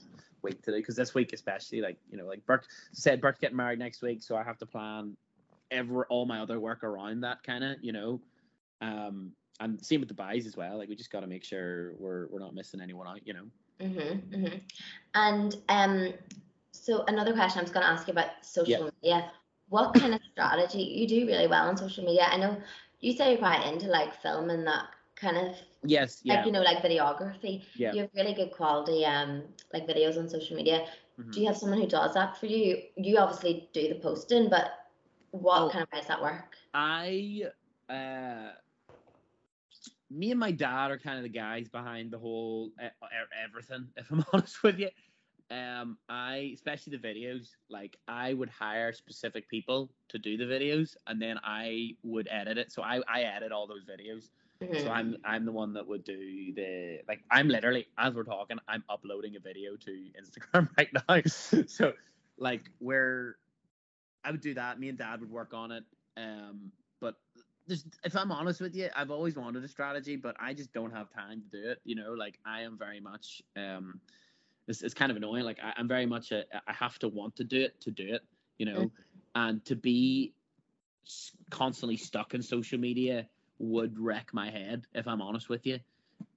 week 0.42 0.62
today 0.62 0.78
because 0.78 0.96
this 0.96 1.14
week 1.14 1.32
especially 1.32 1.80
like 1.80 1.96
you 2.10 2.16
know 2.18 2.26
like 2.26 2.44
Bert 2.46 2.66
said 2.92 3.20
Bert's 3.20 3.38
getting 3.38 3.56
married 3.56 3.78
next 3.78 4.02
week 4.02 4.22
so 4.22 4.36
i 4.36 4.42
have 4.42 4.58
to 4.58 4.66
plan 4.66 5.16
ever 5.70 6.06
all 6.06 6.26
my 6.26 6.40
other 6.40 6.60
work 6.60 6.84
around 6.84 7.20
that 7.22 7.42
kind 7.42 7.64
of 7.64 7.76
you 7.82 7.92
know? 7.92 8.20
Um 8.80 9.32
and 9.60 9.82
same 9.84 10.00
with 10.00 10.08
the 10.08 10.14
buys 10.14 10.46
as 10.46 10.56
well 10.56 10.78
like 10.78 10.88
we 10.88 10.96
just 10.96 11.10
got 11.10 11.20
to 11.20 11.26
make 11.26 11.44
sure 11.44 11.94
we're 11.98 12.26
we're 12.28 12.40
not 12.40 12.54
missing 12.54 12.80
anyone 12.80 13.06
out 13.06 13.26
you 13.26 13.32
know? 13.32 13.44
Mhm, 13.80 14.20
mhm. 14.30 14.60
And 15.14 15.56
um, 15.68 16.14
so 16.72 17.04
another 17.06 17.32
question 17.32 17.60
I 17.60 17.62
was 17.62 17.72
going 17.72 17.84
to 17.84 17.90
ask 17.90 18.06
you 18.06 18.12
about 18.12 18.30
social 18.42 18.90
media. 19.02 19.30
What 19.74 19.94
kind 19.94 20.14
of 20.14 20.20
strategy 20.32 20.82
you 20.98 21.06
do 21.08 21.26
really 21.26 21.46
well 21.48 21.68
on 21.68 21.76
social 21.76 22.04
media? 22.04 22.24
I 22.30 22.36
know 22.38 22.52
you 23.00 23.12
say 23.12 23.30
you're 23.30 23.38
quite 23.46 23.66
into 23.72 23.86
like 23.88 24.14
film 24.22 24.50
and 24.50 24.66
that 24.66 24.86
kind 25.16 25.36
of 25.36 25.56
yes 25.84 26.20
yeah 26.24 26.36
like 26.36 26.46
you 26.46 26.52
know 26.52 26.62
like 26.62 26.78
videography. 26.82 27.54
yeah 27.74 27.92
You 27.92 28.00
have 28.02 28.10
really 28.14 28.34
good 28.34 28.52
quality 28.52 29.04
um 29.04 29.42
like 29.72 29.86
videos 29.86 30.18
on 30.18 30.28
social 30.28 30.56
media. 30.56 30.86
mhm. 31.18 31.32
Do 31.32 31.40
you 31.40 31.46
have 31.48 31.56
someone 31.56 31.80
who 31.80 31.86
does 31.88 32.14
that 32.14 32.36
for 32.36 32.46
you? 32.46 32.82
You 32.96 33.18
obviously 33.18 33.68
do 33.72 33.88
the 33.88 33.96
posting, 34.00 34.48
but 34.48 34.66
what 35.32 35.60
Oh. 35.66 35.68
kind 35.70 35.82
of 35.84 35.92
way 35.92 35.98
does 36.00 36.08
that 36.08 36.22
work? 36.22 36.56
I 36.74 37.44
uh 37.88 38.52
me 40.10 40.30
and 40.30 40.40
my 40.40 40.52
dad 40.52 40.90
are 40.90 40.98
kind 40.98 41.18
of 41.18 41.24
the 41.24 41.28
guys 41.28 41.68
behind 41.68 42.10
the 42.12 42.18
whole 42.18 42.70
e- 42.82 42.88
everything 43.44 43.88
if 43.96 44.10
I'm 44.10 44.24
honest 44.32 44.62
with 44.62 44.78
you. 44.78 44.90
Um 45.50 45.98
I 46.08 46.52
especially 46.54 46.96
the 46.96 47.06
videos, 47.08 47.50
like 47.68 47.96
I 48.08 48.32
would 48.34 48.48
hire 48.48 48.92
specific 48.92 49.48
people 49.48 49.90
to 50.08 50.18
do 50.18 50.36
the 50.36 50.44
videos 50.44 50.96
and 51.06 51.20
then 51.20 51.38
I 51.44 51.96
would 52.02 52.28
edit 52.30 52.58
it. 52.58 52.72
So 52.72 52.82
I 52.82 53.00
I 53.08 53.22
edit 53.22 53.52
all 53.52 53.66
those 53.66 53.84
videos. 53.84 54.30
Mhm. 54.62 54.82
So 54.82 54.90
I'm 54.90 55.16
I'm 55.24 55.44
the 55.44 55.52
one 55.52 55.74
that 55.74 55.86
would 55.86 56.04
do 56.04 56.52
the 56.54 57.00
like 57.08 57.22
I'm 57.30 57.48
literally 57.48 57.86
as 57.98 58.14
we're 58.14 58.24
talking 58.24 58.58
I'm 58.68 58.84
uploading 58.88 59.36
a 59.36 59.40
video 59.40 59.76
to 59.76 59.90
Instagram 60.20 60.68
right 60.78 60.88
now. 61.08 61.20
so 61.66 61.92
like 62.38 62.70
we're 62.80 63.36
I 64.24 64.30
would 64.30 64.40
do 64.40 64.54
that. 64.54 64.78
Me 64.80 64.88
and 64.88 64.98
Dad 64.98 65.20
would 65.20 65.30
work 65.30 65.52
on 65.52 65.70
it. 65.70 65.84
Um, 66.16 66.72
but 67.00 67.16
there's 67.66 67.84
if 68.04 68.16
I'm 68.16 68.32
honest 68.32 68.60
with 68.60 68.74
you, 68.74 68.88
I've 68.96 69.10
always 69.10 69.36
wanted 69.36 69.62
a 69.64 69.68
strategy, 69.68 70.16
but 70.16 70.36
I 70.40 70.54
just 70.54 70.72
don't 70.72 70.92
have 70.92 71.10
time 71.10 71.42
to 71.42 71.62
do 71.62 71.68
it. 71.70 71.80
You 71.84 71.96
know, 71.96 72.12
like 72.12 72.38
I 72.46 72.62
am 72.62 72.78
very 72.78 73.00
much 73.00 73.42
um, 73.56 74.00
this 74.66 74.82
is 74.82 74.94
kind 74.94 75.10
of 75.10 75.16
annoying. 75.16 75.44
Like 75.44 75.58
I, 75.62 75.72
I'm 75.76 75.88
very 75.88 76.06
much 76.06 76.32
a 76.32 76.44
I 76.66 76.72
have 76.72 76.98
to 77.00 77.08
want 77.08 77.36
to 77.36 77.44
do 77.44 77.60
it 77.60 77.80
to 77.82 77.90
do 77.90 78.14
it. 78.14 78.22
You 78.58 78.66
know, 78.66 78.90
and 79.34 79.64
to 79.64 79.74
be 79.74 80.32
constantly 81.50 81.96
stuck 81.96 82.34
in 82.34 82.42
social 82.42 82.78
media 82.78 83.26
would 83.58 83.98
wreck 83.98 84.30
my 84.32 84.50
head 84.50 84.86
if 84.94 85.06
I'm 85.06 85.20
honest 85.20 85.48
with 85.48 85.66
you. 85.66 85.78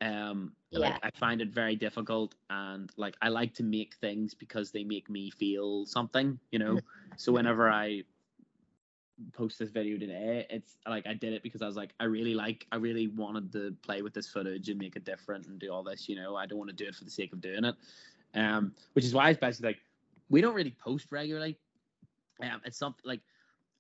Um, 0.02 0.54
like 0.72 1.00
I 1.04 1.12
find 1.12 1.42
it 1.42 1.50
very 1.50 1.76
difficult, 1.76 2.36
and 2.50 2.92
like 2.98 3.16
I 3.22 3.30
like 3.30 3.54
to 3.56 3.64
make 3.64 3.96
things 3.96 4.34
because 4.34 4.72
they 4.72 4.84
make 4.84 5.10
me 5.10 5.30
feel 5.32 5.86
something, 5.86 6.40
you 6.52 6.60
know. 6.60 6.80
so 7.16 7.32
whenever 7.32 7.70
I 7.70 8.04
post 9.34 9.60
this 9.60 9.70
video 9.70 9.98
today, 9.98 10.46
it's 10.50 10.78
like 10.88 11.08
I 11.08 11.14
did 11.14 11.34
it 11.34 11.44
because 11.44 11.62
I 11.62 11.68
was 11.68 11.76
like, 11.76 11.94
I 12.00 12.06
really 12.06 12.34
like, 12.36 12.68
I 12.72 12.76
really 12.76 13.08
wanted 13.08 13.52
to 13.54 13.76
play 13.82 14.02
with 14.02 14.14
this 14.14 14.28
footage 14.28 14.70
and 14.70 14.78
make 14.78 14.96
it 14.96 15.06
different 15.06 15.48
and 15.48 15.60
do 15.60 15.72
all 15.72 15.84
this, 15.84 16.08
you 16.08 16.16
know. 16.16 16.36
I 16.36 16.46
don't 16.46 16.60
want 16.60 16.70
to 16.70 16.76
do 16.76 16.88
it 16.88 16.96
for 16.96 17.04
the 17.04 17.10
sake 17.10 17.34
of 17.34 17.42
doing 17.42 17.64
it. 17.64 17.76
Um, 18.34 18.74
which 18.94 19.06
is 19.06 19.14
why 19.14 19.30
it's 19.30 19.40
basically 19.40 19.70
like 19.70 19.80
we 20.30 20.42
don't 20.42 20.54
really 20.54 20.76
post 20.84 21.12
regularly. 21.12 21.58
Um, 22.42 22.62
it's 22.66 22.78
something 22.78 23.02
like, 23.06 23.22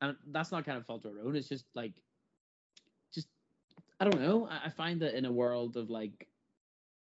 and 0.01 0.15
that's 0.27 0.51
not 0.51 0.65
kind 0.65 0.77
of 0.77 0.85
fault 0.85 1.05
of 1.05 1.11
our 1.13 1.21
own. 1.21 1.35
It's 1.35 1.49
just 1.49 1.65
like, 1.75 1.93
just 3.13 3.27
I 3.99 4.05
don't 4.05 4.21
know. 4.21 4.47
I, 4.49 4.67
I 4.67 4.69
find 4.69 5.01
that 5.01 5.15
in 5.15 5.25
a 5.25 5.31
world 5.31 5.77
of 5.77 5.89
like 5.89 6.27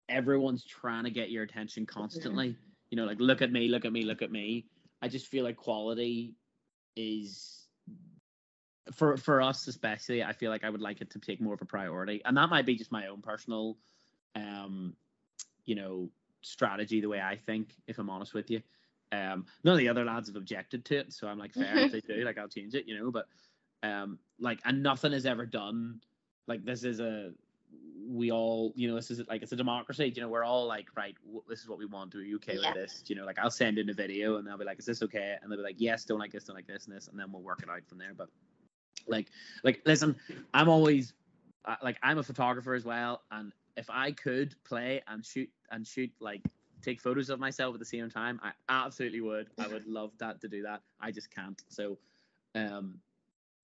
everyone's 0.10 0.64
trying 0.64 1.06
to 1.06 1.12
get 1.12 1.30
your 1.30 1.44
attention 1.44 1.86
constantly. 1.86 2.56
You 2.90 2.98
know, 2.98 3.06
like 3.06 3.20
look 3.20 3.42
at 3.42 3.52
me, 3.52 3.68
look 3.68 3.86
at 3.86 3.94
me, 3.94 4.04
look 4.04 4.22
at 4.22 4.32
me. 4.32 4.66
I 5.02 5.08
just 5.08 5.28
feel 5.28 5.44
like 5.44 5.56
quality 5.56 6.36
is 6.96 7.68
for 8.94 9.18
for 9.18 9.42
us 9.42 9.68
especially. 9.68 10.24
I 10.24 10.34
feel 10.34 10.50
like 10.52 10.64
I 10.64 10.70
would 10.70 10.82
like 10.82 11.02
it 11.02 11.12
to 11.12 11.20
take 11.20 11.40
more 11.40 11.54
of 11.54 11.62
a 11.62 11.66
priority, 11.66 12.22
and 12.26 12.36
that 12.38 12.50
might 12.50 12.66
be 12.66 12.76
just 12.76 12.92
my 12.92 13.08
own 13.08 13.22
personal, 13.22 13.78
um, 14.36 14.96
you 15.66 15.76
know, 15.76 16.10
strategy. 16.42 17.02
The 17.02 17.10
way 17.10 17.22
I 17.22 17.36
think, 17.36 17.76
if 17.88 18.00
I'm 18.00 18.10
honest 18.10 18.34
with 18.34 18.50
you. 18.50 18.62
Um, 19.12 19.46
none 19.64 19.74
of 19.74 19.80
the 19.80 19.90
other 19.90 20.06
lads 20.06 20.28
have 20.28 20.36
objected 20.36 20.86
to 20.86 20.98
it, 20.98 21.14
so 21.14 21.28
I'm 21.28 21.40
like, 21.40 21.54
fair 21.54 21.80
if 21.80 21.92
they 21.92 22.02
do, 22.02 22.22
like 22.26 22.38
I'll 22.38 22.48
change 22.48 22.76
it, 22.76 22.88
you 22.88 22.96
know. 22.98 23.10
But 23.10 23.28
um, 23.82 24.20
like, 24.40 24.60
and 24.66 24.84
nothing 24.84 25.14
is 25.14 25.26
ever 25.26 25.46
done. 25.46 26.00
Like 26.48 26.64
this 26.64 26.84
is 26.84 27.00
a 27.00 27.32
we 28.08 28.32
all, 28.32 28.74
you 28.76 28.88
know, 28.88 28.96
this 28.96 29.12
is 29.12 29.22
like 29.28 29.42
it's 29.44 29.52
a 29.52 29.56
democracy. 29.56 30.12
You 30.16 30.22
know, 30.22 30.30
we're 30.30 30.44
all 30.44 30.66
like, 30.66 30.88
right, 30.96 31.16
w- 31.26 31.44
this 31.48 31.62
is 31.62 31.70
what 31.70 31.78
we 31.78 31.86
want. 31.86 32.16
Are 32.16 32.24
you 32.24 32.38
okay 32.38 32.58
Yeah. 32.60 32.70
with 32.70 32.76
this? 32.76 33.04
You 33.08 33.16
know, 33.16 33.26
like 33.26 33.38
I'll 33.40 33.52
send 33.52 33.78
in 33.78 33.90
a 33.90 33.94
video 33.94 34.38
and 34.38 34.48
they'll 34.48 34.58
be 34.58 34.66
like, 34.66 34.80
is 34.80 34.86
this 34.86 35.04
okay? 35.04 35.36
And 35.42 35.52
they'll 35.52 35.60
be 35.60 35.64
like, 35.64 35.76
yes, 35.80 36.06
don't 36.06 36.20
like 36.20 36.32
this, 36.32 36.46
don't 36.46 36.56
like 36.56 36.68
this, 36.68 36.88
and 36.88 36.96
this, 36.96 37.08
and 37.08 37.20
then 37.20 37.32
we'll 37.32 37.42
work 37.42 37.62
it 37.62 37.70
out 37.70 37.86
from 37.88 37.98
there. 38.00 38.14
But 38.16 38.30
like, 39.08 39.28
like, 39.64 39.82
listen, 39.86 40.16
I'm 40.54 40.70
always 40.70 41.14
uh, 41.66 41.76
like, 41.84 41.98
I'm 42.02 42.18
a 42.18 42.24
photographer 42.24 42.74
as 42.74 42.86
well, 42.86 43.22
and 43.32 43.54
if 43.80 43.90
I 43.90 44.12
could 44.12 44.54
play 44.66 45.02
and 45.08 45.26
shoot 45.26 45.50
and 45.72 45.88
shoot 45.88 46.12
like 46.20 46.42
take 46.82 47.02
photos 47.02 47.30
of 47.30 47.40
myself 47.40 47.74
at 47.74 47.80
the 47.80 47.86
same 47.86 48.10
time, 48.10 48.40
I 48.44 48.52
absolutely 48.68 49.22
would. 49.22 49.48
I 49.58 49.68
would 49.68 49.88
love 50.00 50.12
that 50.20 50.42
to 50.42 50.48
do 50.48 50.62
that. 50.64 50.82
I 51.00 51.12
just 51.12 51.34
can't. 51.34 51.62
So, 51.70 51.98
um, 52.56 52.96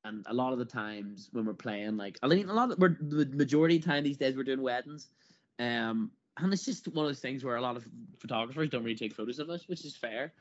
and 0.05 0.25
a 0.27 0.33
lot 0.33 0.53
of 0.53 0.59
the 0.59 0.65
times 0.65 1.29
when 1.33 1.45
we're 1.45 1.53
playing, 1.53 1.97
like 1.97 2.17
I 2.23 2.27
mean, 2.27 2.49
a 2.49 2.53
lot 2.53 2.71
of 2.71 2.79
we're 2.79 2.97
the 2.99 3.25
majority 3.25 3.75
of 3.75 3.83
the 3.83 3.89
time 3.89 4.03
these 4.03 4.17
days 4.17 4.37
we're 4.37 4.43
doing 4.43 4.61
weddings, 4.61 5.09
um, 5.59 6.11
and 6.37 6.53
it's 6.53 6.65
just 6.65 6.87
one 6.87 7.05
of 7.05 7.09
those 7.09 7.19
things 7.19 7.43
where 7.43 7.57
a 7.57 7.61
lot 7.61 7.75
of 7.75 7.85
photographers 8.19 8.69
don't 8.69 8.83
really 8.83 8.95
take 8.95 9.13
photos 9.13 9.39
of 9.39 9.49
us, 9.49 9.67
which 9.67 9.83
is 9.83 9.95
fair. 9.95 10.33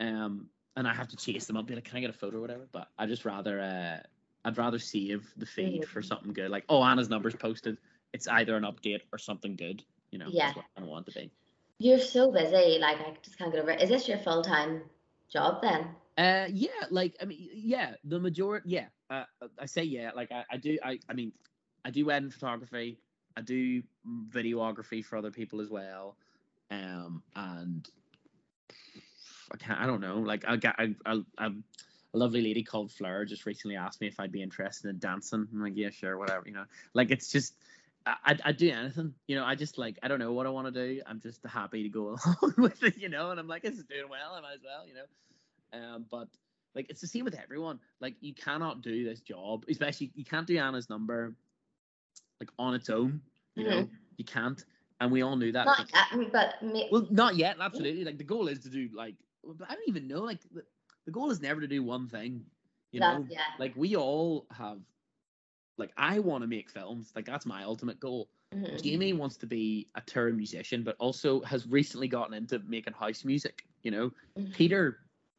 Um, 0.00 0.46
and 0.76 0.88
I 0.88 0.94
have 0.94 1.08
to 1.08 1.16
chase 1.16 1.46
them 1.46 1.56
up, 1.56 1.66
be 1.66 1.74
like, 1.74 1.84
can 1.84 1.98
I 1.98 2.00
get 2.00 2.10
a 2.10 2.14
photo 2.14 2.38
or 2.38 2.40
whatever? 2.40 2.66
But 2.72 2.88
I 2.96 3.06
just 3.06 3.24
rather, 3.24 3.60
uh, 3.60 3.98
I'd 4.44 4.56
rather 4.56 4.78
save 4.78 5.28
the 5.36 5.44
feed 5.44 5.84
for 5.84 6.00
something 6.00 6.32
good. 6.32 6.50
Like, 6.50 6.64
oh, 6.68 6.82
Anna's 6.82 7.10
number's 7.10 7.34
posted. 7.34 7.76
It's 8.12 8.26
either 8.28 8.56
an 8.56 8.64
update 8.64 9.02
or 9.12 9.18
something 9.18 9.56
good. 9.56 9.82
You 10.10 10.18
know, 10.18 10.26
Yeah. 10.28 10.46
that's 10.46 10.56
what 10.56 10.66
I 10.76 10.82
want 10.82 11.06
to 11.06 11.12
be. 11.12 11.30
You're 11.78 11.98
so 11.98 12.30
busy, 12.30 12.78
like 12.78 13.00
I 13.00 13.16
just 13.22 13.38
can't 13.38 13.52
get 13.52 13.62
over 13.62 13.70
it. 13.70 13.80
Is 13.80 13.88
this 13.88 14.06
your 14.08 14.18
full 14.18 14.42
time 14.42 14.82
job 15.32 15.62
then? 15.62 15.88
Uh, 16.18 16.46
yeah, 16.52 16.68
like 16.90 17.16
I 17.22 17.24
mean, 17.24 17.48
yeah, 17.54 17.94
the 18.04 18.18
majority, 18.18 18.68
yeah. 18.68 18.86
Uh, 19.08 19.24
I 19.58 19.64
say 19.64 19.84
yeah, 19.84 20.10
like 20.14 20.30
I, 20.30 20.44
I 20.50 20.56
do, 20.58 20.76
I, 20.84 20.98
I 21.08 21.14
mean, 21.14 21.32
I 21.84 21.90
do 21.90 22.04
wedding 22.04 22.30
photography, 22.30 22.98
I 23.36 23.40
do 23.40 23.82
videography 24.28 25.02
for 25.02 25.16
other 25.16 25.30
people 25.30 25.62
as 25.62 25.70
well, 25.70 26.16
um, 26.70 27.22
and 27.34 27.88
I 29.52 29.56
can't, 29.56 29.80
I 29.80 29.86
don't 29.86 30.02
know, 30.02 30.18
like 30.18 30.44
I 30.46 30.56
got, 30.56 30.74
I, 30.78 30.94
I, 31.06 31.22
I, 31.38 31.46
a 31.46 32.18
lovely 32.18 32.42
lady 32.42 32.62
called 32.62 32.92
Fleur 32.92 33.24
just 33.24 33.46
recently 33.46 33.76
asked 33.76 34.02
me 34.02 34.08
if 34.08 34.20
I'd 34.20 34.32
be 34.32 34.42
interested 34.42 34.90
in 34.90 34.98
dancing. 34.98 35.48
I'm 35.50 35.62
like, 35.62 35.76
yeah, 35.76 35.90
sure, 35.90 36.18
whatever, 36.18 36.42
you 36.44 36.52
know, 36.52 36.64
like 36.92 37.10
it's 37.10 37.32
just. 37.32 37.54
I, 38.06 38.14
I'd, 38.24 38.40
I'd 38.44 38.56
do 38.56 38.70
anything, 38.70 39.14
you 39.26 39.36
know. 39.36 39.44
I 39.44 39.54
just 39.54 39.78
like 39.78 39.98
I 40.02 40.08
don't 40.08 40.18
know 40.18 40.32
what 40.32 40.46
I 40.46 40.50
want 40.50 40.72
to 40.72 40.88
do. 40.88 41.02
I'm 41.06 41.20
just 41.20 41.40
happy 41.46 41.82
to 41.82 41.88
go 41.88 42.16
along 42.42 42.54
with 42.58 42.82
it, 42.82 42.96
you 42.98 43.08
know. 43.08 43.30
And 43.30 43.40
I'm 43.40 43.48
like, 43.48 43.62
this 43.62 43.74
is 43.74 43.84
doing 43.84 44.08
well. 44.08 44.32
I 44.34 44.40
might 44.40 44.54
as 44.54 44.60
well, 44.64 44.86
you 44.86 44.94
know. 44.94 45.04
Um, 45.72 46.06
but 46.10 46.28
like 46.74 46.86
it's 46.88 47.00
the 47.00 47.06
same 47.06 47.24
with 47.24 47.34
everyone. 47.34 47.78
Like 48.00 48.14
you 48.20 48.34
cannot 48.34 48.82
do 48.82 49.04
this 49.04 49.20
job, 49.20 49.64
especially 49.68 50.10
you 50.14 50.24
can't 50.24 50.46
do 50.46 50.56
Anna's 50.58 50.88
number 50.88 51.34
like 52.38 52.50
on 52.58 52.74
its 52.74 52.88
own. 52.88 53.20
You 53.56 53.68
know, 53.68 53.88
you 54.16 54.24
can't, 54.24 54.64
and 55.00 55.10
we 55.10 55.22
all 55.22 55.36
knew 55.36 55.52
that. 55.52 55.66
Not, 55.66 55.90
but 56.32 56.54
well, 56.90 57.06
not 57.10 57.36
yet. 57.36 57.56
Absolutely. 57.60 58.04
Like 58.04 58.16
the 58.16 58.24
goal 58.24 58.48
is 58.48 58.60
to 58.60 58.70
do 58.70 58.88
like 58.94 59.16
I 59.68 59.74
don't 59.74 59.88
even 59.88 60.08
know. 60.08 60.20
Like 60.20 60.40
the, 60.54 60.62
the 61.04 61.12
goal 61.12 61.30
is 61.30 61.40
never 61.40 61.60
to 61.60 61.66
do 61.66 61.82
one 61.82 62.08
thing. 62.08 62.44
You 62.92 63.00
know, 63.00 63.26
yeah. 63.28 63.40
like 63.58 63.72
we 63.76 63.96
all 63.96 64.46
have. 64.56 64.78
Like 65.80 65.92
I 65.96 66.20
want 66.20 66.42
to 66.42 66.48
make 66.48 66.70
films. 66.70 67.12
Like 67.16 67.26
that's 67.26 67.46
my 67.46 67.64
ultimate 67.64 68.00
goal. 68.00 68.30
Mhm. 68.54 68.82
Jamie 68.82 69.12
wants 69.14 69.36
to 69.38 69.46
be 69.46 69.88
a 69.96 70.02
touring 70.02 70.36
musician, 70.36 70.84
but 70.84 70.96
also 71.00 71.40
has 71.42 71.66
recently 71.66 72.08
gotten 72.08 72.34
into 72.34 72.60
making 72.60 72.94
house 72.94 73.24
music. 73.24 73.64
You 73.82 73.90
know, 73.92 74.12
Mhm. 74.38 74.52
Peter, 74.54 74.98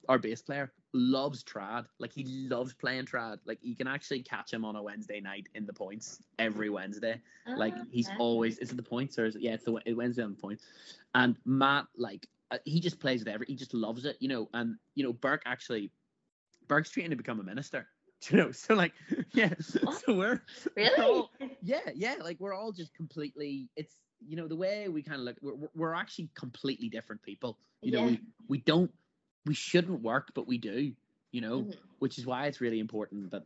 our 0.10 0.20
bass 0.20 0.42
player, 0.42 0.74
loves 0.94 1.44
trad. 1.44 1.86
Like 2.00 2.12
he 2.14 2.26
loves 2.26 2.74
playing 2.74 3.06
trad. 3.06 3.40
Like 3.46 3.60
you 3.62 3.76
can 3.76 3.88
actually 3.88 4.24
catch 4.24 4.52
him 4.54 4.66
on 4.66 4.76
a 4.76 4.84
Wednesday 4.84 5.22
night 5.22 5.48
in 5.56 5.66
the 5.66 5.74
points 5.74 6.24
every 6.40 6.70
Wednesday. 6.70 7.22
Like 7.56 7.76
Ah, 7.78 7.86
he's 7.92 8.08
okay. 8.10 8.18
always 8.18 8.58
is 8.60 8.72
it 8.72 8.78
the 8.78 8.84
points 8.84 9.18
or 9.20 9.26
is 9.26 9.36
it, 9.36 9.42
yeah 9.42 9.54
it's 9.54 9.66
the 9.66 9.72
Wed- 9.74 9.96
Wednesday 9.96 10.24
on 10.24 10.32
the 10.32 10.42
points. 10.42 10.66
And 11.14 11.38
Matt 11.46 11.88
like 11.98 12.28
uh, 12.52 12.58
he 12.66 12.80
just 12.80 13.00
plays 13.00 13.20
with 13.22 13.30
every 13.30 13.46
he 13.48 13.56
just 13.56 13.74
loves 13.74 14.06
it. 14.06 14.18
You 14.20 14.30
know, 14.30 14.50
and 14.54 14.78
you 14.96 15.04
know 15.04 15.14
Burke 15.14 15.44
actually 15.46 15.92
Burke's 16.68 16.90
trying 16.92 17.10
to 17.12 17.16
become 17.16 17.40
a 17.40 17.44
minister. 17.44 17.88
You 18.30 18.38
know, 18.38 18.52
so 18.52 18.76
like 18.76 18.94
yeah, 19.34 19.54
so 19.60 20.14
we're 20.16 20.42
we're 20.78 20.96
all- 21.04 21.32
yeah, 21.64 21.80
yeah, 21.96 22.16
like 22.22 22.40
we're 22.40 22.54
all 22.54 22.72
just 22.72 22.94
completely. 22.94 23.70
It's 23.76 23.96
you 24.28 24.36
know 24.36 24.48
the 24.48 24.56
way 24.56 24.88
we 24.90 25.02
kind 25.02 25.20
of 25.20 25.26
look. 25.26 25.38
We're, 25.42 25.70
we're- 25.76 25.98
actually 25.98 26.30
completely 26.36 26.88
different 26.90 27.24
people. 27.24 27.58
You 27.82 27.92
know, 27.94 28.00
Yeah. 28.02 28.06
we 28.06 28.20
we 28.48 28.58
don't 28.60 28.92
we 29.46 29.56
shouldn't 29.56 30.02
work, 30.04 30.32
but 30.36 30.48
we 30.48 30.60
do. 30.60 30.94
You 31.32 31.42
know, 31.42 31.62
Mhm. 31.64 31.76
which 32.00 32.20
is 32.20 32.26
why 32.28 32.46
it's 32.46 32.62
really 32.62 32.80
important 32.80 33.32
that 33.32 33.44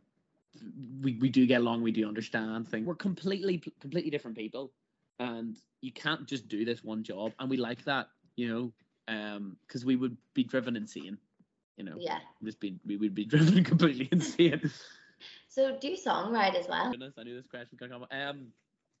we 1.02 1.14
we 1.20 1.30
do 1.30 1.46
get 1.46 1.60
along. 1.62 1.82
We 1.82 1.92
do 1.92 2.06
understand 2.06 2.68
things. 2.68 2.86
We're 2.86 2.94
completely 2.96 3.58
completely 3.80 4.10
different 4.10 4.36
people, 4.36 4.72
and 5.18 5.56
you 5.80 5.92
can't 5.92 6.26
just 6.26 6.48
do 6.48 6.64
this 6.66 6.84
one 6.84 7.02
job. 7.02 7.32
And 7.38 7.48
we 7.48 7.56
like 7.56 7.82
that. 7.84 8.08
You 8.36 8.48
know, 8.48 8.72
um, 9.08 9.56
because 9.66 9.86
we 9.86 9.96
would 9.96 10.18
be 10.34 10.44
driven 10.44 10.76
insane. 10.76 11.16
You 11.76 11.84
know, 11.84 11.96
Yeah. 11.98 12.18
just 12.42 12.60
be 12.60 12.78
we 12.86 12.96
would 12.96 13.14
be 13.14 13.24
driven 13.32 13.62
completely 13.64 14.08
insane. 14.12 14.70
So 15.48 15.76
do 15.78 15.88
you 15.88 15.96
songwrite 15.96 16.54
as 16.54 16.68
well? 16.68 16.90
Goodness, 16.90 17.14
I 17.18 17.22
knew 17.24 17.34
this 17.36 17.46
question 17.46 17.78
was 17.78 17.88
gonna 17.88 18.06
come. 18.06 18.06
Um. 18.10 18.52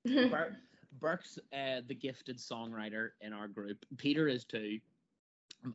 Bur- 0.30 0.56
Burke's 1.00 1.38
uh, 1.52 1.80
the 1.86 1.94
gifted 1.94 2.38
songwriter 2.38 3.10
in 3.20 3.32
our 3.32 3.48
group. 3.48 3.84
Peter 3.96 4.28
is 4.28 4.44
too. 4.44 4.78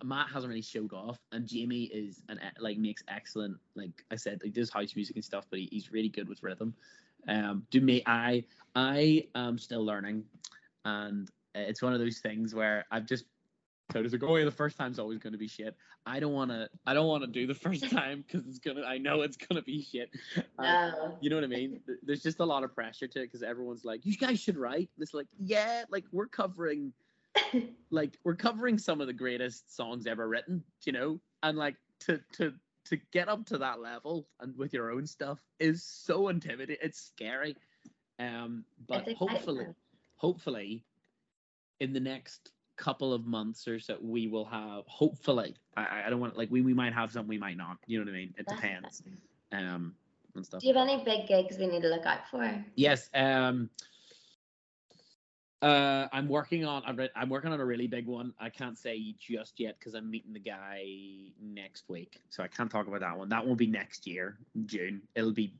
Matt 0.04 0.30
hasn't 0.30 0.50
really 0.50 0.62
showed 0.62 0.94
off, 0.94 1.20
and 1.32 1.46
Jamie 1.48 1.84
is 1.86 2.22
an 2.30 2.38
e- 2.38 2.60
like 2.60 2.78
makes 2.78 3.04
excellent. 3.08 3.58
Like 3.76 4.04
I 4.12 4.16
said, 4.16 4.40
he 4.44 4.50
does 4.50 4.70
house 4.70 4.96
music 4.96 5.16
and 5.16 5.26
stuff, 5.26 5.46
but 5.50 5.60
he, 5.60 5.68
he's 5.72 5.92
really 5.92 6.10
good 6.10 6.30
with 6.30 6.42
rhythm. 6.44 6.74
Um, 7.28 7.66
do 7.72 7.82
me, 7.82 8.02
I 8.06 8.44
I 8.76 9.28
am 9.36 9.58
still 9.58 9.84
learning, 9.86 10.24
and 10.86 11.30
uh, 11.56 11.60
it's 11.60 11.82
one 11.82 11.94
of 11.94 12.00
those 12.00 12.20
things 12.20 12.56
where 12.56 12.86
I've 12.92 13.06
just. 13.06 13.26
So 13.92 14.00
it's 14.00 14.14
like, 14.14 14.24
oh 14.24 14.36
yeah, 14.38 14.46
the 14.46 14.52
first 14.52 14.78
time's 14.78 15.00
always 15.00 15.20
going 15.20 15.34
to 15.34 15.40
be 15.40 15.48
shit. 15.48 15.76
I 16.06 16.20
don't 16.20 16.34
want 16.34 16.52
to. 16.52 16.70
I 16.86 16.94
don't 16.94 17.08
want 17.08 17.24
to 17.24 17.28
do 17.28 17.46
the 17.48 17.54
first 17.56 17.90
time 17.90 18.24
because 18.26 18.48
it's 18.48 18.60
gonna. 18.60 18.84
I 18.84 18.98
know 18.98 19.22
it's 19.22 19.38
gonna 19.38 19.62
be 19.62 19.82
shit. 19.84 20.10
And 20.36 20.46
Oh. 20.96 21.18
you 21.22 21.30
know 21.30 21.36
what 21.36 21.44
I 21.44 21.48
mean? 21.48 21.80
There's 22.04 22.24
just 22.24 22.40
a 22.40 22.46
lot 22.46 22.64
of 22.64 22.74
pressure 22.74 23.08
to 23.08 23.20
it 23.20 23.26
because 23.26 23.44
everyone's 23.44 23.84
like, 23.86 24.06
"You 24.06 24.16
guys 24.16 24.40
should 24.40 24.58
write." 24.58 24.90
And 24.96 25.04
it's 25.04 25.14
like, 25.14 25.28
yeah, 25.40 25.84
like 25.90 26.06
we're 26.12 26.28
covering, 26.28 26.94
like 27.92 28.18
we're 28.24 28.36
covering 28.36 28.78
some 28.78 29.02
of 29.02 29.08
the 29.08 29.14
greatest 29.14 29.76
songs 29.76 30.08
ever 30.08 30.28
written, 30.28 30.64
you 30.86 30.94
know, 30.94 31.20
and 31.44 31.58
like 31.58 31.76
to 32.02 32.20
to 32.34 32.54
to 32.86 32.98
get 33.12 33.28
up 33.30 33.46
to 33.48 33.58
that 33.60 33.80
level 33.82 34.28
and 34.40 34.58
with 34.58 34.74
your 34.74 34.92
own 34.92 35.06
stuff 35.06 35.40
is 35.60 35.84
so 35.84 36.30
intimidating. 36.30 36.78
It's 36.82 37.00
scary. 37.02 37.56
Um, 38.20 38.66
but 38.88 39.12
hopefully, 39.14 39.66
hopefully, 40.16 40.84
in 41.80 41.94
the 41.94 42.00
next 42.00 42.52
couple 42.82 43.14
of 43.14 43.26
months 43.26 43.68
or 43.68 43.80
so, 43.80 43.98
we 44.02 44.28
will 44.28 44.46
have. 44.46 44.86
Hopefully, 44.88 45.56
I- 45.78 46.04
I, 46.06 46.10
don't 46.10 46.20
want 46.20 46.36
like 46.36 46.50
we 46.52 46.62
we 46.62 46.74
might 46.74 46.94
have 46.94 47.12
some, 47.12 47.28
we 47.28 47.38
might 47.38 47.56
not. 47.56 47.78
You 47.86 48.00
know 48.00 48.06
what 48.06 48.12
I 48.12 48.18
mean? 48.18 48.34
It 48.38 48.48
depends. 48.48 49.04
Um, 49.52 49.94
and 50.36 50.46
stuff. 50.46 50.62
Do 50.62 50.68
you 50.68 50.74
have 50.74 50.88
any 50.88 51.04
big 51.04 51.28
gigs 51.28 51.58
we 51.58 51.68
need 51.68 51.84
to 51.84 51.90
look 51.90 52.06
out 52.06 52.28
for? 52.30 52.66
Yes. 52.76 53.10
Um. 53.14 53.70
Uh, 55.62 56.08
I'm 56.12 56.28
working 56.28 56.66
on. 56.66 56.82
I'm, 56.88 56.96
re- 56.96 57.12
I'm 57.16 57.30
working 57.30 57.54
on 57.54 57.60
a 57.60 57.66
really 57.66 57.86
big 57.86 58.08
one. 58.08 58.34
I 58.40 58.50
can't 58.50 58.80
say 58.80 59.14
just 59.20 59.60
yet 59.60 59.78
because 59.78 59.94
I'm 59.94 60.10
meeting 60.10 60.34
the 60.34 60.40
guy 60.40 60.88
next 61.40 61.88
week, 61.88 62.20
so 62.30 62.42
I 62.42 62.48
can't 62.48 62.72
talk 62.72 62.88
about 62.88 63.02
that 63.02 63.16
one. 63.16 63.30
That 63.30 63.46
will 63.46 63.56
be 63.56 63.68
next 63.68 64.08
year, 64.08 64.40
June. 64.66 65.04
It'll 65.14 65.32
be. 65.32 65.54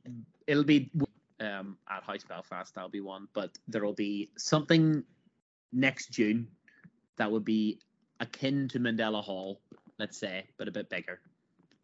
It'll 0.46 0.64
be 0.64 0.90
um 1.38 1.76
at 1.88 2.02
House 2.02 2.24
Belfast. 2.24 2.74
That'll 2.74 2.90
be 2.90 3.00
one, 3.00 3.28
but 3.32 3.56
there 3.68 3.84
will 3.84 3.92
be 3.92 4.28
something 4.36 5.04
next 5.72 6.10
June 6.10 6.48
that 7.16 7.30
would 7.30 7.44
be 7.44 7.78
akin 8.20 8.68
to 8.68 8.78
Mandela 8.80 9.22
Hall, 9.22 9.60
let's 9.98 10.18
say, 10.18 10.46
but 10.58 10.68
a 10.68 10.72
bit 10.72 10.88
bigger 10.88 11.20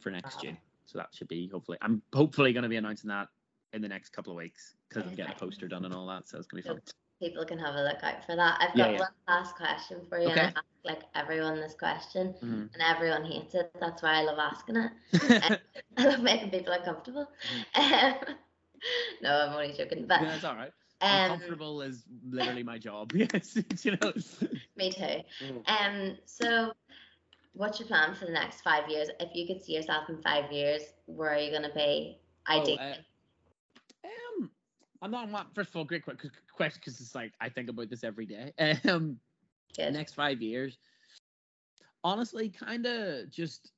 for 0.01 0.11
next 0.11 0.37
Wow. 0.37 0.43
June. 0.43 0.59
So 0.87 0.99
that 0.99 1.09
should 1.15 1.29
be 1.29 1.49
hopefully. 1.49 1.79
I'm 1.83 2.03
hopefully 2.15 2.53
going 2.53 2.63
to 2.63 2.69
be 2.69 2.77
announcing 2.77 3.09
that 3.09 3.29
in 3.73 3.83
the 3.83 3.89
next 3.89 4.11
couple 4.11 4.33
of 4.33 4.37
weeks 4.39 4.75
because 4.89 5.05
I'm 5.05 5.15
getting 5.15 5.33
a 5.33 5.39
poster 5.39 5.69
done 5.69 5.85
and 5.85 5.95
all 5.95 6.07
that. 6.07 6.29
So 6.29 6.39
it's 6.39 6.47
gonna 6.47 6.63
be 6.63 6.69
fun. 6.69 6.81
People 7.21 7.45
can 7.45 7.59
have 7.59 7.75
a 7.75 7.83
look 7.83 8.03
out 8.03 8.25
for 8.25 8.37
that. 8.37 8.59
I've 8.61 8.77
got 8.77 8.93
yeah. 8.93 9.01
one 9.01 9.09
last 9.27 9.57
question 9.57 10.01
for 10.09 10.21
you, 10.21 10.29
Okay. 10.29 10.41
and 10.41 10.57
I 10.57 10.61
ask 10.61 10.67
like 10.85 11.03
everyone 11.15 11.57
this 11.57 11.75
question, 11.75 12.33
Mhm. 12.35 12.73
and 12.73 12.83
everyone 12.83 13.25
hates 13.25 13.55
it. 13.55 13.71
That's 13.81 14.03
why 14.03 14.21
I 14.21 14.23
love 14.23 14.39
asking 14.39 14.77
it. 14.77 14.93
I 15.99 16.05
love 16.05 16.21
making 16.21 16.51
people 16.51 16.73
uncomfortable. 16.73 17.29
Um, 17.75 18.15
no, 19.23 19.47
I'm 19.49 19.53
only 19.55 19.73
joking. 19.73 20.07
But 20.07 20.23
yeah, 20.23 20.37
it's 20.37 20.45
all 20.45 20.55
right. 20.55 20.71
Um, 21.01 21.21
Uncomfortable 21.21 21.83
is 21.83 22.05
literally 22.29 22.63
my 22.63 22.79
job. 22.79 23.13
Yes, 23.15 23.57
you 23.85 23.93
know. 23.93 24.13
me 24.77 24.91
too. 24.91 25.23
Mhm. 25.41 25.63
Um, 25.69 26.19
so 26.25 26.73
what's 27.53 27.79
your 27.79 27.89
plan 27.89 28.15
for 28.15 28.27
the 28.27 28.33
next 28.33 28.63
five 28.63 28.89
years? 28.89 29.09
If 29.21 29.31
you 29.35 29.47
could 29.47 29.63
see 29.63 29.75
yourself 29.75 30.09
in 30.09 30.21
five 30.23 30.51
years, 30.53 30.83
where 31.07 31.33
are 31.33 31.39
you 31.39 31.53
gonna 31.53 31.73
be? 31.75 32.19
Oh, 32.49 32.61
Ideally. 32.61 32.79
uh, 32.79 32.95
um, 34.05 34.51
I'm 35.03 35.11
not, 35.11 35.25
I'm 35.25 35.33
not. 35.33 35.55
First 35.55 35.71
of 35.71 35.77
all, 35.77 35.85
great 35.85 36.05
que- 36.05 36.17
que- 36.17 36.31
question 36.53 36.81
because 36.85 37.01
it's 37.01 37.15
like 37.15 37.33
I 37.41 37.49
think 37.49 37.69
about 37.69 37.91
this 37.91 38.05
every 38.05 38.27
day. 38.27 38.53
Um, 38.89 39.19
Good. 39.77 39.93
next 39.93 40.15
five 40.15 40.41
years, 40.41 40.79
honestly, 42.03 42.49
kind 42.49 42.87
of 42.87 43.31
just. 43.31 43.73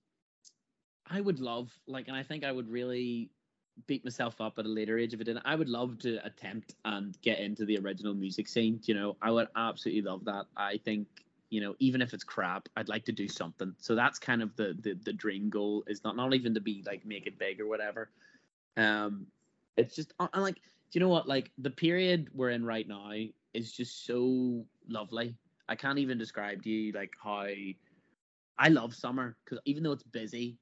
I 1.12 1.20
would 1.20 1.40
love 1.40 1.72
like, 1.88 2.06
and 2.06 2.16
I 2.16 2.22
think 2.22 2.44
I 2.44 2.52
would 2.52 2.68
really 2.68 3.30
beat 3.86 4.04
myself 4.04 4.40
up 4.40 4.58
at 4.58 4.66
a 4.66 4.68
later 4.68 4.98
age 4.98 5.14
if 5.14 5.20
I 5.20 5.24
didn't. 5.24 5.44
I 5.44 5.54
would 5.54 5.68
love 5.68 5.98
to 6.00 6.24
attempt 6.24 6.74
and 6.84 7.16
get 7.22 7.40
into 7.40 7.64
the 7.64 7.78
original 7.78 8.14
music 8.14 8.48
scene. 8.48 8.80
You 8.84 8.94
know, 8.94 9.16
I 9.22 9.30
would 9.30 9.48
absolutely 9.56 10.02
love 10.02 10.24
that. 10.24 10.46
I 10.56 10.78
think 10.84 11.06
you 11.50 11.60
know, 11.60 11.74
even 11.80 12.00
if 12.00 12.14
it's 12.14 12.22
crap, 12.22 12.68
I'd 12.76 12.88
like 12.88 13.04
to 13.06 13.12
do 13.12 13.26
something. 13.26 13.74
So 13.78 13.94
that's 13.94 14.18
kind 14.18 14.42
of 14.42 14.54
the 14.56 14.76
the, 14.80 14.94
the 15.04 15.12
dream 15.12 15.50
goal 15.50 15.84
is 15.86 16.04
not 16.04 16.16
not 16.16 16.32
even 16.34 16.54
to 16.54 16.60
be 16.60 16.82
like 16.86 17.04
make 17.04 17.26
it 17.26 17.38
big 17.38 17.60
or 17.60 17.66
whatever. 17.66 18.10
Um, 18.76 19.26
it's 19.76 19.94
just 19.94 20.14
and 20.18 20.42
like, 20.42 20.56
do 20.56 20.60
you 20.92 21.00
know 21.00 21.08
what? 21.08 21.28
Like 21.28 21.50
the 21.58 21.70
period 21.70 22.28
we're 22.34 22.50
in 22.50 22.64
right 22.64 22.86
now 22.86 23.12
is 23.52 23.72
just 23.72 24.06
so 24.06 24.64
lovely. 24.88 25.36
I 25.68 25.74
can't 25.74 25.98
even 25.98 26.18
describe 26.18 26.62
to 26.64 26.70
you 26.70 26.92
like 26.92 27.12
how 27.22 27.46
I 28.58 28.68
love 28.68 28.94
summer 28.94 29.36
because 29.44 29.58
even 29.64 29.82
though 29.82 29.92
it's 29.92 30.02
busy 30.02 30.56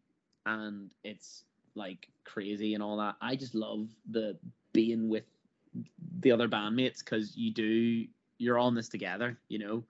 and 0.47 0.91
it's 1.05 1.45
like 1.75 2.09
crazy 2.29 2.75
and 2.75 2.83
all 2.83 2.99
that, 2.99 3.17
I 3.23 3.37
just 3.37 3.55
love 3.55 3.89
the 4.11 4.39
being 4.73 5.09
with 5.09 5.25
the 6.21 6.33
other 6.33 6.49
bandmates 6.49 6.99
because 7.05 7.37
you 7.37 7.53
do 7.53 8.07
you're 8.39 8.59
all 8.59 8.69
in 8.69 8.75
this 8.75 8.89
together, 8.89 9.39
you 9.49 9.59
know. 9.59 9.85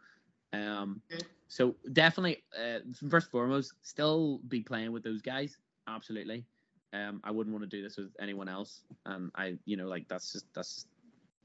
Um, 0.52 1.02
Mm. 1.12 1.22
so 1.48 1.76
definitely, 1.92 2.44
uh, 2.58 2.80
first 3.08 3.26
and 3.26 3.32
foremost, 3.32 3.74
still 3.82 4.40
be 4.48 4.60
playing 4.60 4.92
with 4.92 5.02
those 5.02 5.22
guys. 5.22 5.58
Absolutely. 5.86 6.46
Um, 6.92 7.20
I 7.24 7.30
wouldn't 7.30 7.54
want 7.54 7.68
to 7.68 7.76
do 7.76 7.82
this 7.82 7.96
with 7.98 8.12
anyone 8.20 8.48
else, 8.48 8.82
and 9.06 9.30
I, 9.36 9.58
you 9.66 9.76
know, 9.76 9.88
like 9.88 10.08
that's 10.08 10.32
just 10.32 10.46
that's 10.54 10.74
just 10.74 10.88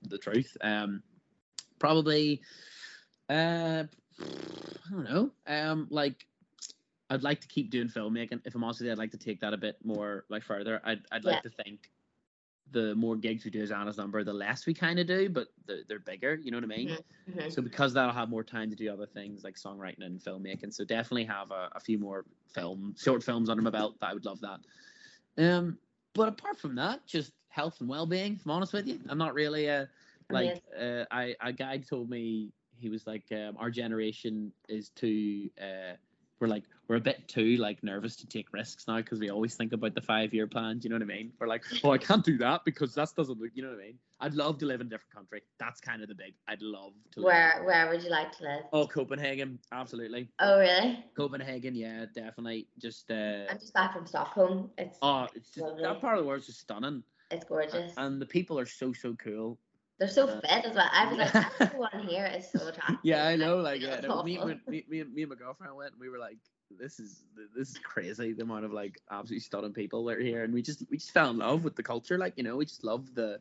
the 0.10 0.18
truth. 0.18 0.56
Um, 0.62 1.04
probably, 1.80 2.42
uh, 3.30 3.84
I 4.22 4.92
don't 4.92 5.04
know. 5.04 5.32
Um, 5.48 5.88
like 5.90 6.26
I'd 7.14 7.24
like 7.24 7.40
to 7.42 7.48
keep 7.48 7.70
doing 7.70 7.88
filmmaking. 7.88 8.42
If 8.46 8.56
I'm 8.56 8.64
honest 8.64 8.80
with 8.80 8.88
you, 8.88 8.92
I'd 8.92 8.98
like 8.98 9.12
to 9.12 9.18
take 9.18 9.40
that 9.42 9.54
a 9.54 9.58
bit 9.58 9.78
more 9.84 10.26
like 10.30 10.44
further. 10.44 10.82
I'd 10.84 11.02
I'd 11.12 11.24
like 11.26 11.44
to 11.44 11.50
think 11.50 11.92
the 12.72 12.96
more 12.96 13.16
gigs 13.16 13.46
we 13.46 13.52
do 13.52 13.62
as 13.62 13.72
Anna's 13.72 13.98
number, 13.98 14.24
the 14.24 14.34
less 14.34 14.66
we 14.66 14.74
kind 14.74 14.98
of 14.98 15.06
do, 15.06 15.30
but 15.30 15.50
they're, 15.68 15.84
they're 15.88 16.00
bigger. 16.00 16.36
You 16.42 16.50
know 16.52 16.58
what 16.58 16.64
I 16.64 16.68
mean? 16.68 16.88
Mhm. 17.30 17.52
So 17.52 17.62
because 17.62 17.94
that'll 17.94 18.14
have 18.14 18.30
more 18.30 18.44
time 18.44 18.70
to 18.72 18.76
do 18.76 18.92
other 18.92 19.06
things 19.06 19.44
like 19.44 19.56
songwriting 19.56 20.04
and 20.04 20.20
filmmaking. 20.20 20.74
So 20.74 20.84
definitely 20.84 21.26
have 21.26 21.52
a, 21.52 21.70
a 21.76 21.80
few 21.80 22.00
more 22.00 22.26
film 22.48 22.96
short 22.98 23.24
films 23.24 23.48
under 23.50 23.62
my 23.62 23.70
belt. 23.70 23.96
I 24.02 24.14
would 24.14 24.26
love 24.26 24.40
that. 24.42 24.62
Um, 25.38 25.78
but 26.14 26.30
apart 26.30 26.58
from 26.58 26.74
that, 26.76 27.06
just 27.06 27.34
health 27.50 27.80
and 27.80 27.88
well 27.90 28.08
being. 28.08 28.34
If 28.36 28.46
I'm 28.46 28.52
honest 28.52 28.74
with 28.74 28.88
you, 28.88 29.00
I'm 29.08 29.18
not 29.20 29.36
really 29.36 29.68
a 29.68 29.88
like. 30.32 30.64
Uh, 30.80 31.06
I 31.12 31.36
a 31.42 31.54
guy 31.54 31.78
told 31.78 32.10
me 32.10 32.52
he 32.76 32.90
was 32.90 33.06
like, 33.06 33.24
um, 33.32 33.56
our 33.58 33.70
generation 33.70 34.52
is 34.68 34.90
too. 34.90 35.50
Uh, 35.62 35.94
we're 36.44 36.50
like 36.50 36.64
we're 36.90 36.98
a 36.98 37.00
bit 37.00 37.26
too 37.30 37.56
like 37.56 37.82
nervous 37.84 38.18
to 38.18 38.28
take 38.28 38.52
risks 38.52 38.86
now 38.90 38.98
because 38.98 39.18
we 39.18 39.30
always 39.30 39.56
think 39.56 39.72
about 39.72 39.96
the 39.96 40.02
five 40.02 40.34
year 40.34 40.46
plan. 40.46 40.78
Do 40.80 40.84
you 40.86 40.90
know 40.90 40.98
what 41.04 41.10
I 41.12 41.16
mean? 41.18 41.32
We're 41.40 41.48
like, 41.48 41.64
oh, 41.84 41.92
I 41.92 41.98
can't 41.98 42.24
do 42.24 42.38
that 42.40 42.66
because 42.66 42.94
that 42.96 43.10
doesn't 43.16 43.40
look. 43.40 43.52
You 43.54 43.64
know 43.64 43.70
what 43.70 43.80
I 43.80 43.84
mean? 43.86 43.98
I'd 44.20 44.34
love 44.34 44.58
to 44.60 44.66
live 44.66 44.82
in 44.82 44.88
a 44.88 44.90
different 44.90 45.14
country. 45.16 45.42
That's 45.60 45.80
kind 45.80 46.02
of 46.02 46.10
the 46.10 46.16
big. 46.16 46.34
I'd 46.50 46.62
love 46.62 46.92
to. 47.14 47.22
live- 47.22 47.26
Where 47.26 47.64
where 47.66 47.90
would 47.90 48.04
you 48.04 48.10
like 48.10 48.32
to 48.38 48.44
live? 48.44 48.64
Oh, 48.74 48.86
Copenhagen, 48.86 49.58
absolutely. 49.72 50.28
Oh 50.40 50.60
really? 50.60 51.04
Copenhagen, 51.16 51.74
yeah, 51.76 52.06
definitely. 52.14 52.68
Just 52.78 53.10
uh, 53.10 53.46
I'm 53.50 53.60
just 53.60 53.74
back 53.74 53.94
from 53.94 54.06
Stockholm. 54.06 54.70
It's 54.78 54.98
oh, 55.02 55.28
it's 55.34 55.50
just, 55.52 55.78
that 55.82 56.02
part 56.02 56.18
of 56.18 56.24
the 56.24 56.28
world's 56.28 56.48
just 56.48 56.60
stunning, 56.60 57.04
it's 57.32 57.46
gorgeous. 57.46 57.94
and 57.96 58.22
the 58.22 58.26
people 58.26 58.60
are 58.60 58.66
so 58.66 58.92
so 58.92 59.16
cool. 59.16 59.58
They're 60.00 60.08
so 60.08 60.28
uh, 60.28 60.42
fit 60.42 60.66
as 60.66 60.76
well. 60.76 60.90
I 60.92 61.06
was 61.08 61.18
like, 61.18 61.46
everyone 61.62 62.08
here 62.08 62.26
is 62.36 62.50
so 62.52 62.68
attractive. 62.68 62.98
Yeah, 63.04 63.28
I 63.28 63.36
know. 63.36 63.58
Like, 63.58 63.82
yeah, 63.82 64.00
no, 64.02 64.24
me, 64.24 64.38
me, 64.44 64.60
me, 64.68 64.84
me, 64.90 65.22
and- 65.22 65.30
my 65.30 65.36
girlfriend 65.36 65.76
went, 65.76 65.92
and 65.92 66.00
we 66.00 66.10
were 66.10 66.18
like, 66.18 66.38
"This 66.72 67.00
is 67.00 67.24
this 67.56 67.70
is 67.70 67.78
crazy." 67.78 68.34
The 68.34 68.44
amount 68.44 68.66
of 68.66 68.74
like 68.74 69.00
absolutely 69.12 69.42
stunning 69.42 69.74
people 69.74 70.04
that 70.06 70.18
are 70.18 70.22
here, 70.22 70.44
and 70.44 70.54
we 70.54 70.62
just 70.62 70.84
we 70.90 70.98
just 70.98 71.12
fell 71.12 71.30
in 71.30 71.38
love 71.38 71.64
with 71.64 71.76
the 71.76 71.84
culture. 71.84 72.18
Like, 72.18 72.34
you 72.38 72.44
know, 72.44 72.58
we 72.58 72.66
just 72.66 72.84
love 72.84 73.14
the, 73.14 73.40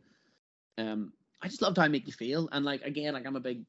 um, 0.78 1.12
I 1.42 1.48
just 1.48 1.62
loved 1.62 1.78
how 1.78 1.84
it 1.84 1.90
make 1.90 2.06
you 2.06 2.12
feel, 2.12 2.48
and 2.52 2.64
like 2.64 2.82
again, 2.82 3.14
like 3.14 3.26
I'm 3.26 3.36
a 3.36 3.40
big, 3.40 3.64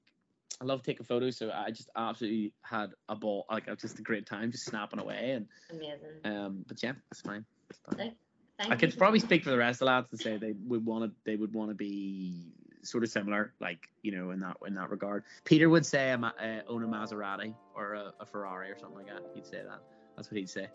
I 0.62 0.66
love 0.66 0.84
taking 0.84 1.06
photos, 1.06 1.38
so 1.38 1.52
I 1.52 1.72
just 1.72 1.90
absolutely 1.96 2.52
had 2.64 2.92
a 3.08 3.16
ball, 3.16 3.46
like 3.50 3.68
it 3.68 3.72
was 3.72 3.82
just 3.82 4.00
a 4.00 4.04
great 4.04 4.26
time, 4.26 4.52
just 4.52 4.66
snapping 4.66 5.00
away, 5.00 5.32
and 5.32 5.48
Amazing. 5.72 6.26
um, 6.26 6.66
but 6.68 6.84
yeah, 6.84 6.94
it's 7.12 7.22
fine. 7.22 7.46
It's 7.70 7.80
fine. 7.90 8.12
Thank 8.60 8.72
I 8.72 8.76
could 8.76 8.96
probably 8.98 9.20
speak 9.20 9.44
for 9.44 9.50
the 9.50 9.58
rest 9.58 9.78
of 9.78 9.80
the 9.80 9.86
lads 9.86 10.10
to 10.12 10.18
say 10.18 10.38
they 10.38 10.54
would 10.68 10.86
want 10.86 11.06
to 11.06 11.16
they 11.26 11.36
would 11.36 11.54
want 11.54 11.72
to 11.72 11.76
be 11.76 12.52
sort 12.84 13.04
of 13.04 13.10
similar, 13.10 13.54
like 13.60 13.90
you 14.02 14.12
know, 14.12 14.32
in 14.32 14.40
that 14.42 14.58
in 14.68 14.76
that 14.76 14.90
regard. 14.90 15.24
Peter 15.44 15.70
would 15.70 15.86
say 15.86 16.12
a, 16.12 16.16
uh, 16.18 16.62
own 16.68 16.84
a 16.84 16.88
Maserati 16.88 17.54
or 17.76 17.94
a, 17.94 18.14
a 18.20 18.26
Ferrari 18.26 18.70
or 18.70 18.78
something 18.78 18.98
like 18.98 19.08
that. 19.08 19.24
He'd 19.34 19.46
say 19.46 19.62
that. 19.66 19.80
That's 20.16 20.30
what 20.30 20.38
he'd 20.38 20.50
say. 20.50 20.68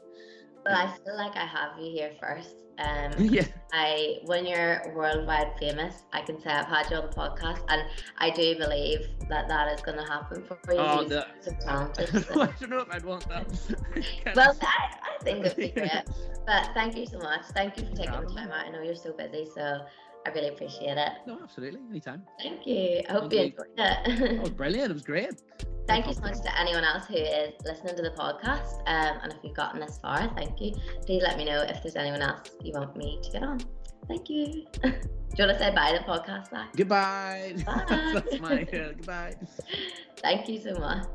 Well, 0.64 0.76
I 0.76 0.96
feel 1.04 1.16
like 1.16 1.36
I 1.36 1.46
have 1.46 1.78
you 1.78 1.90
here 1.90 2.12
first. 2.20 2.56
Um, 2.78 3.12
yeah. 3.18 3.44
I 3.72 4.18
when 4.24 4.46
you're 4.46 4.92
worldwide 4.94 5.52
famous, 5.58 6.04
I 6.12 6.20
can 6.22 6.40
say 6.40 6.50
I've 6.50 6.66
had 6.66 6.90
you 6.90 6.96
on 6.96 7.10
the 7.10 7.16
podcast, 7.16 7.60
and 7.68 7.82
I 8.18 8.30
do 8.30 8.56
believe 8.56 9.08
that 9.28 9.48
that 9.48 9.72
is 9.72 9.80
going 9.80 9.98
to 9.98 10.04
happen 10.04 10.44
for 10.44 10.72
you. 10.72 10.78
Oh, 10.78 11.04
the- 11.04 11.26
so 11.40 11.52
talented. 11.60 12.10
I 12.30 12.46
don't 12.60 12.70
know 12.70 12.80
if 12.80 12.90
I'd 12.90 13.04
want 13.04 13.28
that. 13.28 13.46
well, 14.34 14.56
I, 14.62 14.94
I 15.02 15.24
think 15.24 15.44
it'd 15.46 15.56
be 15.56 15.68
great. 15.68 15.90
But 16.46 16.70
thank 16.74 16.96
you 16.96 17.06
so 17.06 17.18
much. 17.18 17.42
Thank 17.52 17.76
you 17.76 17.84
for 17.84 17.94
taking 17.94 18.12
the 18.12 18.34
time 18.34 18.50
out. 18.50 18.66
I 18.66 18.70
know 18.70 18.82
you're 18.82 18.94
so 18.94 19.12
busy, 19.12 19.46
so 19.54 19.80
I 20.28 20.32
really 20.34 20.48
appreciate 20.48 20.96
it. 20.98 21.12
no, 21.26 21.38
absolutely, 21.42 21.80
anytime. 21.90 22.22
Thank 22.42 22.66
you. 22.66 23.02
I 23.08 23.12
hope 23.12 23.32
you 23.32 23.40
enjoyed 23.40 23.66
Oh, 23.78 23.82
it 24.06 24.20
it. 24.32 24.40
was 24.42 24.50
brilliant. 24.50 24.90
It 24.90 24.94
was 24.94 25.02
great. 25.04 25.42
thank 25.86 26.06
you 26.06 26.12
so 26.12 26.20
much 26.20 26.38
to 26.46 26.60
anyone 26.60 26.84
else 26.84 27.06
who 27.06 27.14
is 27.16 27.54
listening 27.64 27.96
to 27.96 28.02
the 28.02 28.10
podcast. 28.10 28.70
Um, 28.86 29.20
and 29.22 29.32
if 29.32 29.38
you've 29.42 29.56
gotten 29.56 29.80
this 29.80 29.98
far, 30.02 30.30
thank 30.36 30.60
you. 30.60 30.72
Please 31.06 31.22
let 31.22 31.36
me 31.38 31.44
know 31.46 31.60
if 31.62 31.82
there's 31.82 31.96
anyone 31.96 32.20
else 32.20 32.50
you 32.62 32.72
want 32.74 32.94
me 32.96 33.18
to 33.22 33.30
get 33.30 33.42
on. 33.42 33.58
Thank 34.06 34.28
you. 34.28 34.66
Do 34.82 35.42
you 35.44 35.46
want 35.46 35.58
to 35.58 35.64
say 35.64 35.74
bye 35.74 35.92
to 35.92 35.98
the 35.98 36.04
podcast, 36.04 36.50
Zacc? 36.50 36.76
Goodbye. 36.76 37.54
Bye. 37.66 38.12
That's 38.14 38.40
my 38.40 38.62
uh, 38.62 38.92
goodbye. 38.92 39.34
Thank 40.22 40.48
you 40.48 40.60
so 40.60 40.72
much. 40.78 41.06